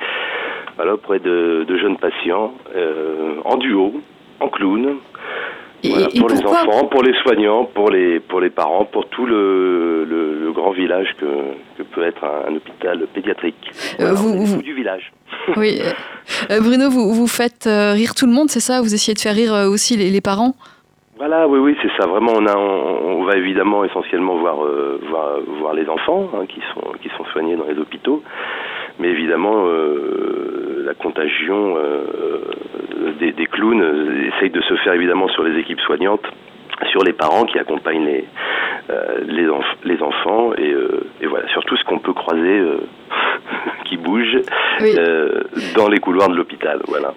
auprès 0.80 1.20
de, 1.20 1.66
de, 1.68 1.78
jeunes 1.78 1.98
patients, 1.98 2.54
en 3.46 3.58
duo, 3.58 4.02
en 4.40 4.50
clown, 4.50 4.98
pour 5.82 6.30
les 6.30 6.46
enfants, 6.46 6.86
pour 6.88 7.04
les 7.04 7.14
soignants, 7.22 7.66
pour 7.66 7.90
les, 7.90 8.20
pour 8.20 8.42
les 8.42 8.50
parents, 8.50 8.86
pour 8.86 9.08
tout 9.08 9.26
le, 9.26 10.06
le, 10.06 10.52
grand 10.52 10.72
village 10.72 11.16
que, 11.20 11.26
que, 11.78 11.84
peut 11.84 12.04
être 12.04 12.24
un, 12.24 12.56
hôpital 12.56 13.08
pédiatrique. 13.14 13.72
Euh, 14.00 14.14
vous, 14.14 14.62
du 14.62 14.74
village. 14.74 15.12
Oui. 15.56 15.80
Euh, 16.52 16.60
Bruno, 16.60 16.90
vous, 16.90 17.14
vous 17.14 17.28
faites 17.28 17.66
euh, 17.66 17.94
rire 17.94 18.14
tout 18.14 18.26
le 18.26 18.34
monde, 18.34 18.50
c'est 18.50 18.60
ça? 18.60 18.82
Vous 18.82 18.94
essayez 18.94 19.14
de 19.14 19.20
faire 19.20 19.36
rire 19.36 19.54
aussi 19.70 19.96
les, 19.96 20.10
les 20.10 20.22
parents? 20.22 20.54
Voilà, 21.18 21.48
oui, 21.48 21.60
oui, 21.60 21.78
c'est 21.82 21.92
ça. 21.98 22.08
Vraiment, 22.08 22.34
on, 22.36 22.46
a, 22.46 22.56
on, 22.58 23.24
va 23.24 23.36
évidemment 23.36 23.84
essentiellement 23.84 24.38
voir, 24.38 24.58
voir, 25.10 25.40
voir, 25.60 25.74
les 25.74 25.88
enfants 25.88 26.30
hein, 26.34 26.46
qui, 26.48 26.62
sont, 26.74 26.92
qui 27.02 27.10
sont 27.18 27.26
soignés 27.32 27.56
dans 27.56 27.66
les 27.66 27.78
hôpitaux, 27.78 28.24
mais 29.00 29.10
évidemment, 29.10 29.66
la 30.86 30.94
contagion 30.94 31.78
des, 33.20 33.32
des, 33.32 33.46
clowns 33.46 33.84
essaye 34.34 34.50
de 34.50 34.62
se 34.62 34.76
faire 34.78 34.94
évidemment 34.94 35.28
sur 35.30 35.44
les 35.44 35.60
équipes 35.60 35.80
soignantes, 35.82 36.26
sur 36.92 37.04
les 37.04 37.14
parents 37.14 37.46
qui 37.46 37.60
accompagnent 37.60 38.06
les, 38.06 38.26
euh, 38.90 39.20
les, 39.28 39.48
les, 39.84 40.02
enfants 40.02 40.54
et, 40.58 40.72
euh, 40.72 41.06
et, 41.22 41.28
voilà, 41.28 41.48
sur 41.50 41.64
tout 41.66 41.78
ce 41.78 41.84
qu'on 41.84 42.00
peut 42.00 42.14
croiser 42.14 42.60
euh, 42.60 42.78
qui 43.86 43.98
bouge 43.98 44.38
dans 45.76 45.90
les 45.90 46.00
couloirs 46.00 46.30
de 46.30 46.36
l'hôpital. 46.36 46.82
Voilà. 46.88 47.14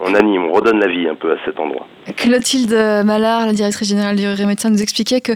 on, 0.00 0.14
anime, 0.14 0.44
on 0.44 0.52
redonne 0.52 0.80
la 0.80 0.88
vie 0.88 1.08
un 1.08 1.14
peu 1.14 1.32
à 1.32 1.36
cet 1.44 1.60
endroit. 1.60 1.86
Clotilde 2.16 3.04
Mallard, 3.04 3.46
la 3.46 3.52
directrice 3.52 3.88
générale 3.88 4.16
du 4.16 4.46
Médecin, 4.46 4.70
nous 4.70 4.82
expliquait 4.82 5.20
que 5.20 5.32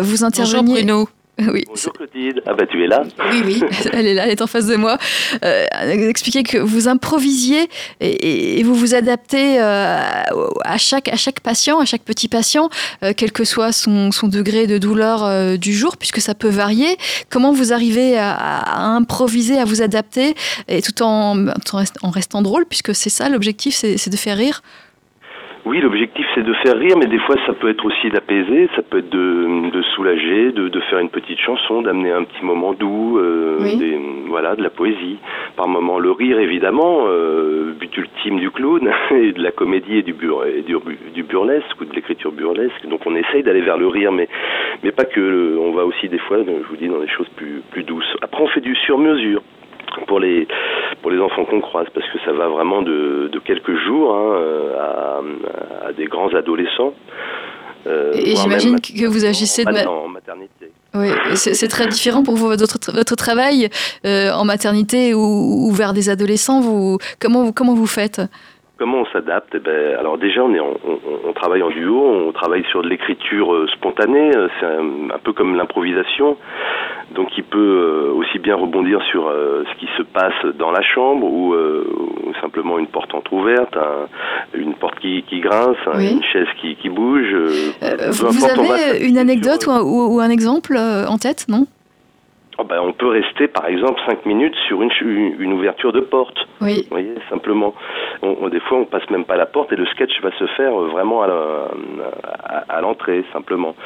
vous 0.00 0.24
interveniez... 0.24 0.82
Bruno. 0.82 1.08
Oui. 1.52 1.64
Bonjour 1.68 1.92
Clotilde. 1.92 2.42
Ah 2.46 2.54
bah 2.54 2.66
tu 2.66 2.82
es 2.82 2.86
là. 2.88 3.04
Oui, 3.30 3.42
oui, 3.44 3.62
elle 3.92 4.06
est 4.06 4.14
là, 4.14 4.24
elle 4.24 4.32
est 4.32 4.42
en 4.42 4.46
face 4.46 4.66
de 4.66 4.74
moi. 4.74 4.98
Euh, 5.44 5.66
expliquez 6.08 6.42
que 6.42 6.58
vous 6.58 6.88
improvisiez 6.88 7.68
et, 8.00 8.62
vous 8.64 8.74
vous 8.74 8.94
adaptez 8.94 9.60
euh, 9.60 10.00
à, 10.64 10.78
chaque, 10.78 11.08
à 11.08 11.16
chaque 11.16 11.40
patient, 11.40 11.78
à 11.78 11.84
chaque 11.84 12.02
petit 12.02 12.28
patient, 12.28 12.68
euh, 13.04 13.12
quel 13.16 13.30
que 13.30 13.44
soit 13.44 13.72
son, 13.72 14.10
son 14.10 14.26
degré 14.26 14.66
de 14.66 14.78
douleur 14.78 15.24
euh, 15.24 15.56
du 15.56 15.72
jour, 15.72 15.96
puisque 15.96 16.20
ça 16.20 16.34
peut 16.34 16.48
varier. 16.48 16.98
Comment 17.30 17.52
vous 17.52 17.72
arrivez 17.72 18.18
à, 18.18 18.32
à 18.32 18.80
improviser, 18.80 19.58
à 19.58 19.64
vous 19.64 19.80
adapter, 19.80 20.34
et 20.66 20.82
tout 20.82 21.02
en, 21.02 21.46
en 22.02 22.10
restant 22.10 22.42
drôle, 22.42 22.66
puisque 22.66 22.94
c'est 22.94 23.10
ça 23.10 23.28
l'objectif, 23.28 23.74
c'est 23.74 24.10
de 24.10 24.16
faire 24.16 24.36
rire 24.36 24.62
oui, 25.68 25.80
l'objectif 25.82 26.26
c'est 26.34 26.42
de 26.42 26.54
faire 26.54 26.78
rire, 26.78 26.96
mais 26.98 27.06
des 27.06 27.18
fois 27.18 27.36
ça 27.46 27.52
peut 27.52 27.68
être 27.68 27.84
aussi 27.84 28.08
d'apaiser, 28.08 28.70
ça 28.74 28.80
peut 28.80 28.98
être 28.98 29.10
de, 29.10 29.70
de 29.70 29.82
soulager, 29.94 30.50
de, 30.52 30.68
de, 30.68 30.80
faire 30.80 30.98
une 30.98 31.10
petite 31.10 31.38
chanson, 31.40 31.82
d'amener 31.82 32.10
un 32.10 32.24
petit 32.24 32.42
moment 32.42 32.72
doux, 32.72 33.18
euh, 33.18 33.58
des, 33.76 34.00
voilà, 34.28 34.56
de 34.56 34.62
la 34.62 34.70
poésie. 34.70 35.18
Par 35.56 35.68
moment, 35.68 35.98
le 35.98 36.10
rire 36.10 36.38
évidemment, 36.38 37.04
euh, 37.08 37.74
but 37.78 37.94
ultime 37.98 38.38
du 38.40 38.50
clown 38.50 38.90
et 39.10 39.32
de 39.32 39.42
la 39.42 39.50
comédie 39.50 39.98
et 39.98 40.02
du, 40.02 40.14
bur 40.14 40.46
et 40.46 40.62
du, 40.62 40.74
du 41.12 41.22
burlesque 41.22 41.78
ou 41.80 41.84
de 41.84 41.94
l'écriture 41.94 42.32
burlesque. 42.32 42.86
Donc 42.86 43.00
on 43.04 43.14
essaye 43.14 43.42
d'aller 43.42 43.60
vers 43.60 43.76
le 43.76 43.88
rire, 43.88 44.10
mais 44.10 44.26
mais 44.82 44.92
pas 44.92 45.04
que. 45.04 45.58
On 45.60 45.72
va 45.72 45.84
aussi 45.84 46.08
des 46.08 46.18
fois, 46.18 46.38
je 46.38 46.68
vous 46.68 46.76
dis, 46.76 46.88
dans 46.88 47.00
des 47.00 47.08
choses 47.08 47.28
plus 47.36 47.60
plus 47.70 47.82
douces. 47.82 48.16
Après, 48.22 48.42
on 48.42 48.48
fait 48.48 48.62
du 48.62 48.74
sur 48.74 48.96
mesure 48.96 49.42
pour 50.06 50.20
les 50.20 50.46
pour 51.02 51.10
les 51.10 51.20
enfants 51.20 51.44
qu'on 51.44 51.60
croise 51.60 51.86
parce 51.94 52.06
que 52.10 52.18
ça 52.24 52.32
va 52.32 52.48
vraiment 52.48 52.82
de, 52.82 53.28
de 53.32 53.38
quelques 53.38 53.76
jours 53.86 54.14
hein, 54.14 54.34
à, 54.78 55.86
à, 55.88 55.92
des 55.92 56.06
grands 56.06 56.34
adolescents. 56.34 56.94
Euh, 57.86 58.12
et 58.14 58.36
j'imagine 58.36 58.80
que 58.80 59.06
vous 59.06 59.24
agissez 59.24 59.64
de 59.64 59.86
en 59.86 60.08
maternité. 60.08 60.70
Oui, 60.94 61.08
c'est 61.34 61.68
très 61.68 61.86
différent 61.86 62.22
pour 62.22 62.34
vous 62.34 62.48
votre, 62.48 62.92
votre 62.92 63.14
travail 63.14 63.68
euh, 64.06 64.32
en 64.32 64.44
maternité 64.44 65.14
ou, 65.14 65.20
ou, 65.20 65.70
vers 65.72 65.92
des 65.92 66.08
adolescents. 66.08 66.60
Vous 66.60 66.98
comment 67.20 67.44
vous 67.44 67.52
comment 67.52 67.74
vous 67.74 67.86
faites? 67.86 68.20
Comment 68.78 68.98
on 68.98 69.06
s'adapte? 69.06 69.50
Eh 69.54 69.58
ben, 69.58 69.96
Alors 69.98 70.18
déjà, 70.18 70.44
on, 70.44 70.54
est 70.54 70.60
on, 70.60 71.32
travaille 71.32 71.62
en 71.64 71.70
duo, 71.70 72.28
on 72.28 72.32
travaille 72.32 72.64
sur 72.70 72.80
de 72.82 72.88
l'écriture 72.88 73.52
euh, 73.52 73.66
spontanée, 73.74 74.30
euh, 74.36 74.48
c'est 74.60 74.66
un, 74.66 75.18
peu 75.18 75.32
comme 75.32 75.56
l'improvisation. 75.56 76.36
Donc 77.12 77.36
il 77.36 77.42
peut 77.42 77.58
euh, 77.58 78.12
aussi 78.12 78.38
bien 78.38 78.54
rebondir 78.54 79.02
sur 79.10 79.28
ce 79.28 79.80
qui 79.80 79.88
se 79.96 80.02
passe 80.02 80.54
dans 80.56 80.70
la 80.70 80.82
chambre 80.82 81.26
ou, 81.26 81.54
simplement 82.40 82.78
une 82.78 82.86
porte 82.86 83.12
entrouverte, 83.14 83.76
une 84.54 84.74
porte 84.74 85.00
qui, 85.00 85.24
grince, 85.40 85.76
une 85.98 86.22
chaise 86.22 86.46
qui, 86.60 86.88
bouge. 86.88 87.34
vous 87.82 88.44
avez 88.44 89.04
une 89.04 89.18
anecdote 89.18 89.66
ou 89.66 90.20
un 90.20 90.30
exemple 90.30 90.76
en 90.76 91.18
tête, 91.18 91.46
non? 91.48 91.66
Oh, 92.60 92.64
ben, 92.64 92.80
on 92.80 92.92
peut 92.92 93.06
rester, 93.06 93.46
par 93.46 93.66
exemple, 93.66 94.00
cinq 94.04 94.26
minutes 94.26 94.56
sur 94.66 94.82
une, 94.82 94.90
une 95.38 95.52
ouverture 95.52 95.92
de 95.92 96.00
porte. 96.00 96.36
Oui. 96.60 96.82
Vous 96.82 96.96
voyez, 96.96 97.14
simplement. 97.30 97.72
On, 98.22 98.48
des 98.48 98.58
fois, 98.58 98.78
on 98.78 98.84
passe 98.84 99.08
même 99.10 99.24
pas 99.24 99.36
la 99.36 99.46
porte 99.46 99.72
et 99.72 99.76
le 99.76 99.86
sketch 99.86 100.20
va 100.22 100.32
se 100.32 100.46
faire 100.48 100.72
vraiment 100.72 101.22
à 101.22 102.80
l'entrée, 102.80 103.24
simplement. 103.32 103.76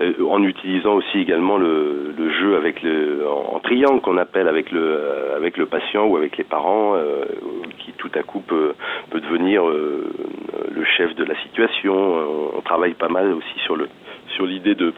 Euh, 0.00 0.12
en 0.28 0.44
utilisant 0.44 0.94
aussi 0.94 1.18
également 1.18 1.58
le, 1.58 2.14
le 2.16 2.30
jeu 2.30 2.56
avec 2.56 2.84
le, 2.84 3.26
en, 3.28 3.58
triangle 3.58 4.00
qu'on 4.00 4.16
appelle 4.16 4.46
avec 4.46 4.70
le, 4.70 4.80
euh, 4.80 5.36
avec 5.36 5.56
le 5.56 5.66
patient 5.66 6.06
ou 6.06 6.16
avec 6.16 6.36
les 6.36 6.44
parents, 6.44 6.94
euh, 6.94 7.24
qui 7.78 7.90
tout 7.94 8.12
à 8.14 8.22
coup 8.22 8.40
peut, 8.46 8.74
peut 9.10 9.20
devenir 9.20 9.64
le 9.66 10.84
chef 10.96 11.16
de 11.16 11.24
la 11.24 11.34
situation. 11.42 11.94
On 12.56 12.60
travaille 12.60 12.94
pas 12.94 13.08
mal 13.08 13.32
aussi 13.32 13.58
sur 13.64 13.74
le 13.74 13.88
sur 14.36 14.46
l'idée 14.46 14.74
de 14.74 14.94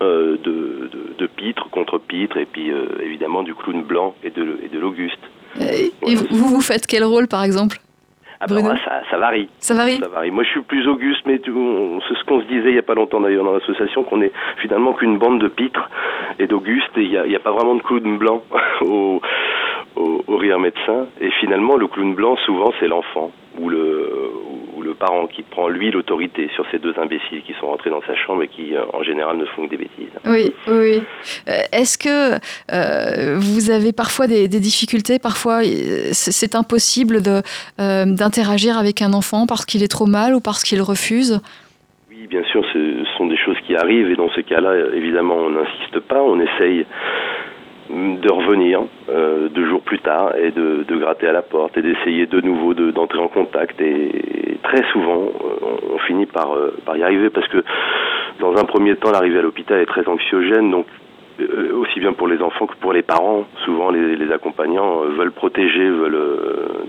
euh, 0.00 0.36
de, 0.42 0.90
de, 1.18 1.26
pitre 1.26 1.68
contre 1.70 1.98
pitre, 1.98 2.36
et 2.36 2.46
puis 2.46 2.70
euh, 2.70 2.86
évidemment 3.02 3.42
du 3.42 3.54
clown 3.54 3.82
blanc 3.82 4.14
et 4.24 4.30
de, 4.30 4.58
et 4.64 4.68
de 4.68 4.78
l'Auguste. 4.78 5.18
Et 5.60 5.92
vous, 6.30 6.48
vous 6.48 6.60
faites 6.60 6.86
quel 6.86 7.04
rôle 7.04 7.28
par 7.28 7.44
exemple 7.44 7.78
ah 8.44 8.46
ben, 8.48 8.76
ça, 8.84 9.02
ça, 9.08 9.18
varie. 9.18 9.48
Ça 9.60 9.72
varie. 9.72 9.98
Ça 9.98 10.08
varie. 10.08 10.32
Moi, 10.32 10.42
je 10.42 10.48
suis 10.48 10.62
plus 10.62 10.88
Auguste, 10.88 11.22
mais 11.26 11.40
c'est 11.44 11.44
ce 11.46 12.24
qu'on 12.24 12.40
se 12.40 12.46
disait 12.46 12.70
il 12.70 12.72
n'y 12.72 12.78
a 12.78 12.82
pas 12.82 12.94
longtemps 12.94 13.20
d'ailleurs 13.20 13.44
dans 13.44 13.52
l'association, 13.52 14.02
qu'on 14.02 14.20
est 14.20 14.32
finalement 14.60 14.94
qu'une 14.94 15.16
bande 15.16 15.40
de 15.40 15.46
pitres 15.46 15.88
et 16.40 16.48
d'Auguste, 16.48 16.90
et 16.96 17.02
il 17.02 17.10
n'y 17.10 17.16
a, 17.16 17.22
a, 17.22 17.38
pas 17.38 17.52
vraiment 17.52 17.76
de 17.76 17.82
clown 17.82 18.18
blanc 18.18 18.42
au, 18.80 19.20
au, 19.94 20.24
au, 20.26 20.36
rire 20.38 20.58
médecin. 20.58 21.06
Et 21.20 21.30
finalement, 21.38 21.76
le 21.76 21.86
clown 21.86 22.14
blanc, 22.14 22.36
souvent, 22.44 22.72
c'est 22.80 22.88
l'enfant 22.88 23.30
ou 23.60 23.68
le, 23.68 24.21
le 24.92 24.98
parent 24.98 25.26
qui 25.26 25.42
prend 25.42 25.68
lui 25.68 25.90
l'autorité 25.90 26.50
sur 26.54 26.64
ces 26.70 26.78
deux 26.78 26.94
imbéciles 26.98 27.42
qui 27.46 27.54
sont 27.58 27.66
rentrés 27.66 27.90
dans 27.90 28.02
sa 28.02 28.14
chambre 28.14 28.42
et 28.42 28.48
qui 28.48 28.74
euh, 28.74 28.84
en 28.92 29.02
général 29.02 29.36
ne 29.38 29.46
font 29.46 29.64
que 29.64 29.70
des 29.70 29.78
bêtises. 29.78 30.14
Oui, 30.26 30.52
oui. 30.68 31.02
Euh, 31.48 31.62
est-ce 31.72 31.96
que 31.96 32.38
euh, 32.72 33.38
vous 33.38 33.70
avez 33.70 33.92
parfois 33.92 34.26
des, 34.26 34.48
difficultés 34.48 35.18
Parfois, 35.18 35.60
c'est 36.12 36.54
impossible 36.54 37.20
d'interagir 37.78 38.78
avec 38.78 39.02
un 39.02 39.12
enfant 39.12 39.46
parce 39.46 39.64
qu'il 39.64 39.82
est 39.82 39.90
trop 39.90 40.06
mal 40.06 40.34
ou 40.34 40.40
parce 40.40 40.62
qu'il 40.62 40.80
refuse? 40.82 41.40
Oui, 42.10 42.26
bien 42.28 42.44
sûr, 42.44 42.64
ce 42.72 43.04
sont 43.16 43.26
des 43.26 43.38
choses 43.38 43.56
qui 43.66 43.74
arrivent 43.74 44.10
et 44.10 44.16
dans 44.16 44.30
ce 44.30 44.42
cas-là, 44.42 44.94
évidemment, 44.94 45.36
on 45.36 45.50
n'insiste 45.50 46.00
pas, 46.00 46.22
on 46.22 46.38
essaye 46.38 46.86
de 47.92 48.32
revenir 48.32 48.80
euh, 49.10 49.48
deux 49.48 49.68
jours 49.68 49.82
plus 49.82 49.98
tard 49.98 50.34
et 50.36 50.50
de, 50.50 50.84
gratter 50.96 51.28
à 51.28 51.32
la 51.32 51.42
porte 51.42 51.76
et 51.76 51.82
d'essayer 51.82 52.26
de 52.26 52.40
nouveau 52.40 52.74
d'entrer 52.74 53.18
en 53.18 53.28
contact. 53.28 53.80
Et, 53.80 54.58
très 54.62 54.82
souvent 54.92 55.24
euh, 55.24 55.66
on, 55.94 55.98
finit 55.98 56.26
par, 56.26 56.54
euh, 56.54 56.74
par 56.86 56.96
y 56.96 57.02
arriver 57.02 57.28
parce 57.28 57.48
que 57.48 57.62
dans 58.40 58.56
un 58.56 58.64
premier 58.64 58.96
temps 58.96 59.10
l'arrivée 59.10 59.40
à 59.40 59.42
l'hôpital 59.42 59.80
est 59.80 59.86
très 59.86 60.06
anxiogène. 60.08 60.70
Donc 60.70 60.86
aussi 61.74 61.98
bien 61.98 62.12
pour 62.12 62.28
les 62.28 62.40
enfants 62.40 62.66
que 62.66 62.76
pour 62.76 62.92
les 62.92 63.02
parents 63.02 63.46
souvent 63.64 63.90
les, 63.90 64.30
accompagnants 64.30 65.00
veulent 65.00 65.32
protéger 65.32 65.88
veulent 65.88 66.18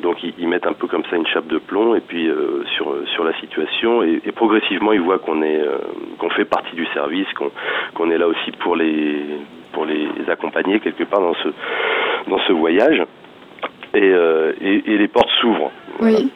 donc 0.01 0.18
ils, 0.22 0.47
mettent 0.47 0.68
un 0.68 0.74
peu 0.74 0.86
comme 0.86 1.01
ça 1.10 1.16
une 1.16 1.26
chape 1.26 1.47
de 1.47 1.58
plomb 1.58 1.95
et 1.95 2.01
puis 2.01 2.30
sur 2.76 3.24
la 3.24 3.34
situation. 3.39 4.04
Et, 4.04 4.20
progressivement 4.36 4.91
ils 4.91 5.01
voient 5.01 5.18
qu'on 5.18 6.30
fait 6.32 6.45
partie 6.45 6.76
du 6.76 6.86
service 6.88 7.28
qu'on 7.95 8.12
est 8.12 8.18
là 8.18 8.28
aussi 8.28 8.51
pour 8.60 8.76
les 8.76 9.24
pour 9.74 9.86
les 9.86 10.08
accompagner 10.30 10.80
quelque 10.80 11.04
part 11.04 11.20
dans 11.20 11.34
ce, 11.36 11.50
dans 12.30 12.40
ce 12.48 12.54
voyage. 12.54 13.04
Et, 13.94 14.02
euh, 14.02 14.54
et, 14.62 14.98
les 14.98 15.08
portes 15.08 15.30
s'ouvrent. 15.40 15.72
Oui. 16.00 16.32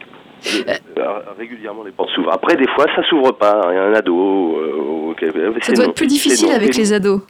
Euh, 0.98 1.18
régulièrement, 1.36 1.82
les 1.82 1.90
portes 1.90 2.10
s'ouvrent. 2.10 2.32
Après, 2.32 2.54
des 2.56 2.68
fois, 2.68 2.84
ça 2.94 3.02
s'ouvre 3.08 3.32
pas. 3.32 3.68
Il 3.70 3.74
y 3.74 3.78
a 3.78 3.84
un 3.84 3.94
ado. 3.94 4.56
Euh, 4.58 5.58
ça 5.62 5.72
doit 5.72 5.86
être 5.86 5.94
plus 5.94 6.06
difficile 6.06 6.52
avec 6.52 6.76
les 6.76 6.92
ados. 6.92 7.22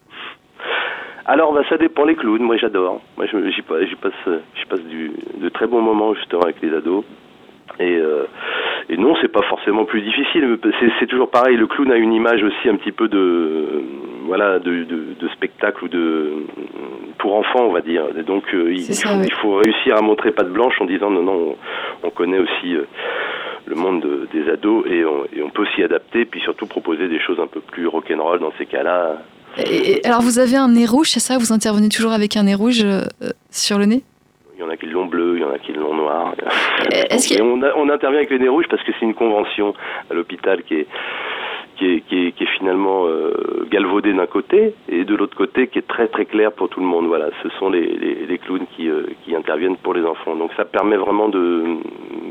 Alors, 1.25 1.53
bah, 1.53 1.63
ça 1.69 1.79
dépend 1.79 2.05
les 2.05 2.15
clowns. 2.15 2.43
Moi, 2.43 2.57
j'adore. 2.59 3.01
Moi, 3.17 3.27
j'y 3.27 3.63
passe, 3.63 3.85
passe, 4.03 4.41
passe 4.69 4.81
du, 4.81 5.13
de 5.39 5.49
très 5.49 5.67
bons 5.67 5.81
moments 5.81 6.15
justement 6.15 6.43
avec 6.43 6.61
les 6.61 6.75
ados. 6.75 7.05
Et, 7.81 7.97
euh, 7.97 8.25
et 8.89 8.97
non, 8.97 9.15
c'est 9.21 9.33
pas 9.33 9.43
forcément 9.43 9.85
plus 9.85 10.03
difficile. 10.03 10.59
C'est 10.99 11.07
toujours 11.07 11.31
pareil. 11.31 11.57
Le 11.57 11.67
clown 11.67 11.91
a 11.93 11.97
une 11.97 12.13
image 12.13 12.43
aussi 12.43 12.69
un 12.69 12.77
petit 12.77 12.93
peu 12.93 13.09
de 13.09 13.83
voilà 14.29 14.59
de, 14.59 14.85
de, 14.85 15.15
de 15.19 15.29
spectacle 15.31 15.85
ou 15.85 15.89
de 15.89 16.45
pour 17.19 17.35
enfants, 17.35 17.65
on 17.65 17.73
va 17.73 17.81
dire. 17.81 18.05
Et 18.17 18.23
donc 18.23 18.45
euh, 18.55 18.73
il, 18.73 18.83
il, 18.83 19.33
faut 19.41 19.57
réussir 19.57 19.97
à 19.97 20.03
montrer 20.03 20.31
pas 20.31 20.45
de 20.45 20.51
blanche 20.51 20.75
en 20.81 20.85
disant 20.85 21.11
non 21.11 21.23
non, 21.23 21.57
on, 22.05 22.11
connaît 22.11 22.39
aussi 22.39 22.77
euh, 22.77 22.85
le 23.67 23.75
monde 23.75 24.07
des 24.33 24.49
ados 24.51 24.85
et 24.87 25.05
on, 25.05 25.25
et 25.35 25.43
on 25.43 25.49
peut 25.49 25.67
s'y 25.75 25.83
adapter, 25.83 26.27
puis 26.27 26.41
surtout 26.41 26.67
proposer 26.67 27.09
des 27.09 27.19
choses 27.19 27.41
un 27.41 27.47
peu 27.47 27.61
plus 27.61 27.87
rock'n'roll 27.87 28.39
dans 28.39 28.53
ces 28.59 28.67
cas-là. 28.67 29.17
alors 30.05 30.21
vous 30.21 30.39
avez 30.39 30.57
un 30.57 30.69
nez 30.69 30.87
rouge, 30.87 31.09
c'est 31.09 31.21
ça? 31.21 31.39
Vous 31.39 31.53
intervenez 31.53 31.89
toujours 31.89 32.13
avec 32.13 32.37
un 32.37 32.43
nez 32.43 32.55
rouge 32.55 32.83
euh, 32.85 33.03
sur 33.51 33.79
le 33.79 33.87
nez? 33.87 34.03
Il 34.57 34.61
y 34.61 34.65
en 34.65 34.71
a 34.71 34.77
qui 34.77 34.87
l'ont 34.87 35.07
bleu, 35.07 35.37
il 35.37 35.41
y 35.41 35.45
en 35.45 35.53
a 35.53 35.59
qui 35.59 35.73
l'ont 35.73 35.95
noir. 35.95 36.35
on, 37.41 37.63
on, 37.63 37.89
intervient 37.89 38.19
avec 38.19 38.31
le 38.31 38.39
nez 38.39 38.49
rouge 38.49 38.67
parce 38.69 38.83
que 38.83 38.93
c'est 38.93 39.07
une 39.07 39.15
convention 39.15 39.73
à 40.11 40.15
l'hôpital 40.15 40.65
qui 40.65 40.75
est, 40.75 40.87
qui 41.79 41.87
est, 41.87 42.01
qui 42.09 42.27
est, 42.27 42.33
qui 42.33 42.45
est 42.45 42.59
finalement 42.59 43.07
euh, 43.07 43.67
galvaudé 43.71 44.13
d'un 44.13 44.27
côté 44.27 44.75
et 44.89 45.05
de 45.05 45.15
l'autre 45.15 45.37
côté 45.37 45.69
qui 45.69 45.79
est 45.79 45.87
très 45.87 46.09
très 46.09 46.25
clair 46.25 46.53
pour 46.53 46.69
tout 46.69 46.81
le 46.81 46.87
monde. 46.87 47.07
Voilà, 47.07 47.27
ce 47.43 47.49
sont 47.59 47.71
les, 47.71 47.87
les, 47.87 48.27
les 48.27 48.39
clowns 48.39 48.67
qui, 48.77 48.89
euh, 48.89 49.07
qui 49.25 49.35
interviennent 49.35 49.77
pour 49.77 49.95
les 49.95 50.05
enfants. 50.05 50.35
Donc 50.35 50.51
ça 50.57 50.65
permet 50.65 50.97
vraiment 50.97 51.29
de 51.29 51.79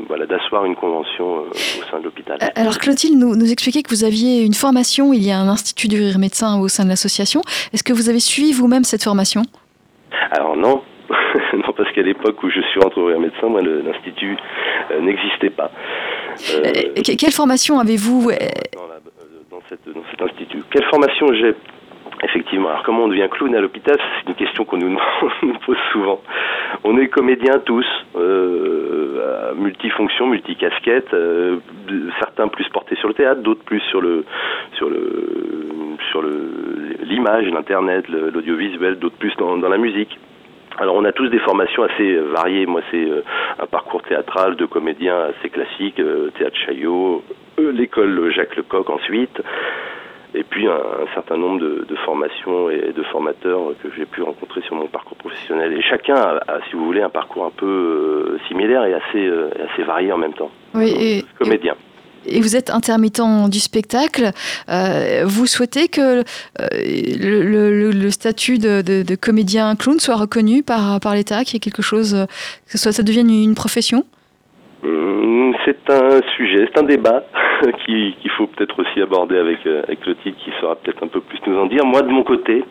voilà 0.06 0.26
d'asseoir 0.26 0.64
une 0.66 0.76
convention 0.76 1.38
euh, 1.38 1.50
au 1.50 1.90
sein 1.90 1.98
de 1.98 2.04
l'hôpital. 2.04 2.38
Alors 2.54 2.78
Clotilde 2.78 3.18
nous, 3.18 3.34
nous 3.36 3.50
expliquait 3.50 3.82
que 3.82 3.90
vous 3.90 4.04
aviez 4.04 4.44
une 4.44 4.54
formation, 4.54 5.12
il 5.12 5.26
y 5.26 5.30
a 5.30 5.38
un 5.38 5.48
institut 5.48 5.88
du 5.88 5.96
rire 5.96 6.18
médecin 6.18 6.60
au 6.60 6.68
sein 6.68 6.84
de 6.84 6.90
l'association. 6.90 7.40
Est-ce 7.72 7.82
que 7.82 7.92
vous 7.92 8.10
avez 8.10 8.20
suivi 8.20 8.52
vous-même 8.52 8.84
cette 8.84 9.04
formation? 9.04 9.42
Alors 10.32 10.56
non, 10.56 10.82
non, 11.54 11.72
parce 11.74 11.90
qu'à 11.92 12.02
l'époque 12.02 12.42
où 12.42 12.50
je 12.50 12.60
suis 12.60 12.80
rentré 12.80 13.00
au 13.00 13.06
rire 13.06 13.20
médecin, 13.20 13.48
moi, 13.48 13.62
l'institut 13.62 14.36
n'existait 15.00 15.50
pas. 15.50 15.70
Euh, 16.54 17.02
quelle 17.02 17.32
formation 17.32 17.78
avez-vous 17.78 18.30
dans 19.70 20.02
cet 20.10 20.22
institut. 20.22 20.62
Quelle 20.70 20.84
formation 20.84 21.26
j'ai 21.34 21.54
Effectivement. 22.22 22.68
Alors 22.68 22.82
comment 22.82 23.04
on 23.04 23.08
devient 23.08 23.28
clown 23.30 23.54
à 23.54 23.60
l'hôpital 23.60 23.96
C'est 23.96 24.28
une 24.28 24.34
question 24.34 24.64
qu'on 24.64 24.78
nous, 24.78 24.98
pose 25.66 25.76
souvent. 25.92 26.20
On 26.82 26.98
est 26.98 27.08
comédiens 27.08 27.60
tous, 27.64 27.86
euh, 28.16 29.54
multifonctions, 29.54 30.26
multicasquettes. 30.26 31.14
Euh, 31.14 31.58
certains 32.18 32.48
plus 32.48 32.68
portés 32.70 32.96
sur 32.96 33.08
le 33.08 33.14
théâtre, 33.14 33.42
d'autres 33.42 33.62
plus 33.62 33.80
sur 33.90 34.00
le 34.00 34.24
sur 34.72 34.88
le 34.88 35.68
sur 36.10 36.22
l'image, 37.02 37.46
l'internet, 37.46 38.08
l'audiovisuel, 38.08 38.98
d'autres 38.98 39.18
plus 39.18 39.34
dans, 39.36 39.56
la 39.56 39.78
musique. 39.78 40.18
Alors 40.78 40.94
on 40.96 41.04
a 41.04 41.12
tous 41.12 41.28
des 41.28 41.40
formations 41.40 41.82
assez 41.84 42.16
variées. 42.16 42.66
Moi 42.66 42.80
c'est 42.90 43.04
euh, 43.10 43.22
un 43.58 43.66
parcours 43.66 44.02
théâtral 44.02 44.56
de 44.56 44.64
comédien 44.64 45.16
assez 45.30 45.50
classique, 45.50 45.98
euh, 46.00 46.30
théâtre 46.38 46.56
Chaillot, 46.66 47.22
euh, 47.30 47.34
l'école 47.58 48.32
Jacques 48.32 48.56
Lecoq 48.56 48.88
ensuite, 48.90 49.40
et 50.34 50.44
puis 50.44 50.66
un, 50.68 51.06
certain 51.14 51.36
nombre 51.36 51.60
de, 51.60 51.96
formations 52.04 52.70
et 52.70 52.92
de 52.92 53.02
formateurs 53.04 53.72
que 53.82 53.88
j'ai 53.96 54.06
pu 54.06 54.22
rencontrer 54.22 54.60
sur 54.62 54.74
mon 54.76 54.86
parcours 54.86 55.16
professionnel. 55.16 55.72
Et 55.72 55.82
chacun 55.82 56.14
a, 56.16 56.60
si 56.68 56.76
vous 56.76 56.84
voulez, 56.84 57.02
un 57.02 57.08
parcours 57.08 57.46
un 57.46 57.50
peu 57.50 58.38
similaire 58.48 58.84
et 58.84 58.94
assez, 58.94 59.30
assez 59.72 59.82
varié 59.84 60.12
en 60.12 60.18
même 60.18 60.34
temps. 60.34 60.50
Oui, 60.74 60.94
et, 61.00 61.24
comédien 61.38 61.74
et 62.26 62.40
vous 62.40 62.56
êtes 62.56 62.68
intermittent 62.70 63.22
du 63.48 63.60
spectacle, 63.60 64.32
euh, 64.68 65.22
vous 65.24 65.46
souhaitez 65.46 65.88
que 65.88 66.20
euh, 66.20 66.22
le, 66.60 68.10
statut 68.10 68.58
de, 68.58 69.14
comédien 69.14 69.74
clown 69.76 69.98
soit 69.98 70.16
reconnu 70.16 70.62
par, 70.62 71.00
par 71.00 71.14
l'État, 71.14 71.44
qu'il 71.44 71.54
y 71.54 71.56
ait 71.56 71.60
quelque 71.60 71.80
chose, 71.80 72.26
que 72.70 72.76
ça 72.76 73.02
devienne 73.02 73.30
une 73.30 73.54
profession? 73.54 74.04
C'est 74.82 75.90
un 75.90 76.20
sujet, 76.36 76.68
c'est 76.72 76.78
un 76.78 76.84
débat 76.84 77.24
qu'il 77.84 78.30
faut 78.36 78.46
peut-être 78.46 78.78
aussi 78.80 79.00
aborder 79.00 79.36
avec, 79.36 79.66
euh, 79.66 79.82
avec 79.84 80.06
le 80.06 80.14
titre 80.16 80.38
qui 80.44 80.50
saura 80.60 80.76
peut-être 80.76 81.02
un 81.02 81.08
peu 81.08 81.20
plus 81.20 81.38
nous 81.46 81.58
en 81.58 81.66
dire. 81.66 81.84
Moi, 81.84 82.02
de 82.02 82.08
mon 82.08 82.22
côté, 82.22 82.64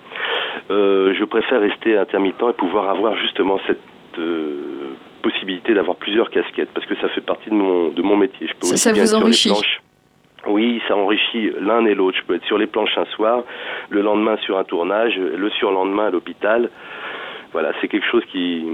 je 0.70 1.24
préfère 1.26 1.62
rester 1.62 1.98
intermittent 1.98 2.44
et 2.50 2.54
pouvoir 2.54 2.90
avoir 2.90 3.16
justement 3.18 3.60
cette 3.68 3.80
possibilité 5.22 5.74
d'avoir 5.74 5.98
plusieurs 5.98 6.30
casquettes 6.30 6.70
parce 6.74 6.86
que 6.88 6.96
ça 6.96 7.10
fait 7.10 7.22
partie 7.22 7.50
de 7.50 7.56
mon, 7.56 7.90
de 7.90 8.02
mon 8.02 8.18
métier. 8.18 8.48
Je 8.48 8.54
peux 8.54 8.76
ça, 8.76 8.94
vous 8.94 9.16
enrichit 9.16 9.52
oui, 10.48 10.82
ça 10.88 10.96
enrichit 10.96 11.52
l'un 11.60 11.86
et 11.86 11.94
l'autre. 11.94 12.18
Je 12.18 12.24
peux 12.26 12.36
être 12.36 12.46
sur 12.46 12.58
les 12.58 12.68
planches 12.68 12.98
un 12.98 13.06
soir, 13.16 13.44
le 13.90 14.02
lendemain 14.02 14.38
sur 14.38 14.58
un 14.58 14.64
tournage, 14.64 15.18
le 15.18 15.50
surlendemain 15.52 16.08
à 16.08 16.10
l'hôpital. 16.10 16.70
Voilà, 17.52 17.74
c'est 17.82 17.88
quelque 17.88 18.08
chose 18.10 18.24
qui, 18.32 18.66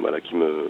voilà, 0.00 0.20
qui 0.20 0.34
me, 0.34 0.66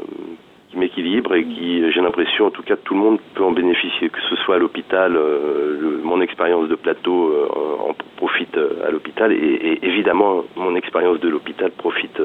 qui 0.72 0.78
m'équilibre 0.78 1.34
et 1.34 1.44
qui, 1.44 1.82
j'ai 1.92 2.00
l'impression, 2.00 2.46
en 2.46 2.50
tout 2.50 2.62
cas, 2.62 2.76
tout 2.76 2.94
le 2.94 3.00
monde 3.00 3.18
peut 3.34 3.44
en 3.44 3.52
bénéficier, 3.52 4.08
que 4.08 4.18
ce 4.30 4.36
soit 4.36 4.56
à 4.56 4.58
l'hôpital, 4.58 5.14
euh, 5.16 6.00
mon 6.02 6.20
expérience 6.20 6.68
de 6.68 6.74
plateau 6.74 7.28
euh, 7.28 7.88
en 7.88 7.94
profite 8.16 8.56
à 8.86 8.90
l'hôpital 8.90 9.32
et, 9.32 9.78
évidemment 9.82 10.44
mon 10.56 10.74
expérience 10.76 11.20
de 11.20 11.28
l'hôpital 11.28 11.70
profite 11.72 12.20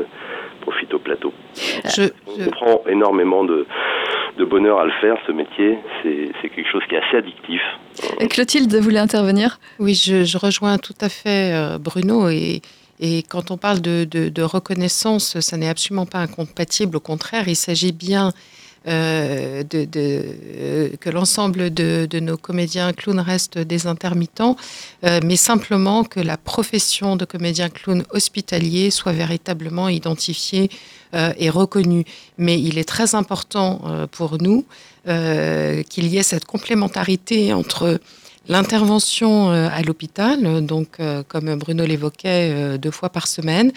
profite 0.61 0.93
au 0.93 0.99
plateau. 0.99 1.33
Je, 1.55 2.03
On 2.27 2.49
prend 2.51 2.83
énormément 2.87 3.43
de, 3.43 3.65
de 4.37 4.45
bonheur 4.45 4.79
à 4.79 4.85
le 4.85 4.91
faire, 5.01 5.17
ce 5.25 5.31
métier. 5.31 5.77
C'est 6.03 6.49
quelque 6.49 6.69
chose 6.69 6.83
qui 6.87 6.95
est 6.95 6.99
assez 6.99 7.17
addictif. 7.17 7.61
Clotilde 8.29 8.73
voulait 8.75 8.99
intervenir? 8.99 9.59
Oui, 9.79 9.93
je, 9.93 10.23
je 10.23 10.37
rejoins 10.37 10.77
tout 10.77 10.97
à 11.01 11.09
fait 11.09 11.77
Bruno 11.79 12.29
et 12.29 12.61
et 12.99 13.23
quand 13.23 13.51
on 13.51 13.57
parle 13.57 13.81
de, 13.81 14.41
reconnaissance, 14.41 15.39
ça 15.39 15.57
n'est 15.57 15.69
absolument 15.69 16.05
pas 16.05 16.19
incompatible. 16.19 16.97
Au 16.97 16.99
contraire, 16.99 17.47
il 17.47 17.55
s'agit 17.55 17.91
bien 17.91 18.33
euh, 18.87 19.63
euh, 19.73 20.89
que 20.99 21.09
l'ensemble 21.09 21.73
de, 21.73 22.19
nos 22.19 22.37
comédiens 22.37 22.93
clowns 22.93 23.19
restent 23.19 23.59
des 23.59 23.85
intermittents, 23.85 24.55
euh, 25.03 25.19
mais 25.23 25.35
simplement 25.35 26.03
que 26.05 26.19
la 26.19 26.37
profession 26.37 27.15
de 27.15 27.25
comédien 27.25 27.69
clown 27.69 28.03
hospitalier 28.11 28.89
soit 28.89 29.11
véritablement 29.13 29.89
identifiée 29.89 30.69
et 31.13 31.49
reconnue. 31.49 32.03
Mais 32.37 32.59
il 32.61 32.77
est 32.77 32.87
très 32.87 33.15
important 33.15 34.07
pour 34.11 34.37
nous 34.41 34.65
qu'il 35.05 36.07
y 36.07 36.17
ait 36.17 36.23
cette 36.23 36.43
complémentarité 36.43 37.53
entre 37.53 37.97
L'intervention 38.49 39.51
euh, 39.51 39.67
à 39.71 39.81
l'hôpital, 39.81 40.65
donc 40.65 40.99
euh, 40.99 41.21
comme 41.27 41.53
Bruno 41.55 41.85
l'évoquait, 41.85 42.51
euh, 42.53 42.77
deux 42.77 42.91
fois 42.91 43.09
par 43.09 43.27
semaine, 43.27 43.73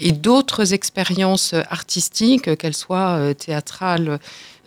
et 0.00 0.10
d'autres 0.12 0.74
expériences 0.74 1.54
artistiques, 1.70 2.56
qu'elles 2.56 2.74
soient 2.74 3.34
théâtrales, 3.34 4.20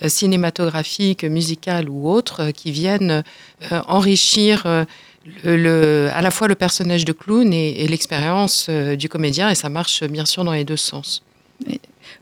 cinématographiques, 0.05 1.23
musicales 1.23 1.87
ou 1.87 2.09
autres, 2.09 2.51
qui 2.51 2.73
viennent 2.73 3.23
enrichir 3.87 4.65
à 4.65 6.21
la 6.21 6.31
fois 6.31 6.49
le 6.49 6.55
personnage 6.55 7.05
de 7.05 7.13
clown 7.13 7.53
et, 7.53 7.81
et 7.81 7.87
l'expérience 7.87 8.69
du 8.69 9.07
comédien, 9.07 9.49
et 9.49 9.55
ça 9.55 9.69
marche 9.69 10.03
bien 10.03 10.25
sûr 10.25 10.43
dans 10.43 10.51
les 10.51 10.65
deux 10.65 10.75
sens. 10.75 11.23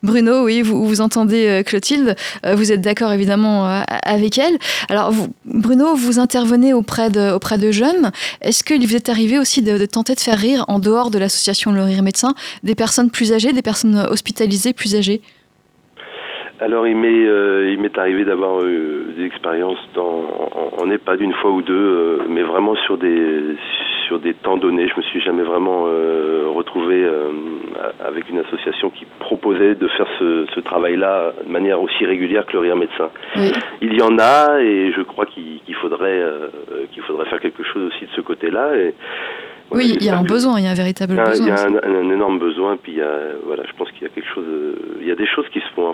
Bruno, 0.02 0.46
oui, 0.46 0.62
vous, 0.62 1.02
entendez 1.02 1.48
euh, 1.48 1.64
Clotilde, 1.64 2.16
euh, 2.46 2.56
vous 2.56 2.72
êtes 2.72 2.80
d'accord 2.82 3.12
évidemment 3.12 3.68
euh, 3.68 3.82
avec 4.06 4.38
elle. 4.38 4.58
Alors, 4.90 5.12
Bruno, 5.46 5.94
vous 5.96 6.20
intervenez 6.20 6.74
auprès 6.74 7.10
de, 7.10 7.72
jeunes. 7.72 8.12
Est-ce 8.42 8.64
qu'il 8.64 8.86
vous 8.88 8.96
est 8.96 9.10
arrivé 9.10 9.38
aussi 9.38 9.62
de, 9.62 9.86
tenter 9.86 10.16
de 10.16 10.20
faire 10.20 10.38
rire, 10.38 10.64
en 10.70 10.80
dehors 10.80 11.12
de 11.12 11.20
l'association 11.20 11.72
Le 11.72 11.82
Rire 11.82 12.02
Médecin, 12.02 12.34
des 12.64 12.76
personnes 12.76 13.12
plus 13.12 13.34
âgées, 13.34 13.52
des 13.52 13.62
personnes 13.62 14.08
hospitalisées 14.10 14.74
plus 14.74 14.96
âgées? 14.96 15.22
Alors 16.62 16.88
il 16.88 16.96
m'est 16.96 17.98
arrivé 17.98 18.26
d'avoir 18.26 18.64
des 18.64 19.24
expériences 19.26 19.80
dans 19.96 20.26
en, 20.78 20.90
EHPAD 20.92 21.22
une 21.22 21.34
fois 21.34 21.52
ou 21.52 21.62
deux, 21.62 22.22
mais 22.28 22.44
vraiment 22.44 22.76
sur 22.86 22.98
des 22.98 23.56
sur 24.10 24.20
des 24.20 24.34
temps 24.34 24.58
donnés. 24.58 24.88
Je 24.90 24.98
me 24.98 25.04
suis 25.04 25.22
jamais 25.22 25.44
vraiment 25.44 25.84
retrouvé 25.84 27.08
avec 28.06 28.30
une 28.30 28.40
association 28.40 28.90
qui 28.90 29.06
proposait 29.20 29.76
de 29.76 29.88
faire 29.90 30.08
ce, 30.20 30.60
travail-là 30.60 31.34
de 31.46 31.52
manière 31.52 31.82
aussi 31.82 32.06
régulière 32.06 32.46
que 32.46 32.54
le 32.54 32.60
rire 32.60 32.76
médecin. 32.76 33.10
Il 33.82 33.94
y 33.94 34.02
en 34.02 34.18
a 34.20 34.60
et 34.62 34.92
je 34.96 35.02
crois 35.02 35.26
qu'il 35.26 35.76
faudrait 35.82 36.22
euh, 36.22 36.48
qu'il 36.92 37.02
faudrait 37.04 37.26
faire 37.30 37.40
quelque 37.40 37.64
chose 37.64 37.92
aussi 37.92 38.06
de 38.06 38.12
ce 38.16 38.22
côté-là. 38.22 38.72
Oui, 39.72 39.96
il 40.00 40.04
y 40.04 40.10
a 40.10 40.18
un 40.18 40.24
besoin, 40.24 40.60
il 40.60 40.66
y 40.66 40.68
a 40.68 40.72
un 40.72 40.76
véritable 40.76 41.16
besoin. 41.16 41.34
Il 41.36 41.48
y 41.48 41.52
a 41.52 41.88
un, 41.88 42.10
énorme 42.10 42.40
besoin, 42.40 42.78
puis 42.78 42.94
il 42.94 42.98
y 42.98 43.02
a, 43.02 43.18
voilà, 43.46 43.64
je 43.68 43.74
pense 43.78 43.92
qu'il 43.92 44.04
y 44.04 44.06
a 44.06 44.10
quelque 44.10 44.30
chose, 44.34 44.46
il 45.00 45.08
y 45.08 45.12
a 45.12 45.16
des 45.16 45.28
choses 45.28 45.48
qui 45.54 45.60
se 45.60 45.70
font. 45.76 45.90
Hein, 45.90 45.94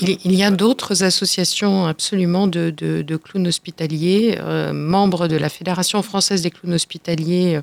il, 0.00 0.34
y 0.34 0.42
a 0.42 0.50
d'autres 0.50 1.02
associations 1.02 1.86
absolument 1.86 2.46
de, 2.46 3.16
clowns 3.22 3.46
hospitaliers, 3.46 4.38
euh, 4.40 4.72
membres 4.72 5.28
de 5.28 5.36
la 5.36 5.48
Fédération 5.48 6.02
française 6.02 6.42
des 6.42 6.50
clowns 6.50 6.74
hospitaliers. 6.74 7.56
Euh, 7.56 7.62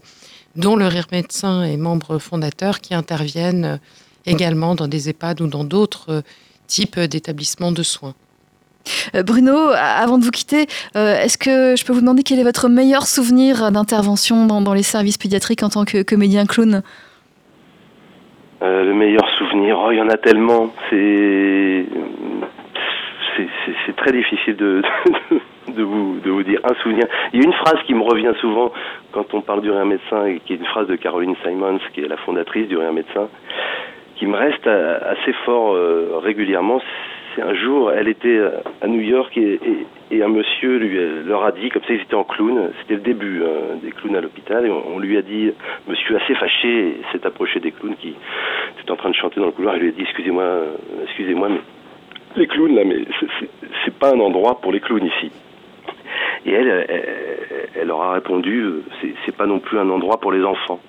dont 0.56 0.76
le 0.76 0.88
Rire 0.88 1.08
Médecin 1.12 1.64
est 1.64 1.78
membre 1.78 2.18
fondateur, 2.18 2.80
qui 2.80 2.94
interviennent 2.94 3.80
également 4.26 4.76
dans 4.76 4.88
des 4.88 5.10
EHPAD 5.10 5.42
ou 5.42 5.48
dans 5.48 5.64
d'autres 5.64 6.06
euh, 6.10 6.22
types 6.68 7.00
d'établissements 7.00 7.72
de 7.72 7.84
soins. 7.84 8.16
Euh, 9.14 9.24
Bruno, 9.24 9.70
avant 9.76 10.18
de 10.18 10.26
vous 10.26 10.32
quitter, 10.32 10.68
euh, 10.96 11.20
est-ce 11.20 11.38
que 11.38 11.76
je 11.76 11.86
peux 11.86 11.94
vous 11.94 12.02
demander 12.02 12.24
quel 12.24 12.40
est 12.40 12.44
votre 12.44 12.70
meilleur 12.70 13.08
souvenir 13.08 13.72
d'intervention 13.72 14.46
dans, 14.46 14.74
les 14.74 14.84
services 14.84 15.18
pédiatriques 15.18 15.64
en 15.64 15.70
tant 15.70 15.86
que 15.86 16.02
comédien 16.04 16.46
clown? 16.46 16.82
Le 18.68 18.93
meilleur 18.93 19.30
souvenir, 19.38 19.80
oh, 19.80 19.91
il 19.91 19.97
y 19.97 20.01
en 20.01 20.09
a 20.09 20.18
tellement. 20.18 20.74
C'est 20.89 21.86
c'est 23.86 23.95
très 23.95 24.11
difficile 24.11 24.55
de, 24.55 24.82
de, 25.70 25.84
vous, 25.84 26.20
de 26.24 26.32
vous 26.32 26.43
dire 26.43 26.59
un 26.63 26.74
souvenir. 26.76 27.05
Il 27.34 27.41
y 27.41 27.43
a 27.43 27.45
une 27.45 27.53
phrase 27.53 27.78
qui 27.86 27.93
me 27.93 28.03
revient 28.03 28.34
souvent 28.39 28.72
quand 29.11 29.34
on 29.34 29.41
parle 29.41 29.61
du 29.61 29.72
rien 29.72 29.86
médecin, 29.86 30.26
et 30.26 30.39
qui 30.39 30.53
est 30.53 30.57
une 30.57 30.66
phrase 30.66 30.88
de 30.88 30.95
Caroline 30.95 31.36
Simons, 31.43 31.80
qui 31.93 32.01
est 32.01 32.07
la 32.07 32.18
fondatrice 32.18 32.68
du 32.68 32.78
rien 32.78 32.91
médecin, 32.91 33.28
qui 34.16 34.26
me 34.26 34.36
reste 34.36 34.68
assez 34.68 35.34
fort 35.45 35.74
euh, 35.74 36.20
régulièrement. 36.24 36.82
C'est 37.36 37.42
un 37.42 37.54
jour, 37.54 37.92
elle 37.92 38.08
était 38.08 38.40
à 38.82 38.88
New 38.88 39.02
York 39.02 39.36
et, 39.38 39.60
et, 40.12 40.24
un 40.24 40.30
monsieur 40.30 40.78
lui 40.78 40.98
leur 41.26 41.44
a 41.44 41.52
dit, 41.52 41.70
comme 41.70 41.82
ça 41.84 41.94
ils 41.94 42.02
étaient 42.02 42.16
en 42.16 42.24
clown, 42.24 42.72
c'était 42.80 42.96
le 42.96 43.02
début 43.02 43.44
hein, 43.44 43.78
des 43.84 43.92
clowns 43.92 44.16
à 44.16 44.22
l'hôpital, 44.22 44.66
et 44.66 44.70
on, 44.70 45.00
lui 45.00 45.18
a 45.18 45.22
dit, 45.22 45.52
monsieur 45.88 46.16
assez 46.16 46.34
fâché 46.36 46.98
s'est 47.12 47.26
approché 47.26 47.60
des 47.60 47.72
clowns 47.72 47.96
qui 48.00 48.16
étaient 48.80 48.92
en 48.92 48.96
train 48.96 49.10
de 49.10 49.16
chanter 49.16 49.42
dans 49.42 49.48
le 49.48 49.52
couloir, 49.52 49.76
il 49.76 49.82
lui 49.82 49.90
a 49.90 49.92
dit, 49.92 50.04
excusez-moi, 50.04 50.44
euh, 50.44 50.76
excusez-moi, 51.04 51.50
mais 51.50 51.60
les 52.38 52.48
clowns 52.48 52.76
là, 52.76 52.84
mais 52.86 53.00
c'est 53.84 53.94
pas 53.96 54.14
un 54.14 54.20
endroit 54.20 54.62
pour 54.62 54.72
les 54.72 54.80
clowns 54.80 55.06
ici. 55.06 55.32
Et 56.46 56.52
elle, 56.52 56.86
elle, 57.76 57.88
leur 57.88 58.02
a 58.02 58.14
répondu, 58.14 58.62
euh, 58.62 58.84
c'est 59.26 59.36
pas 59.36 59.46
non 59.46 59.60
plus 59.60 59.78
un 59.78 59.90
endroit 59.90 60.20
pour 60.22 60.32
les 60.32 60.44
enfants. 60.44 60.80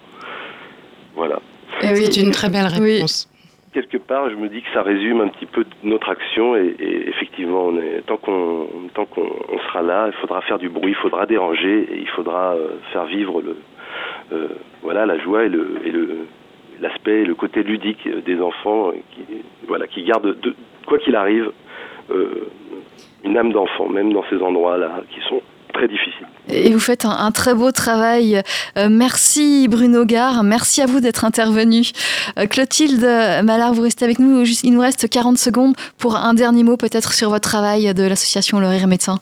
Voilà. 1.16 1.40
C'est 1.80 2.18
une 2.18 2.30
très 2.30 2.50
belle 2.50 2.66
réponse. 2.66 3.28
Quelque 3.76 3.98
part, 3.98 4.30
je 4.30 4.36
me 4.36 4.48
dis 4.48 4.62
que 4.62 4.70
ça 4.72 4.80
résume 4.80 5.20
un 5.20 5.28
petit 5.28 5.44
peu 5.44 5.66
notre 5.82 6.08
action 6.08 6.56
et, 6.56 6.74
effectivement, 6.80 7.70
tant 8.06 8.16
qu'on 8.16 8.68
tant 8.94 9.04
qu'on 9.04 9.28
sera 9.68 9.82
là, 9.82 10.06
il 10.06 10.14
faudra 10.14 10.40
faire 10.40 10.58
du 10.58 10.70
bruit, 10.70 10.92
il 10.92 10.94
faudra 10.94 11.26
déranger 11.26 11.86
et 11.92 11.98
il 11.98 12.08
faudra 12.08 12.54
euh, 12.54 12.68
faire 12.90 13.04
vivre 13.04 13.42
le 13.42 13.54
euh, 14.32 14.48
voilà 14.80 15.04
la 15.04 15.18
joie 15.18 15.44
et 15.44 15.50
le 15.50 15.76
et 15.84 15.90
le 15.90 16.26
l'aspect, 16.80 17.26
le 17.26 17.34
côté 17.34 17.62
ludique 17.62 18.08
des 18.24 18.40
enfants 18.40 18.92
qui 19.12 19.26
voilà 19.68 19.86
qui 19.86 20.04
gardent 20.04 20.40
de, 20.40 20.54
quoi 20.86 20.96
qu'il 20.96 21.14
arrive, 21.14 21.52
euh, 22.10 22.48
une 23.24 23.36
âme 23.36 23.52
d'enfant, 23.52 23.90
même 23.90 24.10
dans 24.10 24.24
ces 24.30 24.40
endroits-là 24.40 25.02
qui 25.10 25.20
sont 25.28 25.42
très 25.76 25.88
difficiles. 25.88 26.26
Et 26.48 26.72
vous 26.72 26.80
faites 26.80 27.04
un, 27.04 27.30
très 27.32 27.54
beau 27.54 27.72
travail. 27.72 28.42
Euh, 28.76 28.88
merci 28.90 29.68
Bruno 29.68 30.04
Gare, 30.04 30.42
merci 30.44 30.80
à 30.80 30.86
vous 30.86 31.00
d'être 31.00 31.24
intervenu. 31.24 31.82
Euh, 32.38 32.46
Clotilde 32.46 33.02
Malard, 33.44 33.74
vous 33.74 33.82
restez 33.82 34.04
avec 34.04 34.18
nous. 34.18 34.44
Il 34.62 34.72
nous 34.72 34.80
reste 34.80 35.08
40 35.08 35.38
secondes 35.38 35.74
pour 35.98 36.16
un 36.16 36.34
dernier 36.34 36.62
mot 36.62 36.76
peut-être 36.76 37.12
sur 37.12 37.30
votre 37.30 37.48
travail 37.48 37.92
de 37.92 38.02
l'association 38.04 38.60
Le 38.60 38.68
Rire 38.68 38.86
Médecin. 38.86 39.18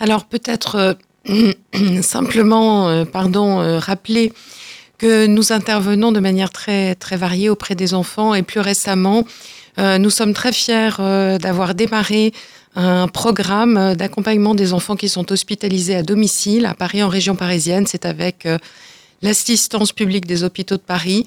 Alors 0.00 0.24
peut-être 0.24 0.96
simplement, 2.02 3.04
pardon, 3.06 3.78
rappeler 3.78 4.32
que 4.98 5.26
nous 5.26 5.52
intervenons 5.52 6.12
de 6.12 6.20
manière 6.20 6.50
très, 6.50 6.94
très 6.94 7.16
variée 7.16 7.48
auprès 7.48 7.74
des 7.74 7.94
enfants 7.94 8.34
et 8.34 8.42
plus 8.42 8.60
récemment, 8.60 9.24
euh, 9.78 9.98
nous 9.98 10.10
sommes 10.10 10.34
très 10.34 10.52
fiers 10.52 10.90
euh, 11.00 11.38
d'avoir 11.38 11.74
démarré 11.74 12.32
un 12.74 13.08
programme 13.08 13.94
d'accompagnement 13.94 14.54
des 14.54 14.72
enfants 14.72 14.96
qui 14.96 15.08
sont 15.08 15.30
hospitalisés 15.30 15.94
à 15.94 16.02
domicile 16.02 16.66
à 16.66 16.74
Paris 16.74 17.02
en 17.02 17.08
région 17.08 17.36
parisienne. 17.36 17.86
C'est 17.86 18.04
avec 18.04 18.46
euh, 18.46 18.58
l'assistance 19.22 19.92
publique 19.92 20.26
des 20.26 20.44
hôpitaux 20.44 20.76
de 20.76 20.82
Paris 20.82 21.26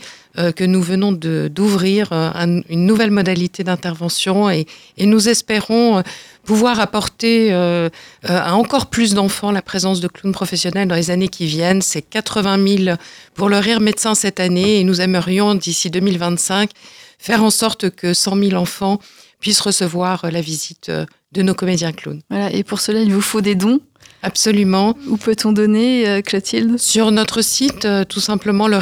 que 0.55 0.63
nous 0.63 0.83
venons 0.83 1.11
d'ouvrir 1.11 2.13
une 2.13 2.85
nouvelle 2.85 3.09
modalité 3.09 3.63
d'intervention 3.63 4.51
et, 4.51 4.67
nous 4.99 5.29
espérons 5.29 6.03
pouvoir 6.43 6.79
apporter 6.79 7.51
à 7.51 8.53
encore 8.53 8.85
plus 8.91 9.15
d'enfants 9.15 9.49
la 9.49 9.63
présence 9.63 9.99
de 9.99 10.07
clowns 10.07 10.33
professionnels 10.33 10.87
dans 10.87 10.93
les 10.93 11.09
années 11.09 11.27
qui 11.27 11.47
viennent. 11.47 11.81
C'est 11.81 12.03
80 12.03 12.83
000 12.85 12.97
pour 13.33 13.49
le 13.49 13.57
rire 13.57 13.79
médecin 13.79 14.13
cette 14.13 14.39
année 14.39 14.79
et 14.79 14.83
nous 14.83 15.01
aimerions 15.01 15.55
d'ici 15.55 15.89
2025 15.89 16.69
faire 17.17 17.43
en 17.43 17.49
sorte 17.49 17.89
que 17.89 18.13
100 18.13 18.35
000 18.49 18.53
enfants 18.53 18.99
puissent 19.39 19.61
recevoir 19.61 20.29
la 20.31 20.41
visite 20.41 20.91
de 21.37 21.43
nos 21.43 21.53
comédiens 21.53 21.91
clowns. 21.91 22.21
Voilà, 22.29 22.51
et 22.51 22.63
pour 22.63 22.81
cela, 22.81 22.99
il 22.99 23.13
vous 23.13 23.21
faut 23.21 23.41
des 23.41 23.55
dons 23.55 23.79
Absolument. 24.23 24.95
Où 25.07 25.17
peut-on 25.17 25.51
donner, 25.51 26.07
euh, 26.07 26.21
Clotilde? 26.21 26.77
Sur 26.79 27.11
notre 27.11 27.41
site, 27.41 27.85
euh, 27.85 28.03
tout 28.03 28.19
simplement 28.19 28.67
le 28.67 28.77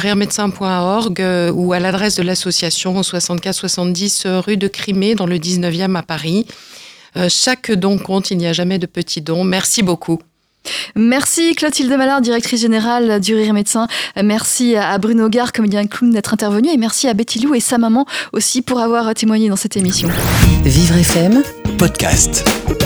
euh, 1.20 1.52
ou 1.52 1.72
à 1.72 1.78
l'adresse 1.78 2.16
de 2.16 2.22
l'association 2.22 3.00
64-70 3.00 4.26
rue 4.38 4.56
de 4.56 4.66
Crimée 4.66 5.14
dans 5.14 5.26
le 5.26 5.36
19e 5.36 5.94
à 5.96 6.02
Paris. 6.02 6.46
chaque 7.28 7.72
don 7.72 7.98
compte, 7.98 8.30
il 8.30 8.38
n'y 8.38 8.46
a 8.46 8.52
jamais 8.52 8.78
de 8.78 8.86
petits 8.86 9.20
dons. 9.20 9.44
Merci 9.44 9.82
beaucoup. 9.82 10.20
Merci 10.96 11.54
Clotilde 11.54 11.90
Mallard, 11.96 12.20
directrice 12.20 12.60
générale 12.60 13.20
du 13.20 13.34
Rire 13.34 13.52
Médecin. 13.52 13.86
Merci 14.22 14.74
à 14.76 14.98
Bruno 14.98 15.28
Gare, 15.28 15.52
comédien 15.52 15.86
clown, 15.86 16.10
d'être 16.10 16.34
intervenu. 16.34 16.68
Et 16.70 16.76
merci 16.76 17.08
à 17.08 17.14
Betty 17.14 17.40
Lou 17.40 17.54
et 17.54 17.60
sa 17.60 17.78
maman 17.78 18.04
aussi 18.32 18.62
pour 18.62 18.80
avoir 18.80 19.14
témoigné 19.14 19.48
dans 19.48 19.56
cette 19.56 19.76
émission. 19.76 20.08
Vivre 20.64 20.96
FM 20.96 21.42
Podcast. 21.76 22.85